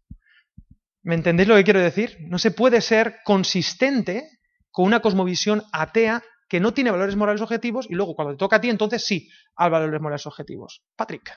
¿Me 1.03 1.15
entendéis 1.15 1.49
lo 1.49 1.55
que 1.55 1.63
quiero 1.63 1.81
decir? 1.81 2.17
No 2.21 2.37
se 2.37 2.51
puede 2.51 2.79
ser 2.79 3.17
consistente 3.25 4.39
con 4.69 4.85
una 4.85 5.01
cosmovisión 5.01 5.63
atea 5.73 6.23
que 6.47 6.59
no 6.59 6.73
tiene 6.73 6.91
valores 6.91 7.15
morales 7.15 7.41
objetivos 7.41 7.87
y 7.89 7.95
luego 7.95 8.15
cuando 8.15 8.33
te 8.33 8.37
toca 8.37 8.57
a 8.57 8.61
ti, 8.61 8.69
entonces 8.69 9.05
sí, 9.05 9.29
hay 9.55 9.69
valores 9.69 10.01
morales 10.01 10.25
objetivos. 10.25 10.83
Patrick. 10.95 11.31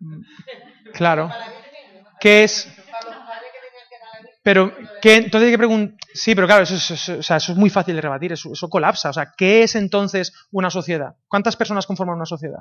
Mm, 0.00 0.22
claro. 0.94 1.30
¿Qué 2.20 2.44
es? 2.44 2.68
Pero, 4.48 4.72
¿qué, 5.02 5.16
entonces 5.16 5.48
hay 5.48 5.52
que 5.52 5.58
preguntar. 5.58 5.98
Sí, 6.14 6.34
pero 6.34 6.46
claro, 6.46 6.62
eso 6.62 6.74
es, 6.74 7.06
eso 7.10 7.34
es 7.36 7.54
muy 7.54 7.68
fácil 7.68 7.94
de 7.94 8.00
rebatir, 8.00 8.32
eso, 8.32 8.50
colapsa. 8.70 9.10
O 9.10 9.12
sea, 9.12 9.34
¿qué 9.36 9.62
es 9.62 9.74
entonces 9.74 10.32
una 10.50 10.70
sociedad? 10.70 11.16
¿Cuántas 11.26 11.54
personas 11.54 11.86
conforman 11.86 12.16
una 12.16 12.24
sociedad? 12.24 12.60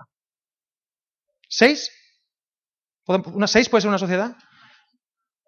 ¿Seis? 1.47 1.89
¿Una 3.05 3.47
seis 3.47 3.69
puede 3.69 3.83
ser 3.83 3.87
una 3.87 3.99
sociedad? 3.99 4.35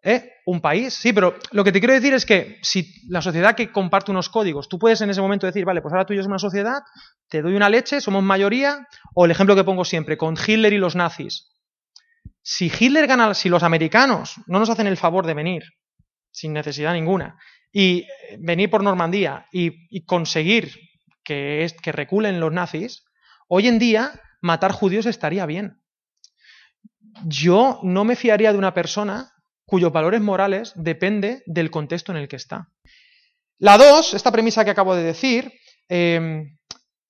¿Eh? 0.02 0.32
¿Un 0.46 0.62
país? 0.62 0.94
Sí, 0.94 1.12
pero 1.12 1.36
lo 1.52 1.66
que 1.66 1.74
te 1.74 1.80
quiero 1.80 1.94
decir 1.94 2.14
es 2.14 2.26
que 2.26 2.58
si 2.62 2.90
la 3.10 3.22
sociedad 3.22 3.54
que 3.54 3.70
comparte 3.70 4.12
unos 4.12 4.30
códigos, 4.30 4.70
tú 4.70 4.80
puedes 4.80 5.02
en 5.02 5.10
ese 5.10 5.20
momento 5.20 5.46
decir, 5.46 5.66
vale, 5.66 5.82
pues 5.82 5.92
ahora 5.92 6.06
tú 6.06 6.14
y 6.14 6.16
yo 6.16 6.24
somos 6.24 6.42
una 6.42 6.50
sociedad, 6.50 6.80
te 7.28 7.42
doy 7.42 7.54
una 7.54 7.68
leche, 7.68 8.00
somos 8.00 8.24
mayoría, 8.24 8.88
o 9.14 9.26
el 9.26 9.32
ejemplo 9.32 9.58
que 9.58 9.66
pongo 9.66 9.84
siempre, 9.84 10.18
con 10.18 10.38
Hitler 10.38 10.72
y 10.72 10.78
los 10.78 10.96
nazis. 10.96 11.50
Si 12.42 12.72
Hitler 12.80 13.08
gana, 13.08 13.34
si 13.34 13.50
los 13.50 13.64
americanos 13.64 14.36
no 14.48 14.60
nos 14.60 14.70
hacen 14.70 14.88
el 14.88 14.96
favor 14.96 15.26
de 15.26 15.34
venir, 15.34 15.64
sin 16.32 16.54
necesidad 16.54 16.94
ninguna, 16.94 17.38
y 17.72 18.08
venir 18.40 18.70
por 18.70 18.84
Normandía 18.84 19.48
y, 19.52 20.06
conseguir 20.06 20.74
que, 21.24 21.64
es, 21.64 21.74
que 21.74 21.92
reculen 21.92 22.40
los 22.40 22.52
nazis, 22.52 23.06
hoy 23.48 23.68
en 23.68 23.80
día 23.80 24.20
matar 24.42 24.72
judíos 24.72 25.06
estaría 25.06 25.46
bien. 25.46 25.82
Yo 27.26 27.80
no 27.84 28.06
me 28.06 28.16
fiaría 28.16 28.52
de 28.52 28.58
una 28.58 28.74
persona 28.74 29.32
cuyos 29.66 29.92
valores 29.92 30.22
morales 30.22 30.74
depende 30.76 31.44
del 31.46 31.70
contexto 31.70 32.12
en 32.12 32.18
el 32.18 32.28
que 32.28 32.38
está. 32.38 32.70
La 33.60 33.78
dos, 33.78 34.14
esta 34.14 34.32
premisa 34.32 34.64
que 34.64 34.72
acabo 34.72 34.96
de 34.96 35.04
decir, 35.04 35.52
eh, 35.90 36.44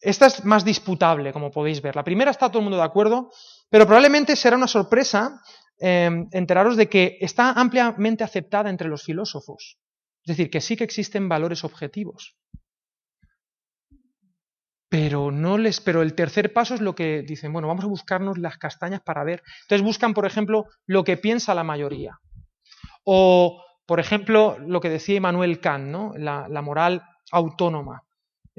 esta 0.01 0.27
es 0.27 0.43
más 0.45 0.65
disputable, 0.65 1.31
como 1.31 1.51
podéis 1.51 1.81
ver. 1.81 1.95
La 1.95 2.03
primera 2.03 2.31
está 2.31 2.49
todo 2.49 2.59
el 2.59 2.63
mundo 2.63 2.77
de 2.77 2.83
acuerdo, 2.83 3.31
pero 3.69 3.85
probablemente 3.85 4.35
será 4.35 4.57
una 4.57 4.67
sorpresa 4.67 5.41
em, 5.79 6.27
enteraros 6.31 6.77
de 6.77 6.89
que 6.89 7.17
está 7.21 7.51
ampliamente 7.51 8.23
aceptada 8.23 8.69
entre 8.69 8.89
los 8.89 9.03
filósofos. 9.03 9.77
Es 10.23 10.37
decir, 10.37 10.49
que 10.49 10.61
sí 10.61 10.75
que 10.75 10.83
existen 10.83 11.29
valores 11.29 11.63
objetivos. 11.63 12.35
Pero 14.89 15.31
no 15.31 15.57
les, 15.57 15.81
pero 15.81 16.01
el 16.01 16.15
tercer 16.15 16.51
paso 16.51 16.73
es 16.73 16.81
lo 16.81 16.95
que 16.95 17.21
dicen, 17.21 17.53
bueno, 17.53 17.67
vamos 17.67 17.85
a 17.85 17.89
buscarnos 17.89 18.37
las 18.37 18.57
castañas 18.57 19.01
para 19.01 19.23
ver. 19.23 19.43
Entonces 19.61 19.85
buscan, 19.85 20.13
por 20.13 20.25
ejemplo, 20.25 20.65
lo 20.85 21.03
que 21.03 21.17
piensa 21.17 21.53
la 21.53 21.63
mayoría. 21.63 22.19
O, 23.03 23.63
por 23.85 23.99
ejemplo, 23.99 24.57
lo 24.59 24.81
que 24.81 24.89
decía 24.89 25.15
Immanuel 25.15 25.59
Kant, 25.59 25.87
¿no? 25.87 26.13
la 26.17 26.61
moral 26.61 27.03
autónoma. 27.31 28.03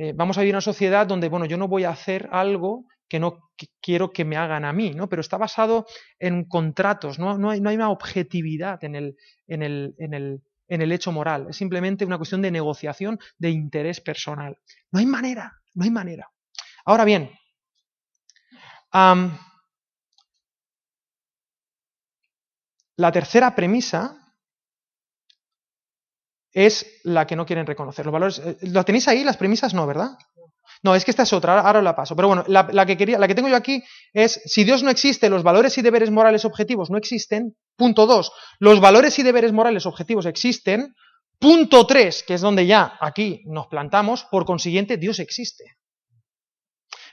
Eh, 0.03 0.15
vamos 0.15 0.39
a 0.39 0.41
vivir 0.41 0.55
una 0.55 0.63
sociedad 0.63 1.07
donde, 1.07 1.29
bueno, 1.29 1.45
yo 1.45 1.59
no 1.59 1.69
voy 1.69 1.85
a 1.85 1.91
hacer 1.91 2.31
algo 2.33 2.87
que 3.11 3.19
no 3.19 3.51
quiero 3.83 4.13
que 4.13 4.25
me 4.25 4.37
hagan 4.37 4.65
a 4.65 4.73
mí, 4.73 4.93
¿no? 4.95 5.09
Pero 5.09 5.21
está 5.21 5.37
basado 5.37 5.85
en 6.21 6.45
contratos, 6.45 7.19
no, 7.19 7.37
no, 7.37 7.51
hay, 7.51 7.61
no 7.61 7.69
hay, 7.69 7.77
una 7.77 7.91
objetividad 7.91 8.83
en 8.85 8.95
el, 8.95 9.17
en, 9.49 9.63
el, 9.65 9.95
en, 9.99 10.15
el, 10.15 10.43
en 10.69 10.81
el 10.81 10.93
hecho 10.93 11.11
moral, 11.11 11.49
es 11.51 11.57
simplemente 11.57 12.05
una 12.05 12.19
cuestión 12.19 12.41
de 12.41 12.53
negociación 12.53 13.19
de 13.37 13.51
interés 13.51 14.01
personal. 14.01 14.57
No 14.93 15.01
hay 15.01 15.07
manera, 15.07 15.53
no 15.75 15.83
hay 15.83 15.91
manera. 15.91 16.31
Ahora 16.85 17.05
bien, 17.05 17.33
la 22.97 23.13
tercera 23.13 23.57
premisa 23.57 24.17
es 26.53 27.01
la 27.03 27.27
que 27.27 27.35
no 27.35 27.45
quieren 27.45 27.67
reconocer. 27.67 28.07
Los 28.07 28.13
valores, 28.13 28.39
eh, 28.39 28.57
¿Lo 28.63 28.85
tenéis 28.85 29.09
ahí? 29.09 29.25
Las 29.25 29.37
premisas 29.37 29.75
no, 29.75 29.85
¿verdad? 29.85 30.17
No, 30.83 30.95
es 30.95 31.05
que 31.05 31.11
esta 31.11 31.25
es 31.25 31.33
otra, 31.33 31.61
ahora 31.61 31.83
la 31.83 31.95
paso. 31.95 32.17
Pero 32.17 32.29
bueno, 32.29 32.45
la, 32.47 32.87
que 32.87 32.97
quería, 32.97 33.19
la 33.19 33.29
que 33.29 33.35
tengo 33.35 33.49
yo 33.49 33.57
aquí 33.57 33.83
es, 34.13 34.41
si 34.47 34.65
Dios 34.65 34.83
no 34.83 34.91
existe, 34.91 35.29
los 35.29 35.43
valores 35.43 35.77
y 35.77 35.83
deberes 35.83 36.11
morales 36.11 36.45
objetivos 36.45 36.91
no 36.91 36.97
existen. 36.97 37.55
Punto 37.77 38.07
dos, 38.07 38.33
los 38.59 38.81
valores 38.81 39.19
y 39.19 39.23
deberes 39.23 39.53
morales 39.53 39.85
objetivos 39.85 40.25
existen. 40.25 40.95
Punto 41.39 41.87
tres, 41.87 42.23
que 42.23 42.35
es 42.35 42.41
donde 42.41 42.67
ya 42.67 42.97
aquí 43.01 43.43
nos 43.47 43.67
plantamos, 43.67 44.25
por 44.31 44.45
consiguiente, 44.45 44.97
Dios 44.97 45.19
existe. 45.19 45.65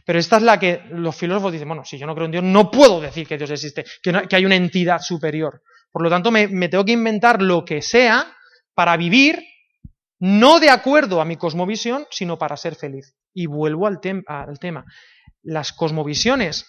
Pero 0.06 0.20
esta 0.20 0.38
es 0.38 0.44
la 0.44 0.58
que 0.58 0.84
los 0.92 1.16
filósofos 1.16 1.52
dicen, 1.52 1.68
bueno, 1.68 1.84
si 1.84 1.98
yo 1.98 2.08
no 2.08 2.16
creo 2.16 2.26
en 2.26 2.32
Dios, 2.32 2.44
no 2.44 2.72
puedo 2.72 3.02
decir 3.02 3.28
que 3.28 3.38
Dios 3.38 3.52
existe, 3.52 3.86
que, 4.02 4.36
hay 4.36 4.46
una 4.46 4.56
entidad 4.56 5.02
superior. 5.02 5.62
Por 5.92 6.04
lo 6.04 6.10
tanto, 6.10 6.32
me 6.32 6.70
tengo 6.70 6.86
que 6.86 6.94
inventar 6.94 7.42
lo 7.42 7.66
que 7.66 7.82
sea 7.82 8.34
para 8.74 8.96
vivir 8.96 9.44
no 10.20 10.60
de 10.60 10.70
acuerdo 10.70 11.20
a 11.22 11.26
mi 11.26 11.36
cosmovisión, 11.36 12.08
sino 12.10 12.38
para 12.38 12.58
ser 12.58 12.76
feliz. 12.76 13.17
Y 13.40 13.46
vuelvo 13.46 13.86
al, 13.86 14.00
tema. 14.00 14.84
Las 15.44 15.72
cosmovisiones 15.72 16.66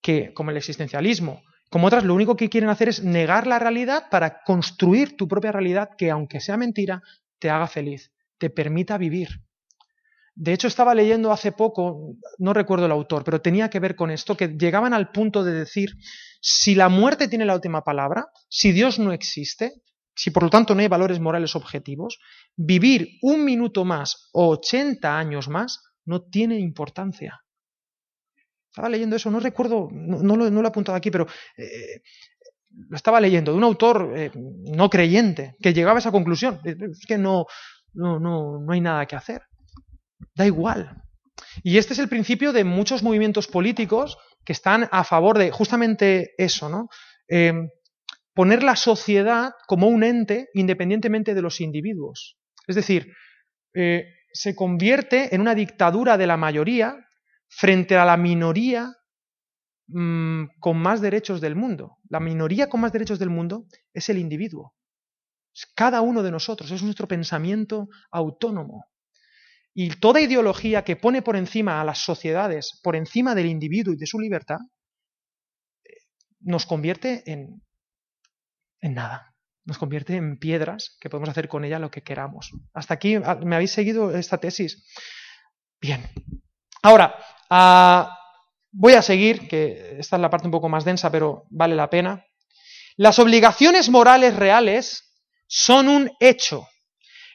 que, 0.00 0.32
como 0.32 0.50
el 0.50 0.56
existencialismo, 0.56 1.42
como 1.68 1.86
otras, 1.86 2.02
lo 2.02 2.14
único 2.14 2.34
que 2.34 2.48
quieren 2.48 2.70
hacer 2.70 2.88
es 2.88 3.04
negar 3.04 3.46
la 3.46 3.58
realidad 3.58 4.04
para 4.10 4.42
construir 4.42 5.18
tu 5.18 5.28
propia 5.28 5.52
realidad 5.52 5.90
que, 5.98 6.10
aunque 6.10 6.40
sea 6.40 6.56
mentira, 6.56 7.02
te 7.38 7.50
haga 7.50 7.66
feliz, 7.66 8.10
te 8.38 8.48
permita 8.48 8.96
vivir. 8.96 9.42
De 10.34 10.54
hecho, 10.54 10.66
estaba 10.66 10.94
leyendo 10.94 11.30
hace 11.30 11.52
poco, 11.52 12.16
no 12.38 12.54
recuerdo 12.54 12.86
el 12.86 12.92
autor, 12.92 13.22
pero 13.22 13.42
tenía 13.42 13.68
que 13.68 13.78
ver 13.78 13.94
con 13.94 14.10
esto, 14.10 14.34
que 14.34 14.48
llegaban 14.48 14.94
al 14.94 15.12
punto 15.12 15.44
de 15.44 15.52
decir, 15.52 15.90
si 16.40 16.74
la 16.74 16.88
muerte 16.88 17.28
tiene 17.28 17.44
la 17.44 17.54
última 17.54 17.84
palabra, 17.84 18.28
si 18.48 18.72
Dios 18.72 18.98
no 18.98 19.12
existe, 19.12 19.82
si 20.14 20.30
por 20.30 20.42
lo 20.44 20.50
tanto 20.50 20.74
no 20.74 20.80
hay 20.80 20.88
valores 20.88 21.20
morales 21.20 21.56
objetivos, 21.56 22.18
vivir 22.56 23.18
un 23.22 23.44
minuto 23.44 23.84
más 23.84 24.28
o 24.32 24.48
80 24.50 25.18
años 25.18 25.48
más 25.48 25.82
no 26.04 26.22
tiene 26.22 26.58
importancia. 26.58 27.42
Estaba 28.70 28.88
leyendo 28.88 29.16
eso, 29.16 29.30
no 29.30 29.40
recuerdo, 29.40 29.88
no, 29.92 30.36
lo, 30.36 30.46
he 30.46 30.66
apuntado 30.66 30.96
aquí, 30.96 31.10
pero 31.10 31.26
eh, 31.56 32.02
lo 32.88 32.96
estaba 32.96 33.20
leyendo 33.20 33.52
de 33.52 33.58
un 33.58 33.64
autor 33.64 34.12
eh, 34.16 34.30
no 34.34 34.88
creyente 34.88 35.56
que 35.60 35.74
llegaba 35.74 35.98
a 35.98 36.00
esa 36.00 36.10
conclusión. 36.10 36.60
Es 36.64 37.04
que 37.06 37.18
no, 37.18 37.46
no, 37.92 38.18
no, 38.18 38.60
no 38.60 38.72
hay 38.72 38.80
nada 38.80 39.04
que 39.06 39.16
hacer. 39.16 39.42
Da 40.34 40.46
igual. 40.46 41.02
Y 41.62 41.78
este 41.78 41.92
es 41.92 41.98
el 41.98 42.08
principio 42.08 42.52
de 42.52 42.64
muchos 42.64 43.02
movimientos 43.02 43.46
políticos 43.46 44.16
que 44.44 44.52
están 44.52 44.88
a 44.90 45.04
favor 45.04 45.38
de 45.38 45.50
justamente 45.50 46.34
eso, 46.38 46.68
¿no? 46.68 46.88
Em, 47.28 47.68
poner 48.34 48.62
la 48.62 48.76
sociedad 48.76 49.52
como 49.66 49.88
un 49.88 50.04
ente 50.04 50.48
independientemente 50.54 51.34
de 51.34 51.42
los 51.42 51.60
individuos. 51.60 52.38
Es 52.66 52.76
decir, 52.76 53.12
eh, 53.74 54.06
se 54.32 54.54
convierte 54.54 55.34
en 55.34 55.40
una 55.40 55.54
dictadura 55.54 56.16
de 56.16 56.26
la 56.26 56.36
mayoría 56.36 56.96
frente 57.48 57.96
a 57.96 58.04
la 58.04 58.16
minoría 58.16 58.94
mm, 59.88 60.44
con 60.58 60.78
más 60.78 61.00
derechos 61.00 61.40
del 61.40 61.56
mundo. 61.56 61.98
La 62.08 62.20
minoría 62.20 62.68
con 62.68 62.80
más 62.80 62.92
derechos 62.92 63.18
del 63.18 63.30
mundo 63.30 63.66
es 63.92 64.08
el 64.08 64.18
individuo. 64.18 64.74
Es 65.54 65.66
cada 65.74 66.00
uno 66.00 66.22
de 66.22 66.30
nosotros, 66.30 66.70
es 66.70 66.82
nuestro 66.82 67.06
pensamiento 67.06 67.88
autónomo. 68.10 68.86
Y 69.74 69.90
toda 70.00 70.20
ideología 70.20 70.82
que 70.84 70.96
pone 70.96 71.22
por 71.22 71.36
encima 71.36 71.80
a 71.80 71.84
las 71.84 71.98
sociedades, 71.98 72.80
por 72.82 72.96
encima 72.96 73.34
del 73.34 73.46
individuo 73.46 73.92
y 73.94 73.98
de 73.98 74.06
su 74.06 74.18
libertad, 74.18 74.58
nos 76.40 76.66
convierte 76.66 77.22
en, 77.30 77.62
en 78.82 78.94
nada. 78.94 79.34
Nos 79.64 79.78
convierte 79.78 80.16
en 80.16 80.38
piedras 80.38 80.98
que 81.00 81.08
podemos 81.08 81.30
hacer 81.30 81.48
con 81.48 81.64
ella 81.64 81.78
lo 81.78 81.90
que 81.90 82.02
queramos. 82.02 82.50
Hasta 82.74 82.94
aquí, 82.94 83.14
ah, 83.14 83.38
¿me 83.42 83.54
habéis 83.54 83.70
seguido 83.70 84.14
esta 84.14 84.38
tesis? 84.38 84.84
Bien. 85.80 86.06
Ahora, 86.82 87.16
ah, 87.48 88.18
voy 88.70 88.92
a 88.92 89.02
seguir, 89.02 89.48
que 89.48 89.96
esta 89.98 90.16
es 90.16 90.22
la 90.22 90.28
parte 90.28 90.48
un 90.48 90.52
poco 90.52 90.68
más 90.68 90.84
densa, 90.84 91.10
pero 91.10 91.44
vale 91.48 91.76
la 91.76 91.88
pena. 91.88 92.26
Las 92.96 93.18
obligaciones 93.18 93.88
morales 93.88 94.36
reales 94.36 95.14
son 95.46 95.88
un 95.88 96.10
hecho 96.20 96.66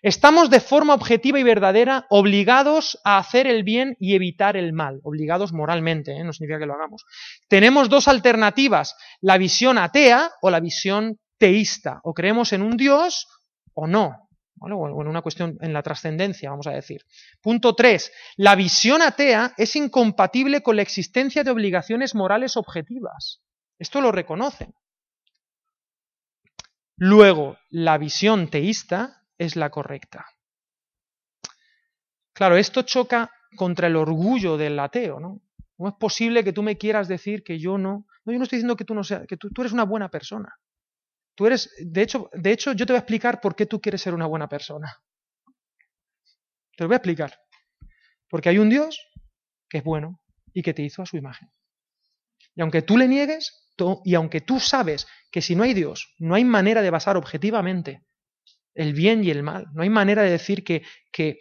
Estamos 0.02 0.50
de 0.50 0.60
forma 0.60 0.94
objetiva 0.94 1.40
y 1.40 1.44
verdadera 1.44 2.06
obligados 2.10 3.00
a 3.04 3.18
hacer 3.18 3.48
el 3.48 3.64
bien 3.64 3.96
y 4.00 4.16
evitar 4.16 4.56
el 4.56 4.72
mal, 4.74 5.00
obligados 5.04 5.54
moralmente, 5.54 6.12
¿eh? 6.12 6.24
no 6.24 6.34
significa 6.34 6.60
que 6.60 6.66
lo 6.66 6.76
hagamos. 6.76 7.04
Tenemos 7.48 7.90
dos 7.90 8.08
alternativas, 8.08 8.96
la 9.22 9.38
visión 9.38 9.78
atea 9.78 10.32
o 10.42 10.50
la 10.50 10.60
visión 10.60 11.20
teísta, 11.38 12.00
o 12.04 12.14
creemos 12.14 12.54
en 12.54 12.62
un 12.62 12.78
Dios 12.78 13.28
o 13.74 13.88
no, 13.88 14.30
o 14.60 15.02
en 15.02 15.08
una 15.08 15.22
cuestión 15.22 15.58
en 15.62 15.74
la 15.74 15.84
trascendencia, 15.84 16.50
vamos 16.50 16.68
a 16.68 16.72
decir. 16.72 17.02
Punto 17.42 17.76
3. 17.76 18.12
La 18.38 18.56
visión 18.56 19.02
atea 19.02 19.54
es 19.58 19.76
incompatible 19.76 20.62
con 20.62 20.76
la 20.76 20.82
existencia 20.82 21.44
de 21.44 21.52
obligaciones 21.52 22.16
morales 22.16 22.58
objetivas. 22.58 23.42
Esto 23.78 24.02
lo 24.02 24.12
reconocen. 24.12 24.74
Luego, 26.98 27.58
la 27.70 28.00
visión 28.00 28.50
teísta 28.50 29.24
es 29.38 29.56
la 29.56 29.70
correcta. 29.70 30.26
Claro, 32.34 32.58
esto 32.58 32.82
choca 32.82 33.32
contra 33.56 33.88
el 33.88 33.96
orgullo 33.96 34.58
del 34.58 34.80
ateo, 34.80 35.20
¿no? 35.20 35.42
¿Cómo 35.76 35.90
es 35.90 35.96
posible 35.96 36.44
que 36.44 36.54
tú 36.54 36.64
me 36.64 36.78
quieras 36.78 37.08
decir 37.08 37.44
que 37.44 37.60
yo 37.60 37.78
no? 37.78 38.08
No, 38.26 38.34
yo 38.34 38.40
no 38.40 38.44
estoy 38.44 38.58
diciendo 38.58 38.76
que 38.76 38.86
tú 38.86 38.96
no 38.96 39.04
seas, 39.04 39.28
que 39.28 39.38
tú, 39.38 39.50
eres 39.60 39.74
una 39.74 39.86
buena 39.86 40.10
persona. 40.10 40.56
Tú 41.38 41.46
eres, 41.46 41.72
de 41.78 42.02
hecho, 42.02 42.32
de 42.34 42.52
hecho, 42.52 42.74
yo 42.74 42.88
te 42.88 42.94
voy 42.94 42.98
a 42.98 43.02
explicar 43.02 43.40
por 43.40 43.56
qué 43.56 43.68
tú 43.68 43.80
quieres 43.80 44.02
ser 44.02 44.16
una 44.16 44.26
buena 44.26 44.50
persona. 44.50 44.98
Te 46.76 46.84
lo 46.84 46.88
voy 46.88 46.96
a 46.96 46.98
explicar. 46.98 47.40
Porque 48.28 48.50
hay 48.50 48.58
un 48.58 48.70
Dios 48.70 49.00
que 49.70 49.78
es 49.78 49.84
bueno 49.84 50.20
y 50.52 50.64
que 50.64 50.74
te 50.74 50.82
hizo 50.82 51.04
a 51.04 51.06
su 51.06 51.16
imagen. 51.16 51.52
Y 52.56 52.62
aunque 52.62 52.82
tú 52.82 52.98
le 52.98 53.08
niegues, 53.08 53.72
y 54.04 54.16
aunque 54.16 54.42
tú 54.42 54.60
sabes 54.60 55.06
que 55.32 55.44
si 55.44 55.56
no 55.56 55.62
hay 55.62 55.76
Dios, 55.76 56.16
no 56.18 56.34
hay 56.34 56.44
manera 56.44 56.82
de 56.82 56.90
basar 56.90 57.18
objetivamente 57.18 58.02
el 58.74 58.94
bien 58.94 59.24
y 59.24 59.30
el 59.30 59.44
mal. 59.44 59.68
No 59.74 59.84
hay 59.84 59.92
manera 59.92 60.24
de 60.24 60.32
decir 60.32 60.64
que, 60.64 61.38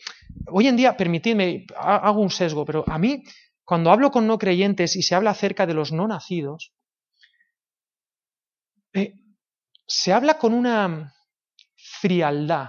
hoy 0.49 0.69
en 0.69 0.77
día, 0.77 0.95
permitidme, 0.95 1.65
hago 1.75 2.21
un 2.21 2.29
sesgo, 2.29 2.67
pero 2.67 2.85
a 2.87 2.99
mí, 2.99 3.25
cuando 3.65 3.91
hablo 3.91 4.11
con 4.11 4.27
no 4.27 4.37
creyentes 4.37 4.95
y 4.95 5.03
se 5.03 5.15
habla 5.15 5.31
acerca 5.31 5.67
de 5.67 5.73
los 5.73 5.91
no 5.91 6.07
nacidos, 6.07 6.75
eh, 8.93 9.15
se 9.87 10.13
habla 10.13 10.39
con 10.39 10.53
una 10.53 11.15
frialdad, 12.01 12.69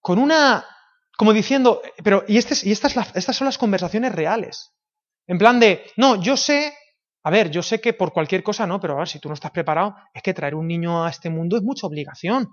con 0.00 0.18
una, 0.18 0.64
como 1.16 1.32
diciendo, 1.32 1.82
pero, 2.02 2.24
y, 2.26 2.38
este, 2.38 2.54
estas, 2.70 2.96
estas 3.14 3.36
son 3.36 3.46
las 3.46 3.58
conversaciones 3.58 4.14
reales. 4.14 4.72
En 5.26 5.38
plan 5.38 5.58
de, 5.58 5.84
no, 5.96 6.22
yo 6.22 6.36
sé 6.36 6.72
a 7.26 7.30
ver, 7.30 7.50
yo 7.50 7.60
sé 7.60 7.80
que 7.80 7.92
por 7.92 8.12
cualquier 8.12 8.44
cosa 8.44 8.68
no, 8.68 8.78
pero 8.78 8.94
a 8.94 8.98
ver, 8.98 9.08
si 9.08 9.18
tú 9.18 9.26
no 9.26 9.34
estás 9.34 9.50
preparado, 9.50 9.96
es 10.14 10.22
que 10.22 10.32
traer 10.32 10.54
un 10.54 10.68
niño 10.68 11.04
a 11.04 11.10
este 11.10 11.28
mundo 11.28 11.56
es 11.56 11.62
mucha 11.64 11.88
obligación. 11.88 12.48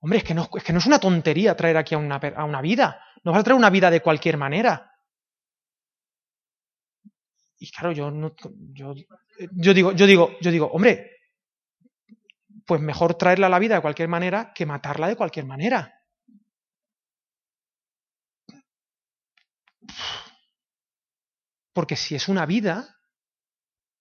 Hombre, 0.00 0.20
es 0.20 0.24
que 0.24 0.32
no 0.32 0.48
es, 0.54 0.64
que 0.64 0.72
no 0.72 0.78
es 0.78 0.86
una 0.86 0.98
tontería 0.98 1.54
traer 1.54 1.76
aquí 1.76 1.94
a 1.94 1.98
una, 1.98 2.16
a 2.16 2.44
una 2.46 2.62
vida. 2.62 2.98
No 3.24 3.32
vas 3.32 3.42
a 3.42 3.44
traer 3.44 3.58
una 3.58 3.68
vida 3.68 3.90
de 3.90 4.00
cualquier 4.00 4.38
manera. 4.38 4.90
Y 7.58 7.70
claro, 7.70 7.92
yo 7.92 8.10
no, 8.10 8.34
yo, 8.72 8.94
yo 9.52 9.74
digo, 9.74 9.92
yo 9.92 10.06
digo, 10.06 10.30
yo 10.40 10.50
digo, 10.50 10.70
hombre, 10.72 11.17
pues 12.68 12.82
mejor 12.82 13.14
traerla 13.14 13.46
a 13.46 13.50
la 13.50 13.58
vida 13.58 13.76
de 13.76 13.80
cualquier 13.80 14.08
manera 14.08 14.52
que 14.54 14.66
matarla 14.66 15.08
de 15.08 15.16
cualquier 15.16 15.46
manera. 15.46 16.02
Porque 21.72 21.96
si 21.96 22.14
es 22.14 22.28
una 22.28 22.44
vida, 22.44 22.94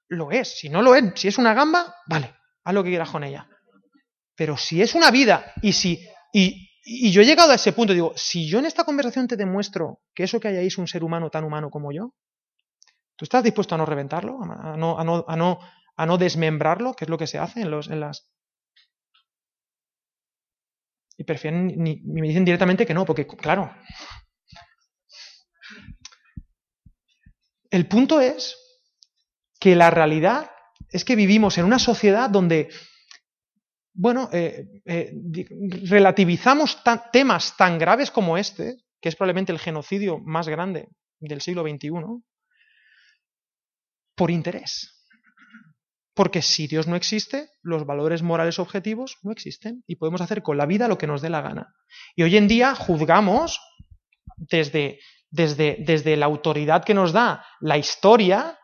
lo 0.10 0.32
es. 0.32 0.60
Si 0.60 0.68
no 0.68 0.82
lo 0.82 0.96
es, 0.96 1.14
si 1.16 1.30
es 1.30 1.38
una 1.38 1.54
gamba, 1.54 1.96
vale, 2.08 2.36
haz 2.66 2.74
lo 2.74 2.84
que 2.84 2.90
quieras 2.90 3.10
con 3.10 3.24
ella. 3.24 3.48
Pero 4.36 4.58
si 4.58 4.82
es 4.82 4.96
una 4.96 5.12
vida 5.12 5.54
y 5.62 5.72
si... 5.72 6.06
Y, 6.34 6.70
y 6.84 7.12
yo 7.12 7.22
he 7.22 7.26
llegado 7.26 7.54
a 7.54 7.56
ese 7.56 7.72
punto, 7.72 7.94
digo, 7.94 8.12
si 8.18 8.50
yo 8.50 8.60
en 8.60 8.66
esta 8.66 8.84
conversación 8.84 9.30
te 9.30 9.38
demuestro 9.38 10.02
que 10.14 10.24
eso 10.24 10.42
que 10.42 10.50
hay 10.50 10.58
ahí 10.58 10.68
es 10.68 10.78
un 10.78 10.88
ser 10.88 11.06
humano 11.06 11.30
tan 11.30 11.46
humano 11.46 11.70
como 11.70 11.94
yo, 11.94 12.14
¿tú 13.16 13.24
estás 13.24 13.46
dispuesto 13.46 13.76
a 13.76 13.78
no 13.78 13.86
reventarlo? 13.86 14.40
¿A 14.44 14.76
no, 14.76 15.00
a 15.00 15.04
no, 15.06 15.26
a 15.26 15.36
no, 15.38 15.60
a 15.96 16.06
no 16.06 16.18
desmembrarlo? 16.18 16.96
Que 16.96 17.06
es 17.06 17.10
lo 17.10 17.18
que 17.18 17.28
se 17.28 17.38
hace 17.38 17.62
en, 17.62 17.72
los, 17.72 17.88
en 17.88 18.02
las... 18.02 18.30
Y 21.18 21.24
prefieren, 21.24 21.68
ni, 21.68 22.02
me 22.04 22.28
dicen 22.28 22.46
directamente 22.46 22.86
que 22.86 22.94
no, 22.94 23.06
porque 23.06 23.26
claro. 23.26 23.74
El 27.70 27.88
punto 27.88 28.22
es 28.22 28.56
que 29.60 29.76
la 29.76 29.90
realidad 29.90 30.52
es 30.90 31.04
que 31.04 31.16
vivimos 31.16 31.58
en 31.58 31.66
una 31.66 31.80
sociedad 31.80 32.30
donde 32.30 32.70
bueno, 34.00 34.30
eh, 34.32 34.68
eh, 34.86 35.12
relativizamos 35.90 36.78
temas 37.12 37.58
tan 37.58 37.80
graves 37.80 38.12
como 38.12 38.38
este, 38.38 38.78
que 39.02 39.10
es 39.10 39.16
probablemente 39.16 39.52
el 39.52 39.58
genocidio 39.58 40.20
más 40.20 40.48
grande 40.48 40.90
del 41.20 41.42
siglo 41.42 41.64
XXI, 41.64 41.90
por 44.16 44.30
interés. 44.30 44.97
Porque 46.18 46.42
si 46.42 46.66
Dios 46.66 46.88
no 46.88 46.96
existe, 46.96 47.52
los 47.62 47.86
valores 47.86 48.24
morales 48.24 48.58
objetivos 48.58 49.20
no 49.22 49.32
existen 49.32 49.84
y 49.86 49.98
podemos 49.98 50.20
hacer 50.20 50.42
con 50.42 50.58
la 50.58 50.66
vida 50.66 50.88
lo 50.88 50.98
que 50.98 51.06
nos 51.06 51.22
dé 51.22 51.30
la 51.30 51.42
gana. 51.42 51.76
Y 52.16 52.24
hoy 52.24 52.36
en 52.38 52.48
día 52.48 52.74
juzgamos 52.74 53.62
desde, 54.36 55.00
desde, 55.30 55.78
desde 55.80 56.18
la 56.18 56.26
autoridad 56.26 56.84
que 56.84 56.96
nos 56.96 57.14
da 57.14 57.46
la 57.62 57.78
historia 57.78 58.58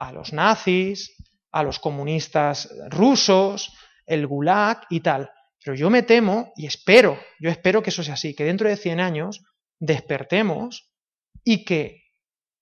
a 0.00 0.10
los 0.10 0.32
nazis, 0.32 1.16
a 1.52 1.62
los 1.62 1.78
comunistas 1.78 2.68
rusos, 2.88 3.72
el 4.04 4.26
gulag 4.26 4.80
y 4.90 4.98
tal. 4.98 5.30
Pero 5.64 5.76
yo 5.76 5.90
me 5.90 6.02
temo 6.02 6.52
y 6.56 6.66
espero, 6.66 7.20
yo 7.38 7.50
espero 7.50 7.84
que 7.84 7.90
eso 7.90 8.02
sea 8.02 8.14
así, 8.14 8.34
que 8.34 8.42
dentro 8.42 8.68
de 8.68 8.76
100 8.76 8.98
años 8.98 9.44
despertemos 9.78 10.90
y 11.44 11.64
que 11.64 12.02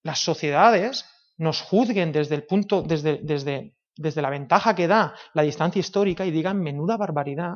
las 0.03 0.19
sociedades 0.19 1.05
nos 1.35 1.61
juzguen 1.61 2.11
desde 2.11 2.35
el 2.35 2.43
punto, 2.43 2.83
desde, 2.83 3.19
desde, 3.23 3.73
desde 3.99 4.21
la 4.21 4.29
ventaja 4.29 4.75
que 4.75 4.87
da 4.87 5.13
la 5.33 5.41
distancia 5.41 5.79
histórica 5.79 6.25
y 6.25 6.31
digan 6.31 6.61
menuda 6.61 6.95
barbaridad 6.95 7.55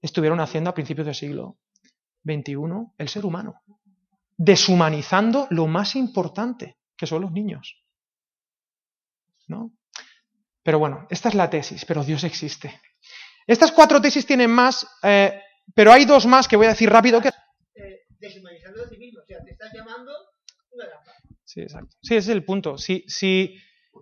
estuvieron 0.00 0.40
haciendo 0.40 0.70
a 0.70 0.74
principios 0.74 1.06
del 1.06 1.14
siglo 1.14 1.58
XXI 2.24 2.54
el 2.96 3.08
ser 3.08 3.26
humano, 3.26 3.60
deshumanizando 4.36 5.46
lo 5.50 5.66
más 5.66 5.94
importante, 5.94 6.78
que 6.96 7.06
son 7.06 7.22
los 7.22 7.32
niños. 7.32 7.84
¿No? 9.46 9.72
Pero 10.62 10.78
bueno, 10.78 11.06
esta 11.10 11.28
es 11.28 11.34
la 11.34 11.50
tesis, 11.50 11.84
pero 11.84 12.02
Dios 12.02 12.24
existe. 12.24 12.80
Estas 13.46 13.70
cuatro 13.72 14.00
tesis 14.00 14.24
tienen 14.24 14.50
más, 14.50 14.86
eh, 15.02 15.40
pero 15.74 15.92
hay 15.92 16.06
dos 16.06 16.26
más 16.26 16.48
que 16.48 16.56
voy 16.56 16.66
a 16.66 16.70
decir 16.70 16.88
rápido 16.88 17.20
que... 17.20 17.28
Eh, 17.28 18.00
deshumanizando 18.18 18.84
a 18.84 18.88
ti 18.88 18.96
mismo, 18.96 19.20
o 19.20 19.26
sea, 19.26 19.42
te 19.44 19.50
estás 19.50 19.70
llamando 19.74 20.12
una 20.70 20.88
trampa. 20.88 21.12
Sí, 21.44 21.60
exacto. 21.60 21.96
Sí, 22.02 22.16
ese 22.16 22.30
es 22.30 22.36
el 22.36 22.44
punto. 22.44 22.76
Si, 22.78 23.04
si, 23.06 23.54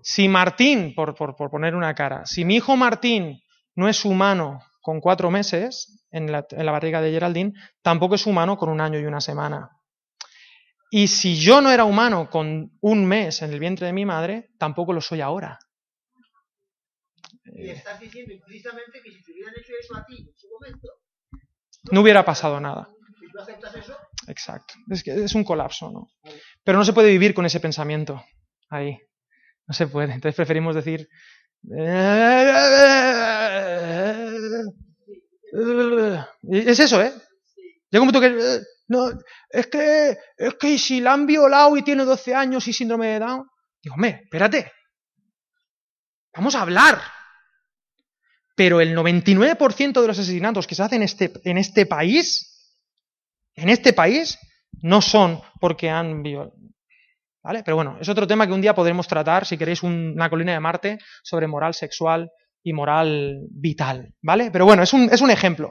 si 0.08 0.28
Martín, 0.28 0.94
por, 0.94 1.16
por, 1.16 1.34
por 1.34 1.50
poner 1.50 1.74
una 1.74 1.92
cara, 1.92 2.24
si 2.26 2.44
mi 2.44 2.54
hijo 2.54 2.76
Martín 2.76 3.42
no 3.74 3.88
es 3.88 4.04
humano 4.04 4.60
con 4.80 5.00
cuatro 5.00 5.32
meses 5.32 6.06
en 6.12 6.30
la, 6.30 6.46
en 6.48 6.64
la 6.64 6.70
barriga 6.70 7.00
de 7.00 7.10
Geraldine, 7.10 7.54
tampoco 7.82 8.14
es 8.14 8.24
humano 8.24 8.56
con 8.56 8.68
un 8.68 8.80
año 8.80 9.00
y 9.00 9.04
una 9.04 9.20
semana. 9.20 9.68
Y 10.92 11.08
si 11.08 11.34
yo 11.34 11.60
no 11.60 11.72
era 11.72 11.84
humano 11.84 12.30
con 12.30 12.70
un 12.80 13.04
mes 13.04 13.42
en 13.42 13.52
el 13.52 13.58
vientre 13.58 13.88
de 13.88 13.92
mi 13.92 14.04
madre, 14.04 14.50
tampoco 14.60 14.92
lo 14.92 15.00
soy 15.00 15.22
ahora. 15.22 15.58
Y 17.44 17.70
estás 17.70 17.98
diciendo 17.98 18.32
implícitamente 18.32 19.02
que 19.02 19.10
si 19.10 19.24
te 19.24 19.32
hubieran 19.32 19.54
hecho 19.58 19.72
eso 19.80 19.96
a 19.96 20.06
ti 20.06 20.18
en 20.18 20.38
su 20.38 20.46
momento, 20.48 20.88
No 21.90 22.02
hubiera 22.02 22.24
pasado 22.24 22.60
nada. 22.60 22.88
si 23.18 23.28
tú 23.32 23.40
aceptas 23.40 23.74
eso, 23.74 23.96
Exacto. 24.28 24.74
Es 24.88 25.02
que 25.02 25.24
es 25.24 25.34
un 25.34 25.42
colapso, 25.42 25.90
¿no? 25.90 26.06
Pero 26.62 26.78
no 26.78 26.84
se 26.84 26.92
puede 26.92 27.10
vivir 27.10 27.34
con 27.34 27.44
ese 27.44 27.58
pensamiento 27.58 28.24
ahí. 28.70 29.00
No 29.66 29.74
se 29.74 29.86
puede. 29.86 30.12
Entonces 30.14 30.36
preferimos 30.36 30.74
decir. 30.74 31.08
Es 36.42 36.80
eso, 36.80 37.02
¿eh? 37.02 37.12
Llega 37.90 38.02
un 38.02 38.12
punto 38.12 38.20
que. 38.20 38.60
No, 38.88 39.10
es 39.50 39.66
que. 39.66 40.16
Es 40.36 40.54
que 40.54 40.78
si 40.78 41.00
la 41.00 41.12
han 41.12 41.26
violado 41.26 41.76
y 41.76 41.82
tiene 41.82 42.04
12 42.04 42.34
años 42.34 42.68
y 42.68 42.72
síndrome 42.72 43.08
de 43.08 43.18
Down. 43.18 43.48
Digo, 43.82 43.94
hombre, 43.94 44.20
espérate. 44.24 44.72
Vamos 46.34 46.54
a 46.54 46.62
hablar. 46.62 47.00
Pero 48.54 48.80
el 48.80 48.96
99% 48.96 50.00
de 50.00 50.06
los 50.06 50.18
asesinatos 50.18 50.66
que 50.66 50.74
se 50.74 50.82
hacen 50.82 50.98
en 50.98 51.02
este, 51.02 51.32
en 51.44 51.58
este 51.58 51.84
país, 51.84 52.72
en 53.54 53.68
este 53.68 53.92
país, 53.92 54.38
no 54.82 55.02
son 55.02 55.40
porque 55.60 55.90
han 55.90 56.22
violado. 56.22 56.54
¿Vale? 57.46 57.62
Pero 57.64 57.76
bueno, 57.76 57.96
es 58.00 58.08
otro 58.08 58.26
tema 58.26 58.44
que 58.44 58.52
un 58.52 58.60
día 58.60 58.74
podremos 58.74 59.06
tratar, 59.06 59.46
si 59.46 59.56
queréis, 59.56 59.84
un- 59.84 60.14
una 60.16 60.28
colina 60.28 60.52
de 60.52 60.58
Marte 60.58 60.98
sobre 61.22 61.46
moral 61.46 61.74
sexual 61.74 62.28
y 62.64 62.72
moral 62.72 63.36
vital. 63.52 64.12
¿Vale? 64.20 64.50
Pero 64.50 64.64
bueno, 64.64 64.82
es 64.82 64.92
un, 64.92 65.08
es 65.12 65.20
un 65.20 65.30
ejemplo. 65.30 65.70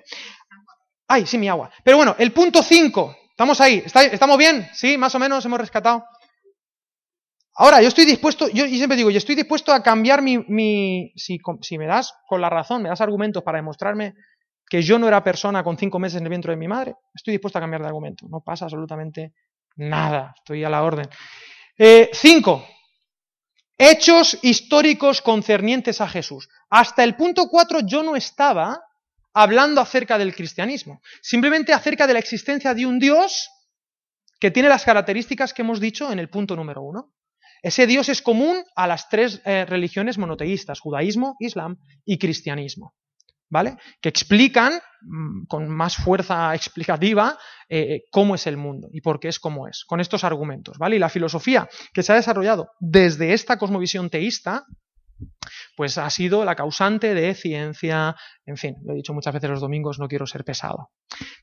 Ay, 1.09 1.25
sí, 1.25 1.37
mi 1.37 1.49
agua. 1.49 1.69
Pero 1.83 1.97
bueno, 1.97 2.15
el 2.17 2.31
punto 2.31 2.63
5. 2.63 3.13
¿Estamos 3.29 3.59
ahí? 3.59 3.83
¿Está- 3.85 4.05
¿Estamos 4.05 4.37
bien? 4.37 4.65
¿Sí? 4.71 4.97
Más 4.97 5.13
o 5.15 5.19
menos 5.19 5.43
hemos 5.45 5.59
rescatado. 5.59 6.05
Ahora, 7.57 7.81
yo 7.81 7.89
estoy 7.89 8.05
dispuesto, 8.05 8.47
yo 8.49 8.65
siempre 8.67 8.95
digo, 8.97 9.11
yo 9.11 9.17
estoy 9.17 9.35
dispuesto 9.35 9.73
a 9.73 9.83
cambiar 9.83 10.21
mi, 10.21 10.37
mi 10.47 11.11
si, 11.17 11.37
si 11.61 11.77
me 11.77 11.87
das 11.87 12.13
con 12.27 12.39
la 12.39 12.49
razón, 12.49 12.83
me 12.83 12.89
das 12.89 13.01
argumentos 13.01 13.43
para 13.43 13.57
demostrarme 13.57 14.13
que 14.69 14.81
yo 14.81 14.97
no 14.97 15.09
era 15.09 15.23
persona 15.25 15.61
con 15.63 15.77
cinco 15.77 15.99
meses 15.99 16.17
en 16.19 16.23
el 16.23 16.29
vientre 16.29 16.51
de 16.53 16.57
mi 16.57 16.67
madre, 16.69 16.95
estoy 17.13 17.33
dispuesto 17.33 17.59
a 17.59 17.61
cambiar 17.61 17.81
de 17.81 17.87
argumento. 17.87 18.25
No 18.29 18.39
pasa 18.41 18.63
absolutamente 18.65 19.33
nada, 19.75 20.33
estoy 20.37 20.63
a 20.63 20.69
la 20.69 20.83
orden. 20.83 21.07
Eh, 21.77 22.09
cinco, 22.13 22.65
hechos 23.77 24.39
históricos 24.41 25.21
concernientes 25.21 25.99
a 25.99 26.07
Jesús. 26.07 26.47
Hasta 26.69 27.03
el 27.03 27.15
punto 27.15 27.47
cuatro 27.49 27.81
yo 27.81 28.01
no 28.03 28.15
estaba 28.15 28.81
hablando 29.33 29.81
acerca 29.81 30.17
del 30.17 30.33
cristianismo, 30.33 31.01
simplemente 31.21 31.73
acerca 31.73 32.07
de 32.07 32.13
la 32.13 32.19
existencia 32.19 32.73
de 32.73 32.85
un 32.85 32.99
Dios 32.99 33.49
que 34.39 34.51
tiene 34.51 34.69
las 34.69 34.85
características 34.85 35.53
que 35.53 35.61
hemos 35.61 35.79
dicho 35.81 36.11
en 36.11 36.19
el 36.19 36.29
punto 36.29 36.55
número 36.55 36.81
uno. 36.81 37.13
Ese 37.61 37.87
Dios 37.87 38.07
es 38.09 38.21
común 38.21 38.63
a 38.75 38.87
las 38.87 39.09
tres 39.09 39.41
eh, 39.43 39.65
religiones 39.65 40.17
monoteístas, 40.17 40.79
judaísmo, 40.79 41.35
islam 41.39 41.77
y 42.05 42.17
cristianismo, 42.17 42.93
¿vale? 43.49 43.77
Que 44.01 44.09
explican 44.09 44.73
mm, 45.01 45.45
con 45.47 45.69
más 45.69 45.95
fuerza 45.97 46.53
explicativa 46.55 47.37
eh, 47.69 48.03
cómo 48.11 48.35
es 48.35 48.47
el 48.47 48.57
mundo 48.57 48.89
y 48.91 49.01
por 49.01 49.19
qué 49.19 49.27
es 49.27 49.39
como 49.39 49.67
es, 49.67 49.83
con 49.85 49.99
estos 49.99 50.23
argumentos, 50.23 50.77
¿vale? 50.77 50.95
Y 50.95 50.99
la 50.99 51.09
filosofía 51.09 51.67
que 51.93 52.03
se 52.03 52.11
ha 52.11 52.15
desarrollado 52.15 52.69
desde 52.79 53.33
esta 53.33 53.57
cosmovisión 53.57 54.09
teísta, 54.09 54.65
pues 55.77 55.97
ha 55.97 56.09
sido 56.09 56.43
la 56.43 56.55
causante 56.55 57.13
de 57.13 57.33
ciencia, 57.33 58.15
en 58.45 58.57
fin, 58.57 58.75
lo 58.83 58.93
he 58.93 58.97
dicho 58.97 59.13
muchas 59.13 59.33
veces 59.33 59.49
los 59.49 59.61
domingos, 59.61 59.99
no 59.99 60.07
quiero 60.07 60.25
ser 60.27 60.43
pesado. 60.43 60.89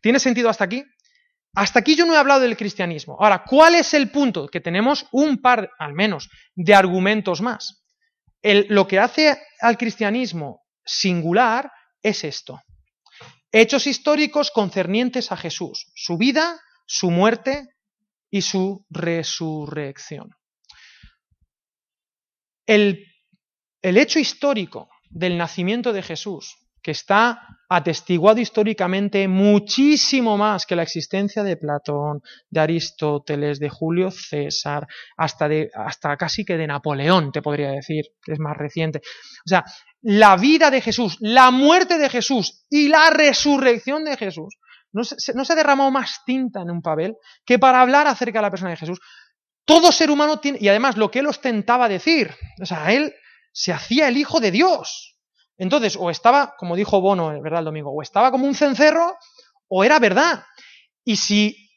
¿Tiene 0.03 0.19
sentido 0.19 0.49
hasta 0.51 0.65
aquí? 0.65 0.85
Hasta 1.55 1.81
aquí 1.81 1.97
yo 1.97 2.07
no 2.07 2.15
he 2.15 2.19
hablado 2.19 2.41
del 2.41 2.57
cristianismo. 2.57 3.17
Ahora, 3.21 3.45
¿cuál 3.47 3.75
es 3.75 3.93
el 3.95 4.11
punto? 4.11 4.49
Que 4.49 4.61
tenemos 4.61 5.07
un 5.13 5.41
par, 5.41 5.71
al 5.79 5.93
menos, 5.95 6.31
de 6.55 6.75
argumentos 6.75 7.41
más. 7.43 7.85
El- 8.43 8.67
lo 8.71 8.87
que 8.87 8.99
hace 8.99 9.39
al 9.61 9.77
cristianismo 9.77 10.63
singular 10.85 11.71
es 12.03 12.25
esto. 12.25 12.61
Hechos 13.51 13.87
históricos 13.87 14.51
concernientes 14.51 15.31
a 15.31 15.37
Jesús, 15.37 15.93
su 15.95 16.17
vida, 16.17 16.61
su 16.87 17.11
muerte 17.11 17.69
y 18.31 18.43
su 18.43 18.85
resurrección. 18.89 20.31
El, 22.67 23.07
el 23.83 23.99
hecho 23.99 24.19
histórico 24.19 24.89
del 25.11 25.37
nacimiento 25.37 25.93
de 25.93 26.03
Jesús, 26.03 26.57
que 26.83 26.91
está 26.91 27.47
atestiguado 27.69 28.41
históricamente 28.41 29.29
muchísimo 29.29 30.37
más 30.37 30.67
que 30.67 30.75
la 30.75 30.83
existencia 30.83 31.43
de 31.43 31.57
Platón, 31.57 32.23
de 32.51 32.61
Aristóteles, 32.61 33.61
de 33.61 33.69
Julio 33.69 34.11
César, 34.11 34.87
hasta, 35.17 35.49
de, 35.49 35.71
hasta 35.75 36.17
casi 36.17 36.45
que 36.45 36.57
de 36.57 36.67
Napoleón, 36.67 37.31
te 37.31 37.41
podría 37.41 37.71
decir, 37.71 38.07
que 38.23 38.33
es 38.33 38.41
más 38.41 38.57
reciente. 38.57 38.99
O 38.99 39.49
sea, 39.49 39.65
la 40.03 40.37
vida 40.37 40.71
de 40.71 40.81
Jesús, 40.81 41.17
la 41.21 41.51
muerte 41.51 41.97
de 41.99 42.11
Jesús 42.11 42.65
y 42.69 42.89
la 42.89 43.11
resurrección 43.11 44.05
de 44.05 44.17
Jesús. 44.17 44.57
No 44.93 45.05
se, 45.05 45.33
no 45.33 45.45
se 45.45 45.53
ha 45.53 45.57
derramado 45.57 45.91
más 45.91 46.21
tinta 46.27 46.61
en 46.61 46.71
un 46.71 46.83
papel 46.83 47.17
que 47.47 47.59
para 47.59 47.81
hablar 47.81 48.07
acerca 48.07 48.41
de 48.41 48.43
la 48.43 48.51
persona 48.51 48.71
de 48.71 48.77
Jesús. 48.77 49.01
Todo 49.65 49.93
ser 49.93 50.11
humano 50.11 50.41
tiene, 50.41 50.59
y 50.61 50.69
además 50.69 50.97
lo 50.97 51.11
que 51.11 51.21
él 51.21 51.27
ostentaba 51.27 51.89
decir, 51.89 52.35
o 52.61 52.67
sea, 52.67 52.93
él 52.93 53.15
se 53.53 53.73
hacía 53.73 54.09
el 54.09 54.17
hijo 54.17 54.41
de 54.41 54.51
Dios. 54.51 55.17
Entonces, 55.57 55.97
o 55.99 56.11
estaba, 56.11 56.57
como 56.59 56.75
dijo 56.75 57.01
Bono, 57.01 57.41
¿verdad? 57.41 57.61
El 57.61 57.67
domingo, 57.67 57.91
o 57.91 58.03
estaba 58.03 58.31
como 58.33 58.47
un 58.47 58.55
cencerro, 58.55 59.17
o 59.69 59.85
era 59.85 59.99
verdad. 60.01 60.45
Y 61.05 61.17
si 61.17 61.71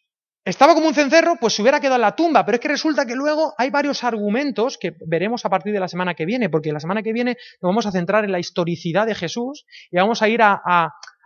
estaba 0.45 0.75
como 0.75 0.87
un 0.87 0.93
cencerro, 0.93 1.37
pues 1.41 1.53
se 1.55 1.63
hubiera 1.63 1.79
quedado 1.79 1.95
en 1.95 2.01
la 2.01 2.15
tumba. 2.15 2.45
Pero 2.45 2.55
es 2.55 2.61
que 2.61 2.67
resulta 2.67 3.05
que 3.05 3.15
luego 3.15 3.55
hay 3.57 3.71
varios 3.71 4.03
argumentos 4.03 4.77
que 4.77 4.95
veremos 5.07 5.43
a 5.43 5.49
partir 5.49 5.73
de 5.73 5.79
la 5.79 5.87
semana 5.87 6.13
que 6.13 6.25
viene, 6.25 6.49
porque 6.49 6.71
la 6.71 6.79
semana 6.79 7.01
que 7.01 7.13
viene 7.13 7.37
nos 7.61 7.69
vamos 7.69 7.87
a 7.87 7.91
centrar 7.91 8.23
en 8.23 8.31
la 8.31 8.39
historicidad 8.39 9.07
de 9.07 9.15
Jesús 9.15 9.65
y 9.89 9.97
vamos 9.97 10.21
a 10.21 10.29
ir 10.29 10.43
a, 10.43 10.61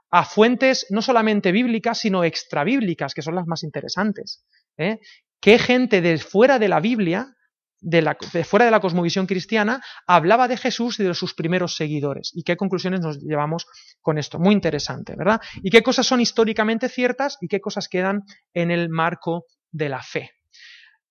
a, 0.10 0.26
fuentes 0.26 0.88
no 0.90 1.02
solamente 1.02 1.52
bíblicas, 1.52 2.00
sino 2.00 2.24
extrabíblicas, 2.24 3.14
que 3.14 3.22
son 3.22 3.36
las 3.36 3.46
más 3.46 3.64
interesantes. 3.64 4.46
¿eh? 4.78 5.00
¿Qué 5.42 5.60
gente 5.60 6.00
de 6.02 6.18
fuera 6.18 6.58
de 6.58 6.70
la 6.70 6.80
Biblia 6.80 7.36
de, 7.82 8.02
la, 8.02 8.18
de, 8.34 8.44
fuera 8.44 8.66
de 8.66 8.72
la 8.72 8.80
cosmovisión 8.80 9.26
cristiana, 9.26 9.82
hablaba 10.08 10.48
de 10.48 10.58
Jesús 10.58 11.00
y 11.00 11.04
de 11.04 11.14
sus 11.14 11.34
primeros 11.34 11.76
seguidores. 11.76 12.32
¿Y 12.34 12.44
qué 12.44 12.58
conclusiones 12.58 13.02
nos 13.02 13.20
llevamos 13.20 13.68
con 14.02 14.18
esto? 14.18 14.40
Muy 14.40 14.54
interesante, 14.54 15.16
¿verdad? 15.16 15.42
¿Y 15.64 15.70
qué 15.70 15.84
cosas 15.84 16.06
son 16.06 16.22
históricamente 16.22 16.90
ciertas 16.90 17.38
y 17.42 17.48
qué 17.48 17.60
cosas 17.60 17.88
quedan 17.88 18.24
en 18.54 18.72
el 18.72 18.90
marco 18.90 19.46
de 19.72 19.90
la 19.90 20.02
fe? 20.02 20.32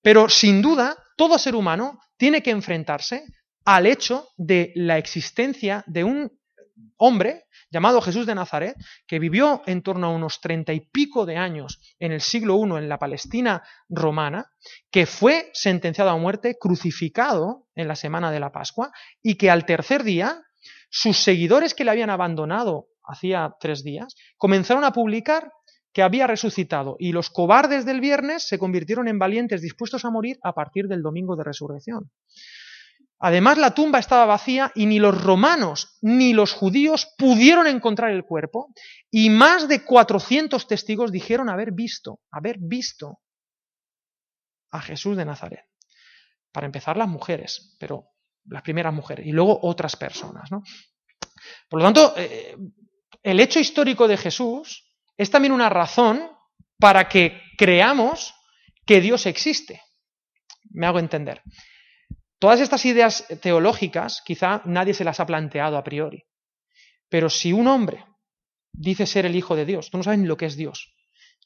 Pero 0.03 0.29
sin 0.29 0.63
duda, 0.63 0.97
todo 1.17 1.39
ser 1.39 1.55
humano 1.55 1.99
tiene 2.17 2.43
que 2.43 2.51
enfrentarse 2.51 3.25
al 3.65 3.87
hecho 3.87 4.29
de 4.37 4.73
la 4.75 4.97
existencia 4.99 5.85
de 5.87 6.05
un 6.05 6.38
hombre 6.97 7.45
llamado 7.71 8.01
Jesús 8.01 8.27
de 8.27 8.35
Nazaret, 8.35 8.77
que 9.07 9.19
vivió 9.19 9.63
en 9.67 9.83
torno 9.83 10.07
a 10.07 10.11
unos 10.11 10.41
treinta 10.41 10.73
y 10.73 10.81
pico 10.81 11.27
de 11.27 11.37
años 11.37 11.81
en 11.99 12.13
el 12.13 12.21
siglo 12.21 12.59
I 12.59 12.79
en 12.79 12.89
la 12.89 12.99
Palestina 12.99 13.63
romana, 13.89 14.51
que 14.91 15.07
fue 15.07 15.51
sentenciado 15.53 16.11
a 16.11 16.17
muerte, 16.17 16.57
crucificado 16.59 17.67
en 17.75 17.89
la 17.89 17.97
semana 17.97 18.31
de 18.31 18.41
la 18.41 18.53
Pascua, 18.53 18.91
y 19.23 19.37
que 19.37 19.51
al 19.51 19.67
tercer 19.67 20.03
día 20.03 20.43
sus 20.91 21.19
seguidores 21.19 21.75
que 21.75 21.85
le 21.85 21.91
habían 21.91 22.11
abandonado 22.11 22.89
hacía 23.05 23.55
tres 23.61 23.83
días 23.85 24.15
comenzaron 24.37 24.85
a 24.85 24.93
publicar 24.93 25.51
que 25.93 26.03
había 26.03 26.27
resucitado 26.27 26.97
y 26.99 27.13
los 27.13 27.31
cobardes 27.31 27.85
del 27.85 28.01
viernes 28.01 28.47
se 28.47 28.59
convirtieron 28.59 29.09
en 29.09 29.19
valientes 29.19 29.63
dispuestos 29.63 30.05
a 30.05 30.11
morir 30.11 30.39
a 30.43 30.53
partir 30.53 30.87
del 30.87 31.03
domingo 31.03 31.35
de 31.35 31.45
resurrección. 31.45 32.11
Además, 33.21 33.59
la 33.59 33.75
tumba 33.75 33.99
estaba 33.99 34.27
vacía 34.27 34.71
y 34.75 34.87
ni 34.87 35.01
los 35.01 35.21
romanos 35.23 35.99
ni 36.01 36.33
los 36.33 36.53
judíos 36.53 37.13
pudieron 37.19 37.67
encontrar 37.67 38.13
el 38.13 38.25
cuerpo 38.25 38.73
y 39.11 39.31
más 39.31 39.67
de 39.67 39.85
400 39.85 40.67
testigos 40.69 41.11
dijeron 41.11 41.49
haber 41.49 41.73
visto, 41.73 42.21
haber 42.31 42.59
visto 42.61 43.19
a 44.71 44.81
Jesús 44.81 45.17
de 45.17 45.25
Nazaret. 45.25 45.65
Para 46.53 46.67
empezar, 46.67 46.97
las 46.97 47.09
mujeres, 47.09 47.77
pero 47.81 48.05
las 48.47 48.63
primeras 48.63 48.95
mujeres 48.95 49.27
y 49.27 49.33
luego 49.33 49.59
otras 49.63 49.97
personas. 49.97 50.51
¿no? 50.51 50.63
Por 51.69 51.81
lo 51.81 51.85
tanto, 51.87 52.15
eh, 52.17 52.57
el 53.23 53.41
hecho 53.41 53.59
histórico 53.59 54.07
de 54.07 54.17
Jesús 54.17 54.93
es 55.17 55.31
también 55.31 55.53
una 55.53 55.69
razón 55.69 56.31
para 56.79 57.09
que 57.09 57.43
creamos 57.57 58.35
que 58.87 59.01
Dios 59.01 59.27
existe. 59.27 59.83
Me 60.71 60.87
hago 60.87 60.99
entender. 60.99 61.43
Todas 62.39 62.61
estas 62.61 62.85
ideas 62.85 63.27
teológicas 63.43 64.23
quizá 64.25 64.63
nadie 64.65 64.95
se 64.95 65.05
las 65.05 65.19
ha 65.21 65.27
planteado 65.27 65.77
a 65.77 65.85
priori. 65.85 66.25
Pero 67.09 67.31
si 67.31 67.53
un 67.53 67.67
hombre 67.67 68.05
dice 68.73 69.07
ser 69.07 69.27
el 69.27 69.35
Hijo 69.35 69.57
de 69.57 69.65
Dios, 69.65 69.91
tú 69.91 69.97
no 69.99 70.05
sabes 70.05 70.21
ni 70.21 70.27
lo 70.27 70.37
que 70.37 70.47
es 70.47 70.57
Dios, 70.57 70.95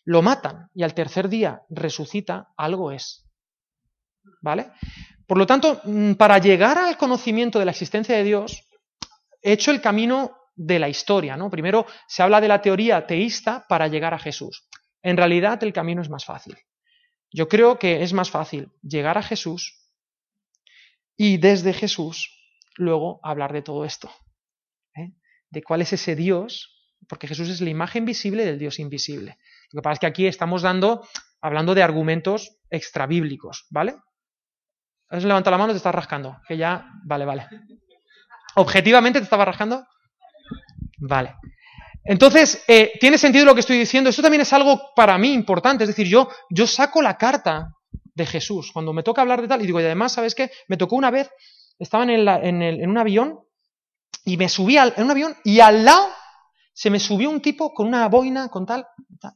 lo 0.05 0.21
matan 0.23 0.69
y 0.75 0.83
al 0.83 0.95
tercer 0.95 1.29
día 1.29 1.63
resucita, 1.71 2.49
algo 2.57 2.93
es. 2.93 3.27
¿Vale? 4.41 4.71
Por 5.27 5.39
lo 5.39 5.47
tanto, 5.47 5.81
mm, 5.85 6.13
para 6.15 6.39
llegar 6.39 6.79
al 6.79 6.97
conocimiento 6.97 7.59
de 7.59 7.65
la 7.65 7.71
existencia 7.71 8.17
de 8.17 8.25
Dios, 8.25 8.69
he 9.41 9.53
hecho 9.53 9.71
el 9.71 9.81
camino 9.81 10.37
de 10.55 10.79
la 10.79 10.89
historia, 10.89 11.37
¿no? 11.37 11.51
Primero 11.51 11.87
se 12.07 12.23
habla 12.23 12.41
de 12.41 12.49
la 12.49 12.61
teoría 12.61 13.07
teísta 13.07 13.65
para 13.69 13.89
llegar 13.89 14.15
a 14.15 14.19
Jesús. 14.19 14.69
En 15.03 15.17
realidad 15.17 15.63
el 15.65 15.73
camino 15.73 16.03
es 16.03 16.11
más 16.11 16.25
fácil. 16.25 16.57
Yo 17.31 17.49
creo 17.49 17.79
que 17.79 18.03
es 18.03 18.13
más 18.13 18.31
fácil 18.31 18.71
llegar 18.83 19.17
a 19.17 19.23
Jesús 19.23 19.82
y 21.23 21.37
desde 21.37 21.73
Jesús 21.73 22.37
luego 22.75 23.21
hablar 23.23 23.53
de 23.53 23.63
todo 23.63 23.85
esto. 23.85 24.11
¿eh? 24.97 25.13
De 25.51 25.63
cuál 25.63 25.81
es 25.81 25.93
ese 25.93 26.17
Dios, 26.17 26.85
porque 27.09 27.29
Jesús 27.29 27.49
es 27.49 27.61
la 27.61 27.71
imagen 27.71 28.05
visible 28.05 28.45
del 28.45 28.59
Dios 28.59 28.81
invisible. 28.81 29.39
Lo 29.71 29.81
que 29.81 29.85
pasa 29.85 29.93
es 29.93 29.99
que 30.01 30.07
aquí 30.07 30.27
estamos 30.27 30.63
dando, 30.63 31.07
hablando 31.41 31.77
de 31.77 31.83
argumentos 31.85 32.59
extrabíblicos, 32.71 33.67
¿vale? 33.71 33.95
Has 35.11 35.23
levantado 35.23 35.53
la 35.53 35.59
mano 35.59 35.73
te 35.73 35.77
estás 35.77 35.95
rascando. 35.95 36.41
Que 36.49 36.57
ya. 36.57 36.91
Vale, 37.05 37.25
vale. 37.25 37.47
¿Objetivamente 38.57 39.21
te 39.21 39.25
estaba 39.25 39.45
rascando? 39.45 39.87
Vale. 40.99 41.37
Entonces, 42.03 42.65
eh, 42.67 42.95
¿tiene 42.99 43.17
sentido 43.17 43.45
lo 43.45 43.55
que 43.55 43.61
estoy 43.61 43.79
diciendo? 43.79 44.11
Esto 44.11 44.23
también 44.23 44.41
es 44.41 44.53
algo 44.53 44.93
para 44.97 45.17
mí 45.19 45.33
importante. 45.33 45.85
Es 45.85 45.89
decir, 45.89 46.09
yo, 46.09 46.29
yo 46.51 46.67
saco 46.67 47.01
la 47.01 47.17
carta 47.17 47.77
de 48.15 48.27
Jesús. 48.27 48.73
Cuando 48.73 48.93
me 48.93 49.03
toca 49.03 49.23
hablar 49.23 49.41
de 49.41 49.49
tal, 49.49 49.63
y 49.63 49.67
digo, 49.67 49.81
y 49.81 49.85
además, 49.85 50.13
¿sabes 50.13 50.35
qué? 50.35 50.51
Me 50.69 50.77
tocó 50.77 50.97
una 50.97 51.11
vez, 51.11 51.31
estaba 51.79 52.05
en, 52.05 52.63
en, 52.63 52.91
un 52.91 52.99
avión, 52.99 53.41
y 54.25 54.37
me 54.37 54.49
subí 54.49 54.77
al, 54.77 54.95
en 54.97 55.05
un 55.05 55.11
avión, 55.11 55.35
y 55.45 55.61
al 55.61 55.85
lado 55.85 56.09
se 56.73 56.91
me 56.91 57.01
subió 57.01 57.31
un 57.31 57.41
tipo 57.41 57.75
con 57.75 57.87
una 57.87 58.09
boina, 58.09 58.49
con 58.49 58.67
tal, 58.67 58.87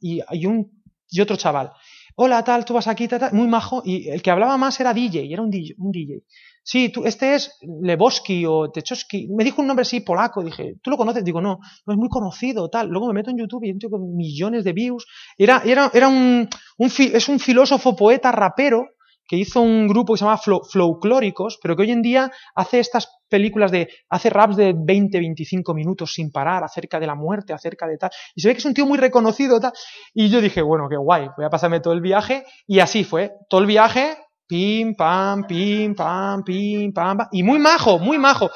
y, 0.01 0.21
y, 0.33 0.47
un, 0.47 0.83
y 1.11 1.21
otro 1.21 1.37
chaval 1.37 1.73
hola, 2.17 2.43
tal, 2.43 2.65
tú 2.65 2.75
vas 2.75 2.89
aquí, 2.89 3.07
tal, 3.07 3.33
muy 3.33 3.47
majo, 3.47 3.83
y 3.85 4.09
el 4.09 4.23
que 4.23 4.31
hablaba 4.31 4.57
más 4.57 4.81
era 4.81 4.93
DJ, 4.93 5.33
era 5.33 5.43
un 5.43 5.51
DJ. 5.51 5.75
Un 5.79 5.93
DJ. 5.93 6.23
Sí, 6.69 6.89
tú, 6.89 7.05
este 7.05 7.37
es 7.37 7.57
Leboski 7.81 8.45
o 8.45 8.73
Techowski. 8.73 9.29
Me 9.29 9.45
dijo 9.45 9.63
un 9.63 9.69
nombre 9.69 9.83
así 9.83 10.01
polaco, 10.01 10.43
dije, 10.43 10.75
¿tú 10.83 10.91
lo 10.91 10.97
conoces? 10.97 11.23
Digo, 11.23 11.41
no, 11.41 11.61
no 11.87 11.93
es 11.93 11.97
muy 11.97 12.09
conocido, 12.09 12.69
tal. 12.69 12.89
Luego 12.89 13.07
me 13.07 13.13
meto 13.13 13.31
en 13.31 13.39
YouTube 13.39 13.63
y 13.63 13.71
entro 13.71 13.89
con 13.89 14.17
millones 14.17 14.65
de 14.65 14.73
views. 14.73 15.07
Era, 15.39 15.63
era, 15.65 15.93
era 15.95 16.09
un, 16.09 16.49
un, 16.79 16.93
es 16.99 17.29
un 17.29 17.39
filósofo, 17.39 17.95
poeta, 17.95 18.33
rapero, 18.33 18.85
que 19.29 19.37
hizo 19.37 19.61
un 19.61 19.87
grupo 19.87 20.15
que 20.15 20.19
se 20.19 20.25
llama 20.25 20.39
Flowclóricos, 20.39 21.61
pero 21.63 21.77
que 21.77 21.83
hoy 21.83 21.93
en 21.93 22.03
día 22.03 22.33
hace 22.57 22.81
estas 22.81 23.17
películas 23.29 23.71
de, 23.71 23.89
hace 24.09 24.29
raps 24.29 24.57
de 24.57 24.75
20, 24.77 25.21
25 25.21 25.73
minutos 25.73 26.15
sin 26.15 26.33
parar 26.33 26.65
acerca 26.65 26.99
de 26.99 27.07
la 27.07 27.15
muerte, 27.15 27.53
acerca 27.53 27.87
de 27.87 27.97
tal. 27.97 28.11
Y 28.35 28.41
se 28.41 28.49
ve 28.49 28.55
que 28.55 28.59
es 28.59 28.65
un 28.65 28.75
tío 28.75 28.87
muy 28.87 28.99
reconocido, 28.99 29.61
tal. 29.61 29.73
Y 30.13 30.31
yo 30.31 30.41
dije, 30.41 30.63
bueno, 30.63 30.89
qué 30.91 30.97
guay, 30.97 31.29
voy 31.37 31.47
a 31.47 31.51
pasarme 31.51 31.79
todo 31.79 31.95
el 31.95 32.01
viaje. 32.01 32.45
Y 32.67 32.81
así 32.81 33.05
fue, 33.05 33.35
todo 33.49 33.61
el 33.61 33.69
viaje, 33.69 34.17
pim, 34.47 34.95
pam, 34.95 35.47
pim, 35.47 35.95
pam, 35.95 36.43
pim, 36.45 36.93
pam. 36.93 37.19
Y 37.33 37.43
muy 37.43 37.59
majo, 37.59 37.99
muy 37.99 38.19
majo. 38.19 38.51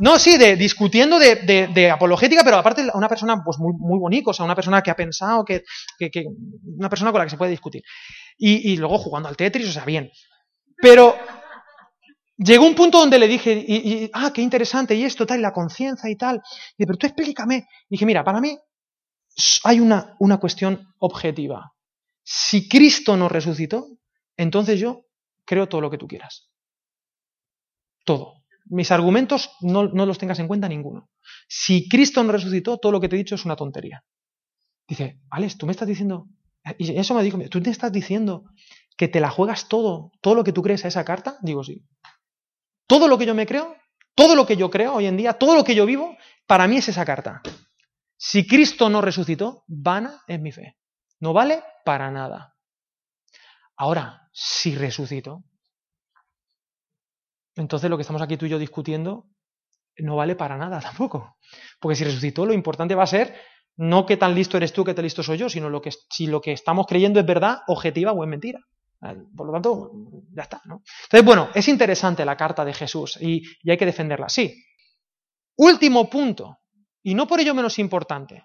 No, 0.00 0.18
sí, 0.18 0.38
de, 0.38 0.56
discutiendo 0.56 1.18
de, 1.18 1.68
de, 1.74 1.90
apologética, 1.90 2.42
pero 2.42 2.56
aparte 2.56 2.86
una 2.94 3.08
persona 3.08 3.42
pues 3.44 3.58
muy, 3.58 3.74
muy 3.76 3.98
bonita, 3.98 4.30
o 4.30 4.32
sea, 4.32 4.46
una 4.46 4.54
persona 4.54 4.82
que 4.82 4.90
ha 4.90 4.96
pensado, 4.96 5.44
que, 5.44 5.62
que, 5.98 6.24
una 6.78 6.88
persona 6.88 7.12
con 7.12 7.18
la 7.18 7.26
que 7.26 7.30
se 7.30 7.36
puede 7.36 7.50
discutir. 7.50 7.82
Y, 8.38 8.72
y, 8.72 8.76
luego 8.78 8.96
jugando 8.96 9.28
al 9.28 9.36
Tetris, 9.36 9.68
o 9.68 9.72
sea, 9.72 9.84
bien. 9.84 10.10
Pero 10.80 11.14
llegó 12.38 12.66
un 12.66 12.74
punto 12.74 12.98
donde 12.98 13.18
le 13.18 13.28
dije, 13.28 13.52
y, 13.52 14.10
ah, 14.14 14.32
qué 14.32 14.40
interesante, 14.40 14.94
y 14.94 15.04
esto, 15.04 15.26
tal, 15.26 15.40
y 15.40 15.42
la 15.42 15.52
conciencia 15.52 16.08
y 16.08 16.16
tal. 16.16 16.40
Y 16.78 16.86
pero 16.86 16.96
tú 16.96 17.06
explícame. 17.06 17.66
Y 17.88 17.96
dije, 17.96 18.06
mira, 18.06 18.24
para 18.24 18.40
mí 18.40 18.58
hay 19.64 19.80
una, 19.80 20.16
una 20.18 20.38
cuestión 20.38 20.94
objetiva. 20.98 21.74
Si 22.22 22.68
Cristo 22.68 23.18
no 23.18 23.28
resucitó, 23.28 23.86
entonces 24.42 24.80
yo 24.80 25.06
creo 25.44 25.68
todo 25.68 25.80
lo 25.80 25.90
que 25.90 25.98
tú 25.98 26.06
quieras. 26.06 26.50
Todo 28.04 28.40
mis 28.70 28.90
argumentos 28.92 29.50
no, 29.60 29.84
los 29.84 30.18
tengas 30.18 30.38
en 30.38 30.46
cuenta 30.46 30.68
ninguno. 30.68 31.10
Si 31.48 31.88
Cristo 31.88 32.22
no 32.22 32.32
resucitó, 32.32 32.78
todo 32.78 32.92
lo 32.92 33.00
que 33.00 33.08
te 33.08 33.16
he 33.16 33.18
dicho 33.18 33.34
es 33.34 33.44
una 33.44 33.56
tontería. 33.56 34.04
Dice, 34.86 35.20
Alex, 35.30 35.58
tú 35.58 35.66
me 35.66 35.72
estás 35.72 35.88
diciendo, 35.88 36.28
y 36.78 36.96
eso 36.96 37.14
me 37.14 37.22
dijo, 37.22 37.38
tú 37.50 37.60
te 37.60 37.70
estás 37.70 37.90
diciendo 37.90 38.44
que 38.96 39.08
te 39.08 39.20
la 39.20 39.30
juegas 39.30 39.68
todo, 39.68 40.12
todo 40.20 40.34
lo 40.36 40.44
que 40.44 40.52
tú 40.52 40.62
crees 40.62 40.84
a 40.84 40.88
esa 40.88 41.04
carta. 41.04 41.36
Digo, 41.42 41.64
sí. 41.64 41.84
Todo 42.86 43.08
lo 43.08 43.18
que 43.18 43.26
yo 43.26 43.34
me 43.34 43.46
creo, 43.46 43.76
todo 44.14 44.36
lo 44.36 44.46
que 44.46 44.56
yo 44.56 44.70
creo 44.70 44.94
hoy 44.94 45.06
en 45.06 45.16
día, 45.16 45.34
todo 45.34 45.56
lo 45.56 45.64
que 45.64 45.74
yo 45.74 45.84
vivo, 45.84 46.16
para 46.46 46.68
mí 46.68 46.76
es 46.76 46.88
esa 46.88 47.04
carta. 47.04 47.42
Si 48.16 48.46
Cristo 48.46 48.88
no 48.88 49.00
resucitó, 49.00 49.64
vana 49.66 50.22
es 50.28 50.40
mi 50.40 50.52
fe. 50.52 50.76
No 51.18 51.32
vale 51.32 51.62
para 51.84 52.10
nada. 52.10 52.54
Ahora, 53.76 54.19
si 54.30 54.74
resucitó, 54.74 55.44
entonces 57.56 57.90
lo 57.90 57.96
que 57.96 58.02
estamos 58.02 58.22
aquí 58.22 58.36
tú 58.36 58.46
y 58.46 58.50
yo 58.50 58.58
discutiendo 58.58 59.26
no 59.98 60.16
vale 60.16 60.36
para 60.36 60.56
nada 60.56 60.80
tampoco. 60.80 61.36
Porque 61.80 61.96
si 61.96 62.04
resucitó, 62.04 62.46
lo 62.46 62.52
importante 62.52 62.94
va 62.94 63.04
a 63.04 63.08
ser 63.08 63.34
no 63.76 64.04
qué 64.04 64.16
tan 64.16 64.34
listo 64.34 64.56
eres 64.56 64.72
tú, 64.72 64.84
qué 64.84 64.94
tan 64.94 65.04
listo 65.04 65.22
soy 65.22 65.38
yo, 65.38 65.48
sino 65.48 65.70
lo 65.70 65.80
que, 65.80 65.90
si 66.10 66.26
lo 66.26 66.40
que 66.40 66.52
estamos 66.52 66.86
creyendo 66.86 67.18
es 67.18 67.26
verdad, 67.26 67.60
objetiva 67.66 68.12
o 68.12 68.22
es 68.22 68.28
mentira. 68.28 68.60
Por 69.34 69.46
lo 69.46 69.52
tanto, 69.52 69.92
ya 70.34 70.42
está. 70.42 70.60
¿no? 70.66 70.82
Entonces, 71.04 71.24
bueno, 71.24 71.48
es 71.54 71.66
interesante 71.68 72.24
la 72.24 72.36
carta 72.36 72.64
de 72.64 72.74
Jesús 72.74 73.16
y, 73.20 73.42
y 73.62 73.70
hay 73.70 73.78
que 73.78 73.86
defenderla. 73.86 74.28
Sí. 74.28 74.62
Último 75.56 76.10
punto, 76.10 76.58
y 77.02 77.14
no 77.14 77.26
por 77.26 77.40
ello 77.40 77.54
menos 77.54 77.78
importante, 77.78 78.44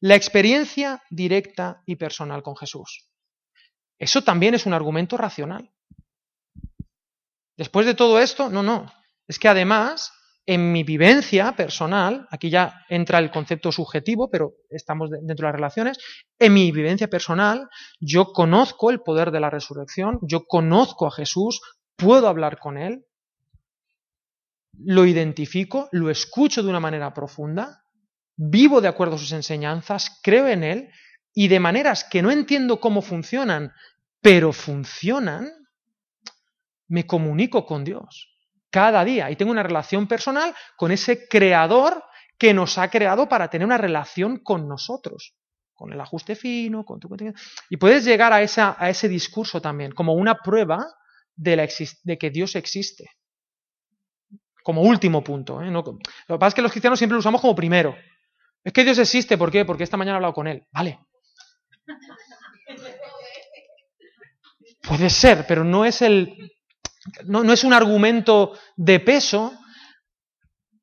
la 0.00 0.16
experiencia 0.16 1.00
directa 1.10 1.82
y 1.86 1.94
personal 1.94 2.42
con 2.42 2.56
Jesús. 2.56 3.11
Eso 3.98 4.22
también 4.22 4.54
es 4.54 4.66
un 4.66 4.74
argumento 4.74 5.16
racional. 5.16 5.70
Después 7.56 7.86
de 7.86 7.94
todo 7.94 8.18
esto, 8.20 8.48
no, 8.48 8.62
no. 8.62 8.92
Es 9.28 9.38
que 9.38 9.48
además, 9.48 10.12
en 10.46 10.72
mi 10.72 10.82
vivencia 10.82 11.52
personal, 11.52 12.26
aquí 12.30 12.50
ya 12.50 12.84
entra 12.88 13.18
el 13.18 13.30
concepto 13.30 13.70
subjetivo, 13.70 14.30
pero 14.30 14.54
estamos 14.70 15.10
dentro 15.10 15.46
de 15.46 15.52
las 15.52 15.54
relaciones, 15.54 15.98
en 16.38 16.54
mi 16.54 16.72
vivencia 16.72 17.08
personal, 17.08 17.68
yo 18.00 18.32
conozco 18.32 18.90
el 18.90 19.00
poder 19.00 19.30
de 19.30 19.40
la 19.40 19.50
resurrección, 19.50 20.18
yo 20.22 20.44
conozco 20.46 21.06
a 21.06 21.12
Jesús, 21.12 21.60
puedo 21.96 22.26
hablar 22.26 22.58
con 22.58 22.76
Él, 22.76 23.04
lo 24.78 25.06
identifico, 25.06 25.88
lo 25.92 26.10
escucho 26.10 26.62
de 26.62 26.68
una 26.68 26.80
manera 26.80 27.14
profunda, 27.14 27.84
vivo 28.36 28.80
de 28.80 28.88
acuerdo 28.88 29.16
a 29.16 29.18
sus 29.18 29.32
enseñanzas, 29.32 30.18
creo 30.22 30.48
en 30.48 30.64
Él, 30.64 30.88
y 31.34 31.48
de 31.48 31.60
maneras 31.60 32.04
que 32.04 32.22
no 32.22 32.30
entiendo 32.30 32.80
cómo 32.80 33.02
funcionan, 33.02 33.72
pero 34.20 34.52
funcionan, 34.52 35.50
me 36.88 37.06
comunico 37.06 37.64
con 37.64 37.84
Dios 37.84 38.28
cada 38.70 39.04
día 39.04 39.30
y 39.30 39.36
tengo 39.36 39.52
una 39.52 39.62
relación 39.62 40.06
personal 40.06 40.54
con 40.76 40.92
ese 40.92 41.28
creador 41.28 42.02
que 42.38 42.54
nos 42.54 42.78
ha 42.78 42.90
creado 42.90 43.28
para 43.28 43.48
tener 43.48 43.66
una 43.66 43.78
relación 43.78 44.38
con 44.38 44.66
nosotros, 44.66 45.34
con 45.74 45.92
el 45.92 46.00
ajuste 46.00 46.34
fino, 46.34 46.84
con 46.84 46.98
tu 46.98 47.08
y 47.70 47.76
puedes 47.76 48.04
llegar 48.04 48.32
a, 48.32 48.42
esa, 48.42 48.76
a 48.78 48.90
ese 48.90 49.08
discurso 49.08 49.60
también 49.60 49.92
como 49.92 50.14
una 50.14 50.38
prueba 50.38 50.86
de, 51.36 52.18
que 52.18 52.30
Dios 52.30 52.56
existe. 52.56 53.10
Como 54.62 54.82
último 54.82 55.24
punto. 55.24 55.60
¿eh? 55.60 55.70
lo 55.70 55.84
que 55.84 55.92
pasa 56.28 56.48
es 56.48 56.54
que 56.54 56.62
los 56.62 56.70
cristianos 56.70 56.98
siempre 56.98 57.14
lo 57.14 57.20
usamos 57.20 57.40
como 57.40 57.54
primero. 57.54 57.96
Es 58.62 58.72
que 58.72 58.84
Dios 58.84 58.98
existe, 58.98 59.36
¿por 59.36 59.50
qué? 59.50 59.64
Porque 59.64 59.82
esta 59.82 59.96
mañana 59.96 60.14
he 60.14 60.18
hablado 60.18 60.34
con 60.34 60.46
Él. 60.46 60.66
Vale. 60.72 61.00
Puede 64.82 65.10
ser, 65.10 65.46
pero 65.46 65.64
no 65.64 65.84
es 65.84 66.02
el 66.02 66.36
no, 67.24 67.42
no 67.42 67.52
es 67.52 67.64
un 67.64 67.72
argumento 67.72 68.52
de 68.76 69.00
peso. 69.00 69.52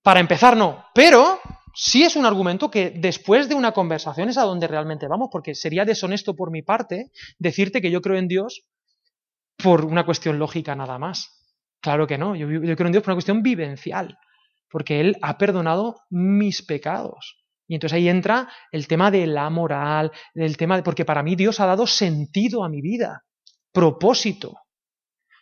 Para 0.01 0.19
empezar, 0.19 0.55
no. 0.55 0.85
Pero 0.93 1.39
sí 1.73 2.03
es 2.03 2.15
un 2.15 2.25
argumento 2.25 2.71
que 2.71 2.91
después 2.91 3.49
de 3.49 3.55
una 3.55 3.73
conversación 3.73 4.29
es 4.29 4.37
a 4.37 4.43
donde 4.43 4.67
realmente 4.67 5.07
vamos, 5.07 5.29
porque 5.31 5.55
sería 5.55 5.85
deshonesto 5.85 6.35
por 6.35 6.51
mi 6.51 6.61
parte 6.61 7.11
decirte 7.37 7.81
que 7.81 7.91
yo 7.91 8.01
creo 8.01 8.17
en 8.17 8.27
Dios 8.27 8.65
por 9.57 9.85
una 9.85 10.05
cuestión 10.05 10.39
lógica 10.39 10.75
nada 10.75 10.97
más. 10.97 11.35
Claro 11.81 12.07
que 12.07 12.17
no, 12.17 12.35
yo, 12.35 12.49
yo 12.49 12.75
creo 12.75 12.87
en 12.87 12.91
Dios 12.91 13.03
por 13.03 13.11
una 13.11 13.17
cuestión 13.17 13.41
vivencial, 13.41 14.17
porque 14.69 14.99
Él 14.99 15.17
ha 15.21 15.37
perdonado 15.37 16.01
mis 16.09 16.61
pecados. 16.61 17.38
Y 17.70 17.76
entonces 17.76 17.95
ahí 17.95 18.09
entra 18.09 18.49
el 18.72 18.88
tema 18.88 19.11
de 19.11 19.28
la 19.28 19.49
moral, 19.51 20.11
el 20.34 20.57
tema 20.57 20.76
de, 20.76 20.82
porque 20.82 21.05
para 21.05 21.22
mí 21.22 21.36
Dios 21.36 21.59
ha 21.59 21.67
dado 21.67 21.86
sentido 21.86 22.63
a 22.63 22.70
mi 22.70 22.82
vida, 22.82 23.26
propósito. 23.72 24.55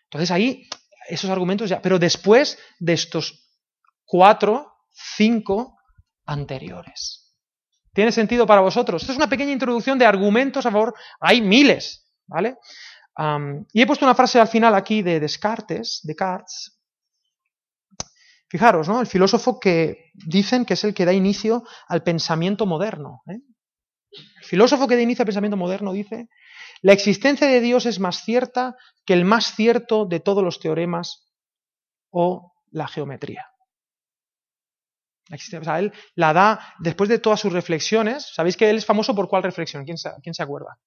Entonces 0.04 0.30
ahí, 0.32 0.68
esos 1.08 1.30
argumentos 1.30 1.70
ya, 1.70 1.82
pero 1.82 1.98
después 1.98 2.60
de 2.80 2.94
estos 2.94 3.50
cuatro, 4.04 4.74
cinco 4.92 5.78
anteriores. 6.26 7.34
¿Tiene 7.94 8.12
sentido 8.12 8.46
para 8.46 8.60
vosotros? 8.60 9.02
Esta 9.02 9.14
es 9.14 9.18
una 9.18 9.30
pequeña 9.30 9.54
introducción 9.54 9.98
de 9.98 10.06
argumentos 10.06 10.66
a 10.66 10.72
favor. 10.72 10.94
Hay 11.22 11.42
miles, 11.42 12.12
¿vale? 12.28 12.58
Y 13.72 13.82
he 13.82 13.88
puesto 13.88 14.04
una 14.04 14.16
frase 14.16 14.38
al 14.38 14.50
final 14.50 14.76
aquí 14.76 15.02
de 15.02 15.22
Descartes, 15.22 16.02
Descartes. 16.04 16.77
Fijaros, 18.50 18.88
¿no? 18.88 19.02
El 19.02 19.08
filósofo 19.08 19.60
que 19.60 20.12
dicen 20.14 20.66
que 20.66 20.76
es 20.76 20.84
el 20.84 20.94
que 20.94 21.06
da 21.06 21.14
inicio 21.14 21.64
al 21.88 22.04
pensamiento 22.04 22.66
moderno. 22.66 23.22
¿eh? 23.28 23.40
El 24.12 24.46
filósofo 24.46 24.88
que 24.88 24.96
da 24.96 25.02
inicio 25.02 25.24
al 25.24 25.28
pensamiento 25.28 25.58
moderno 25.58 25.92
dice, 25.92 26.30
la 26.82 26.94
existencia 26.94 27.48
de 27.48 27.60
Dios 27.60 27.86
es 27.86 28.00
más 28.00 28.24
cierta 28.24 28.78
que 29.06 29.14
el 29.14 29.26
más 29.26 29.56
cierto 29.56 30.06
de 30.06 30.20
todos 30.20 30.44
los 30.44 30.60
teoremas 30.60 31.28
o 32.10 32.54
la 32.72 32.88
geometría. 32.88 33.48
Él 35.30 35.92
la 36.16 36.32
da 36.32 36.76
después 36.80 37.10
de 37.10 37.20
todas 37.20 37.42
sus 37.42 37.52
reflexiones. 37.52 38.32
¿Sabéis 38.34 38.56
que 38.56 38.70
él 38.70 38.78
es 38.78 38.86
famoso 38.86 39.14
por 39.14 39.28
cuál 39.28 39.44
reflexión? 39.44 39.84
¿Quién 39.84 39.98
se, 39.98 40.10
quién 40.24 40.34
se 40.34 40.44
acuerda? 40.44 40.80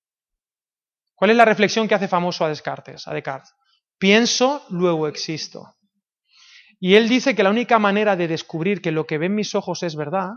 ¿Cuál 1.14 1.32
es 1.32 1.36
la 1.36 1.44
reflexión 1.44 1.86
que 1.86 1.94
hace 1.94 2.08
famoso 2.08 2.46
a 2.46 2.48
Descartes? 2.48 3.06
A 3.06 3.12
Descartes. 3.12 3.52
Pienso, 3.98 4.64
luego 4.70 5.08
existo. 5.08 5.76
Y 6.81 6.95
él 6.95 7.09
dice 7.09 7.35
que 7.35 7.43
la 7.43 7.51
única 7.51 7.78
manera 7.78 8.16
de 8.16 8.26
descubrir 8.26 8.81
que 8.81 8.91
lo 8.91 9.07
que 9.07 9.18
ven 9.18 9.35
mis 9.35 9.55
ojos 9.55 9.83
es 9.83 9.95
verdad 9.95 10.31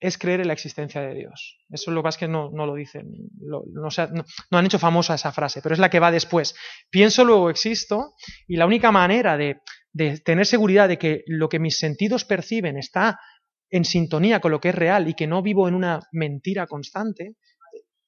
es 0.00 0.18
creer 0.18 0.40
en 0.40 0.48
la 0.48 0.54
existencia 0.54 1.00
de 1.00 1.14
Dios. 1.14 1.58
Eso 1.70 1.90
es 1.90 1.94
lo 1.94 2.02
que 2.02 2.08
es 2.08 2.16
que 2.16 2.28
no, 2.28 2.50
lo 2.50 2.74
dicen, 2.74 3.06
no, 3.38 3.88
han 4.50 4.66
hecho 4.66 4.78
famosa 4.78 5.14
esa 5.14 5.32
frase, 5.32 5.62
pero 5.62 5.74
es 5.74 5.78
la 5.78 5.90
que 5.90 6.00
va 6.00 6.10
después. 6.10 6.54
Pienso, 6.90 7.24
luego 7.24 7.48
existo, 7.48 8.14
y 8.46 8.56
la 8.56 8.66
única 8.66 8.90
manera 8.90 9.36
de, 9.36 9.60
de 9.92 10.18
tener 10.20 10.46
seguridad 10.46 10.88
de 10.88 10.98
que 10.98 11.22
lo 11.26 11.48
que 11.48 11.58
mis 11.58 11.78
sentidos 11.78 12.24
perciben 12.24 12.76
está 12.76 13.18
en 13.70 13.84
sintonía 13.84 14.40
con 14.40 14.52
lo 14.52 14.60
que 14.60 14.70
es 14.70 14.74
real 14.74 15.08
y 15.08 15.14
que 15.14 15.26
no 15.26 15.42
vivo 15.42 15.68
en 15.68 15.74
una 15.74 16.00
mentira 16.12 16.66
constante, 16.66 17.36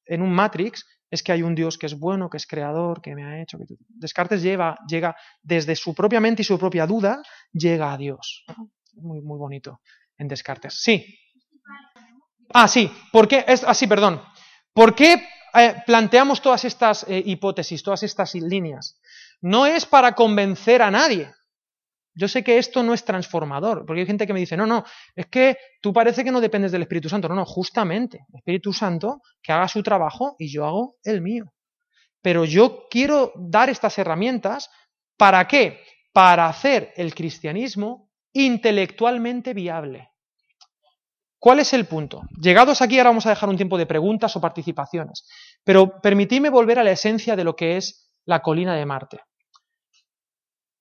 en 0.06 0.22
un 0.22 0.32
matrix, 0.32 0.84
es 1.10 1.22
que 1.22 1.32
hay 1.32 1.42
un 1.42 1.54
Dios 1.54 1.78
que 1.78 1.86
es 1.86 1.98
bueno, 1.98 2.28
que 2.28 2.36
es 2.36 2.46
creador, 2.46 3.00
que 3.00 3.14
me 3.14 3.24
ha 3.24 3.40
hecho. 3.40 3.58
Que... 3.58 3.64
Descartes 3.88 4.42
lleva, 4.42 4.78
llega 4.88 5.16
desde 5.42 5.76
su 5.76 5.94
propia 5.94 6.20
mente 6.20 6.42
y 6.42 6.44
su 6.44 6.58
propia 6.58 6.86
duda, 6.86 7.22
llega 7.52 7.92
a 7.92 7.96
Dios. 7.96 8.44
Muy, 8.94 9.20
muy 9.20 9.38
bonito 9.38 9.80
en 10.18 10.28
Descartes. 10.28 10.74
Sí. 10.80 11.18
Ah, 12.52 12.68
sí. 12.68 12.90
¿Por 13.12 13.28
qué? 13.28 13.44
Es, 13.46 13.64
ah, 13.64 13.74
sí, 13.74 13.86
perdón. 13.86 14.22
¿Por 14.72 14.94
qué 14.94 15.26
eh, 15.54 15.82
planteamos 15.86 16.40
todas 16.40 16.64
estas 16.64 17.04
eh, 17.08 17.22
hipótesis, 17.24 17.82
todas 17.82 18.02
estas 18.02 18.34
líneas? 18.34 19.00
No 19.40 19.66
es 19.66 19.86
para 19.86 20.14
convencer 20.14 20.82
a 20.82 20.90
nadie. 20.90 21.32
Yo 22.18 22.28
sé 22.28 22.42
que 22.42 22.56
esto 22.56 22.82
no 22.82 22.94
es 22.94 23.04
transformador, 23.04 23.84
porque 23.84 24.00
hay 24.00 24.06
gente 24.06 24.26
que 24.26 24.32
me 24.32 24.40
dice, 24.40 24.56
no, 24.56 24.66
no, 24.66 24.84
es 25.14 25.26
que 25.26 25.58
tú 25.82 25.92
parece 25.92 26.24
que 26.24 26.32
no 26.32 26.40
dependes 26.40 26.72
del 26.72 26.82
Espíritu 26.82 27.10
Santo. 27.10 27.28
No, 27.28 27.34
no, 27.34 27.44
justamente, 27.44 28.20
Espíritu 28.32 28.72
Santo 28.72 29.20
que 29.42 29.52
haga 29.52 29.68
su 29.68 29.82
trabajo 29.82 30.34
y 30.38 30.50
yo 30.50 30.64
hago 30.64 30.96
el 31.04 31.20
mío. 31.20 31.52
Pero 32.22 32.46
yo 32.46 32.86
quiero 32.90 33.32
dar 33.36 33.68
estas 33.68 33.98
herramientas, 33.98 34.70
¿para 35.18 35.46
qué? 35.46 35.82
Para 36.14 36.46
hacer 36.46 36.94
el 36.96 37.14
cristianismo 37.14 38.10
intelectualmente 38.32 39.52
viable. 39.52 40.08
¿Cuál 41.38 41.60
es 41.60 41.74
el 41.74 41.84
punto? 41.84 42.22
Llegados 42.40 42.80
aquí, 42.80 42.98
ahora 42.98 43.10
vamos 43.10 43.26
a 43.26 43.30
dejar 43.30 43.50
un 43.50 43.56
tiempo 43.56 43.76
de 43.76 43.84
preguntas 43.84 44.34
o 44.36 44.40
participaciones, 44.40 45.28
pero 45.62 46.00
permitidme 46.00 46.48
volver 46.48 46.78
a 46.78 46.84
la 46.84 46.92
esencia 46.92 47.36
de 47.36 47.44
lo 47.44 47.54
que 47.54 47.76
es 47.76 48.10
la 48.24 48.40
colina 48.40 48.74
de 48.74 48.86
Marte. 48.86 49.20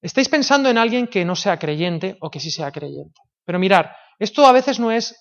Estáis 0.05 0.29
pensando 0.29 0.69
en 0.69 0.77
alguien 0.77 1.07
que 1.07 1.25
no 1.25 1.35
sea 1.35 1.57
creyente 1.57 2.15
o 2.21 2.29
que 2.29 2.39
sí 2.39 2.51
sea 2.51 2.71
creyente. 2.71 3.19
Pero 3.43 3.57
mirar, 3.57 3.95
esto 4.19 4.45
a 4.45 4.51
veces 4.51 4.79
no 4.79 4.91
es 4.91 5.15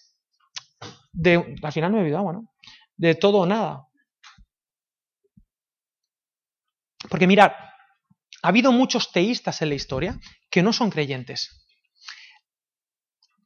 de. 1.11 1.57
Al 1.63 1.73
final 1.73 1.91
me 1.91 1.99
he 1.99 2.01
olvidado, 2.03 2.31
¿no? 2.35 2.53
De 2.95 3.15
todo 3.15 3.39
o 3.39 3.47
nada. 3.47 3.87
Porque 7.09 7.27
mirar, 7.27 7.57
ha 8.43 8.49
habido 8.49 8.73
muchos 8.73 9.11
teístas 9.11 9.63
en 9.63 9.71
la 9.71 9.75
historia 9.75 10.21
que 10.51 10.63
no 10.63 10.71
son 10.71 10.91
creyentes. 10.91 11.65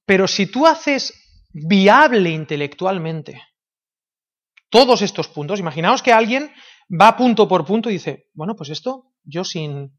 Pero 0.05 0.27
si 0.27 0.47
tú 0.47 0.67
haces 0.67 1.15
viable 1.53 2.31
intelectualmente 2.31 3.41
todos 4.71 5.03
estos 5.03 5.29
puntos, 5.29 5.61
imaginaos 5.61 6.03
que 6.03 6.13
alguien 6.13 6.53
va 6.91 7.17
punto 7.17 7.47
por 7.47 7.65
punto 7.65 7.91
y 7.91 7.95
dice, 7.95 8.27
bueno, 8.35 8.57
pues 8.57 8.71
esto 8.71 9.13
yo 9.23 9.45
sin, 9.45 9.98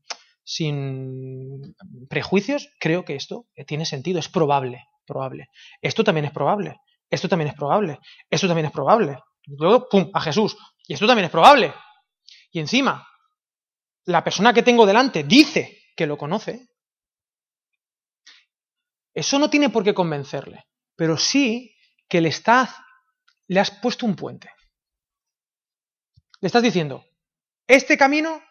sin 0.49 1.75
prejuicios, 2.09 2.69
creo 2.79 3.05
que 3.05 3.15
esto 3.15 3.45
tiene 3.67 3.85
sentido, 3.85 4.17
es 4.17 4.29
probable, 4.29 4.87
probable. 5.05 5.49
Esto 5.79 6.03
también 6.03 6.25
es 6.25 6.31
probable, 6.31 6.77
esto 7.07 7.29
también 7.29 7.49
es 7.49 7.53
probable, 7.53 7.99
esto 8.31 8.47
también 8.47 8.65
es 8.65 8.71
probable. 8.71 9.19
Luego, 9.45 9.87
pum, 9.87 10.09
a 10.11 10.19
Jesús, 10.21 10.57
y 10.87 10.95
esto 10.95 11.05
también 11.05 11.25
es 11.25 11.31
probable. 11.31 11.71
Y 12.51 12.59
encima, 12.59 13.07
la 14.05 14.23
persona 14.23 14.51
que 14.51 14.63
tengo 14.63 14.87
delante 14.87 15.23
dice 15.23 15.83
que 15.95 16.07
lo 16.07 16.17
conoce. 16.17 16.67
Eso 19.13 19.37
no 19.37 19.51
tiene 19.51 19.69
por 19.69 19.83
qué 19.83 19.93
convencerle, 19.93 20.65
pero 20.95 21.15
sí 21.15 21.75
que 22.07 22.21
le 22.21 22.29
estás, 22.29 22.75
le 23.45 23.59
has 23.59 23.69
puesto 23.69 24.07
un 24.07 24.15
puente. 24.15 24.49
Le 26.41 26.47
estás 26.47 26.63
diciendo, 26.63 27.05
este 27.67 27.99
camino 27.99 28.41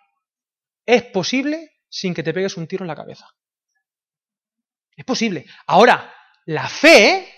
es 0.86 1.02
posible 1.02 1.72
sin 1.88 2.14
que 2.14 2.22
te 2.22 2.32
pegues 2.34 2.56
un 2.56 2.66
tiro 2.66 2.84
en 2.84 2.88
la 2.88 2.96
cabeza. 2.96 3.28
Es 4.96 5.04
posible. 5.04 5.46
Ahora, 5.66 6.12
la 6.46 6.68
fe, 6.68 7.32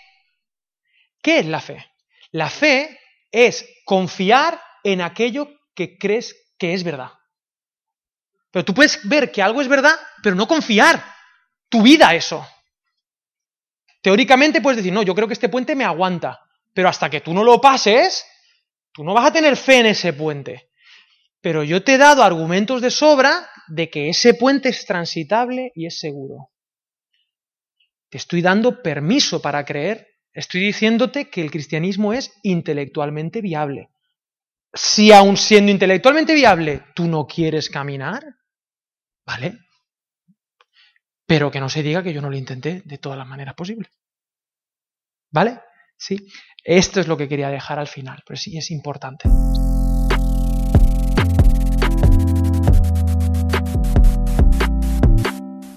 ¿qué 1.23 1.41
es 1.41 1.47
la 1.47 1.61
fe? 1.61 1.93
La 2.33 2.49
fe 2.49 2.99
es 3.31 3.67
confiar 3.85 4.61
en 4.83 5.03
aquello 5.03 5.49
que 5.75 5.99
crees 5.99 6.37
que 6.59 6.75
es 6.75 6.85
verdad. 6.85 7.13
Pero 8.51 8.65
tú 8.65 8.75
puedes 8.75 9.07
ver 9.09 9.31
que 9.31 9.43
algo 9.43 9.61
es 9.61 9.69
verdad, 9.69 9.95
pero 10.23 10.35
no 10.35 10.49
confiar 10.49 11.05
tu 11.69 11.83
vida 11.83 12.15
eso. 12.15 12.47
Teóricamente 14.03 14.61
puedes 14.61 14.79
decir, 14.79 14.93
no, 14.93 15.03
yo 15.03 15.15
creo 15.15 15.29
que 15.29 15.35
este 15.35 15.49
puente 15.49 15.77
me 15.77 15.85
aguanta, 15.85 16.41
pero 16.73 16.89
hasta 16.89 17.11
que 17.11 17.21
tú 17.21 17.35
no 17.35 17.45
lo 17.45 17.61
pases, 17.61 18.25
tú 18.93 19.05
no 19.05 19.15
vas 19.15 19.27
a 19.27 19.33
tener 19.33 19.57
fe 19.57 19.79
en 19.81 19.87
ese 19.87 20.13
puente. 20.13 20.71
Pero 21.41 21.63
yo 21.63 21.83
te 21.83 21.95
he 21.95 21.99
dado 21.99 22.23
argumentos 22.23 22.81
de 22.81 22.91
sobra 22.91 23.49
de 23.71 23.89
que 23.89 24.09
ese 24.09 24.35
puente 24.35 24.69
es 24.69 24.85
transitable 24.85 25.73
y 25.75 25.87
es 25.87 25.99
seguro. 25.99 26.51
Te 28.11 28.19
estoy 28.19 28.43
dando 28.43 28.83
permiso 28.83 29.41
para 29.41 29.65
creer, 29.65 30.09
estoy 30.33 30.63
diciéndote 30.63 31.31
que 31.31 31.41
el 31.41 31.51
cristianismo 31.51 32.13
es 32.13 32.33
intelectualmente 32.43 33.41
viable. 33.41 33.91
Si 34.75 35.13
aun 35.13 35.37
siendo 35.37 35.71
intelectualmente 35.71 36.35
viable 36.35 36.83
tú 36.95 37.07
no 37.07 37.27
quieres 37.27 37.71
caminar, 37.71 38.25
¿vale? 39.25 39.59
Pero 41.27 41.51
que 41.51 41.61
no 41.61 41.69
se 41.69 41.83
diga 41.83 42.03
que 42.03 42.13
yo 42.13 42.21
no 42.21 42.31
lo 42.31 42.37
intenté 42.37 42.83
de 42.85 42.99
todas 42.99 43.19
las 43.19 43.27
maneras 43.27 43.55
posibles. 43.55 43.91
¿Vale? 45.31 45.61
Sí. 45.97 46.17
Esto 46.65 47.01
es 47.01 47.07
lo 47.07 47.17
que 47.17 47.29
quería 47.29 47.51
dejar 47.51 47.79
al 47.79 47.87
final, 47.87 48.23
pero 48.27 48.37
sí 48.37 48.59
es 48.59 48.73
importante. 48.73 49.29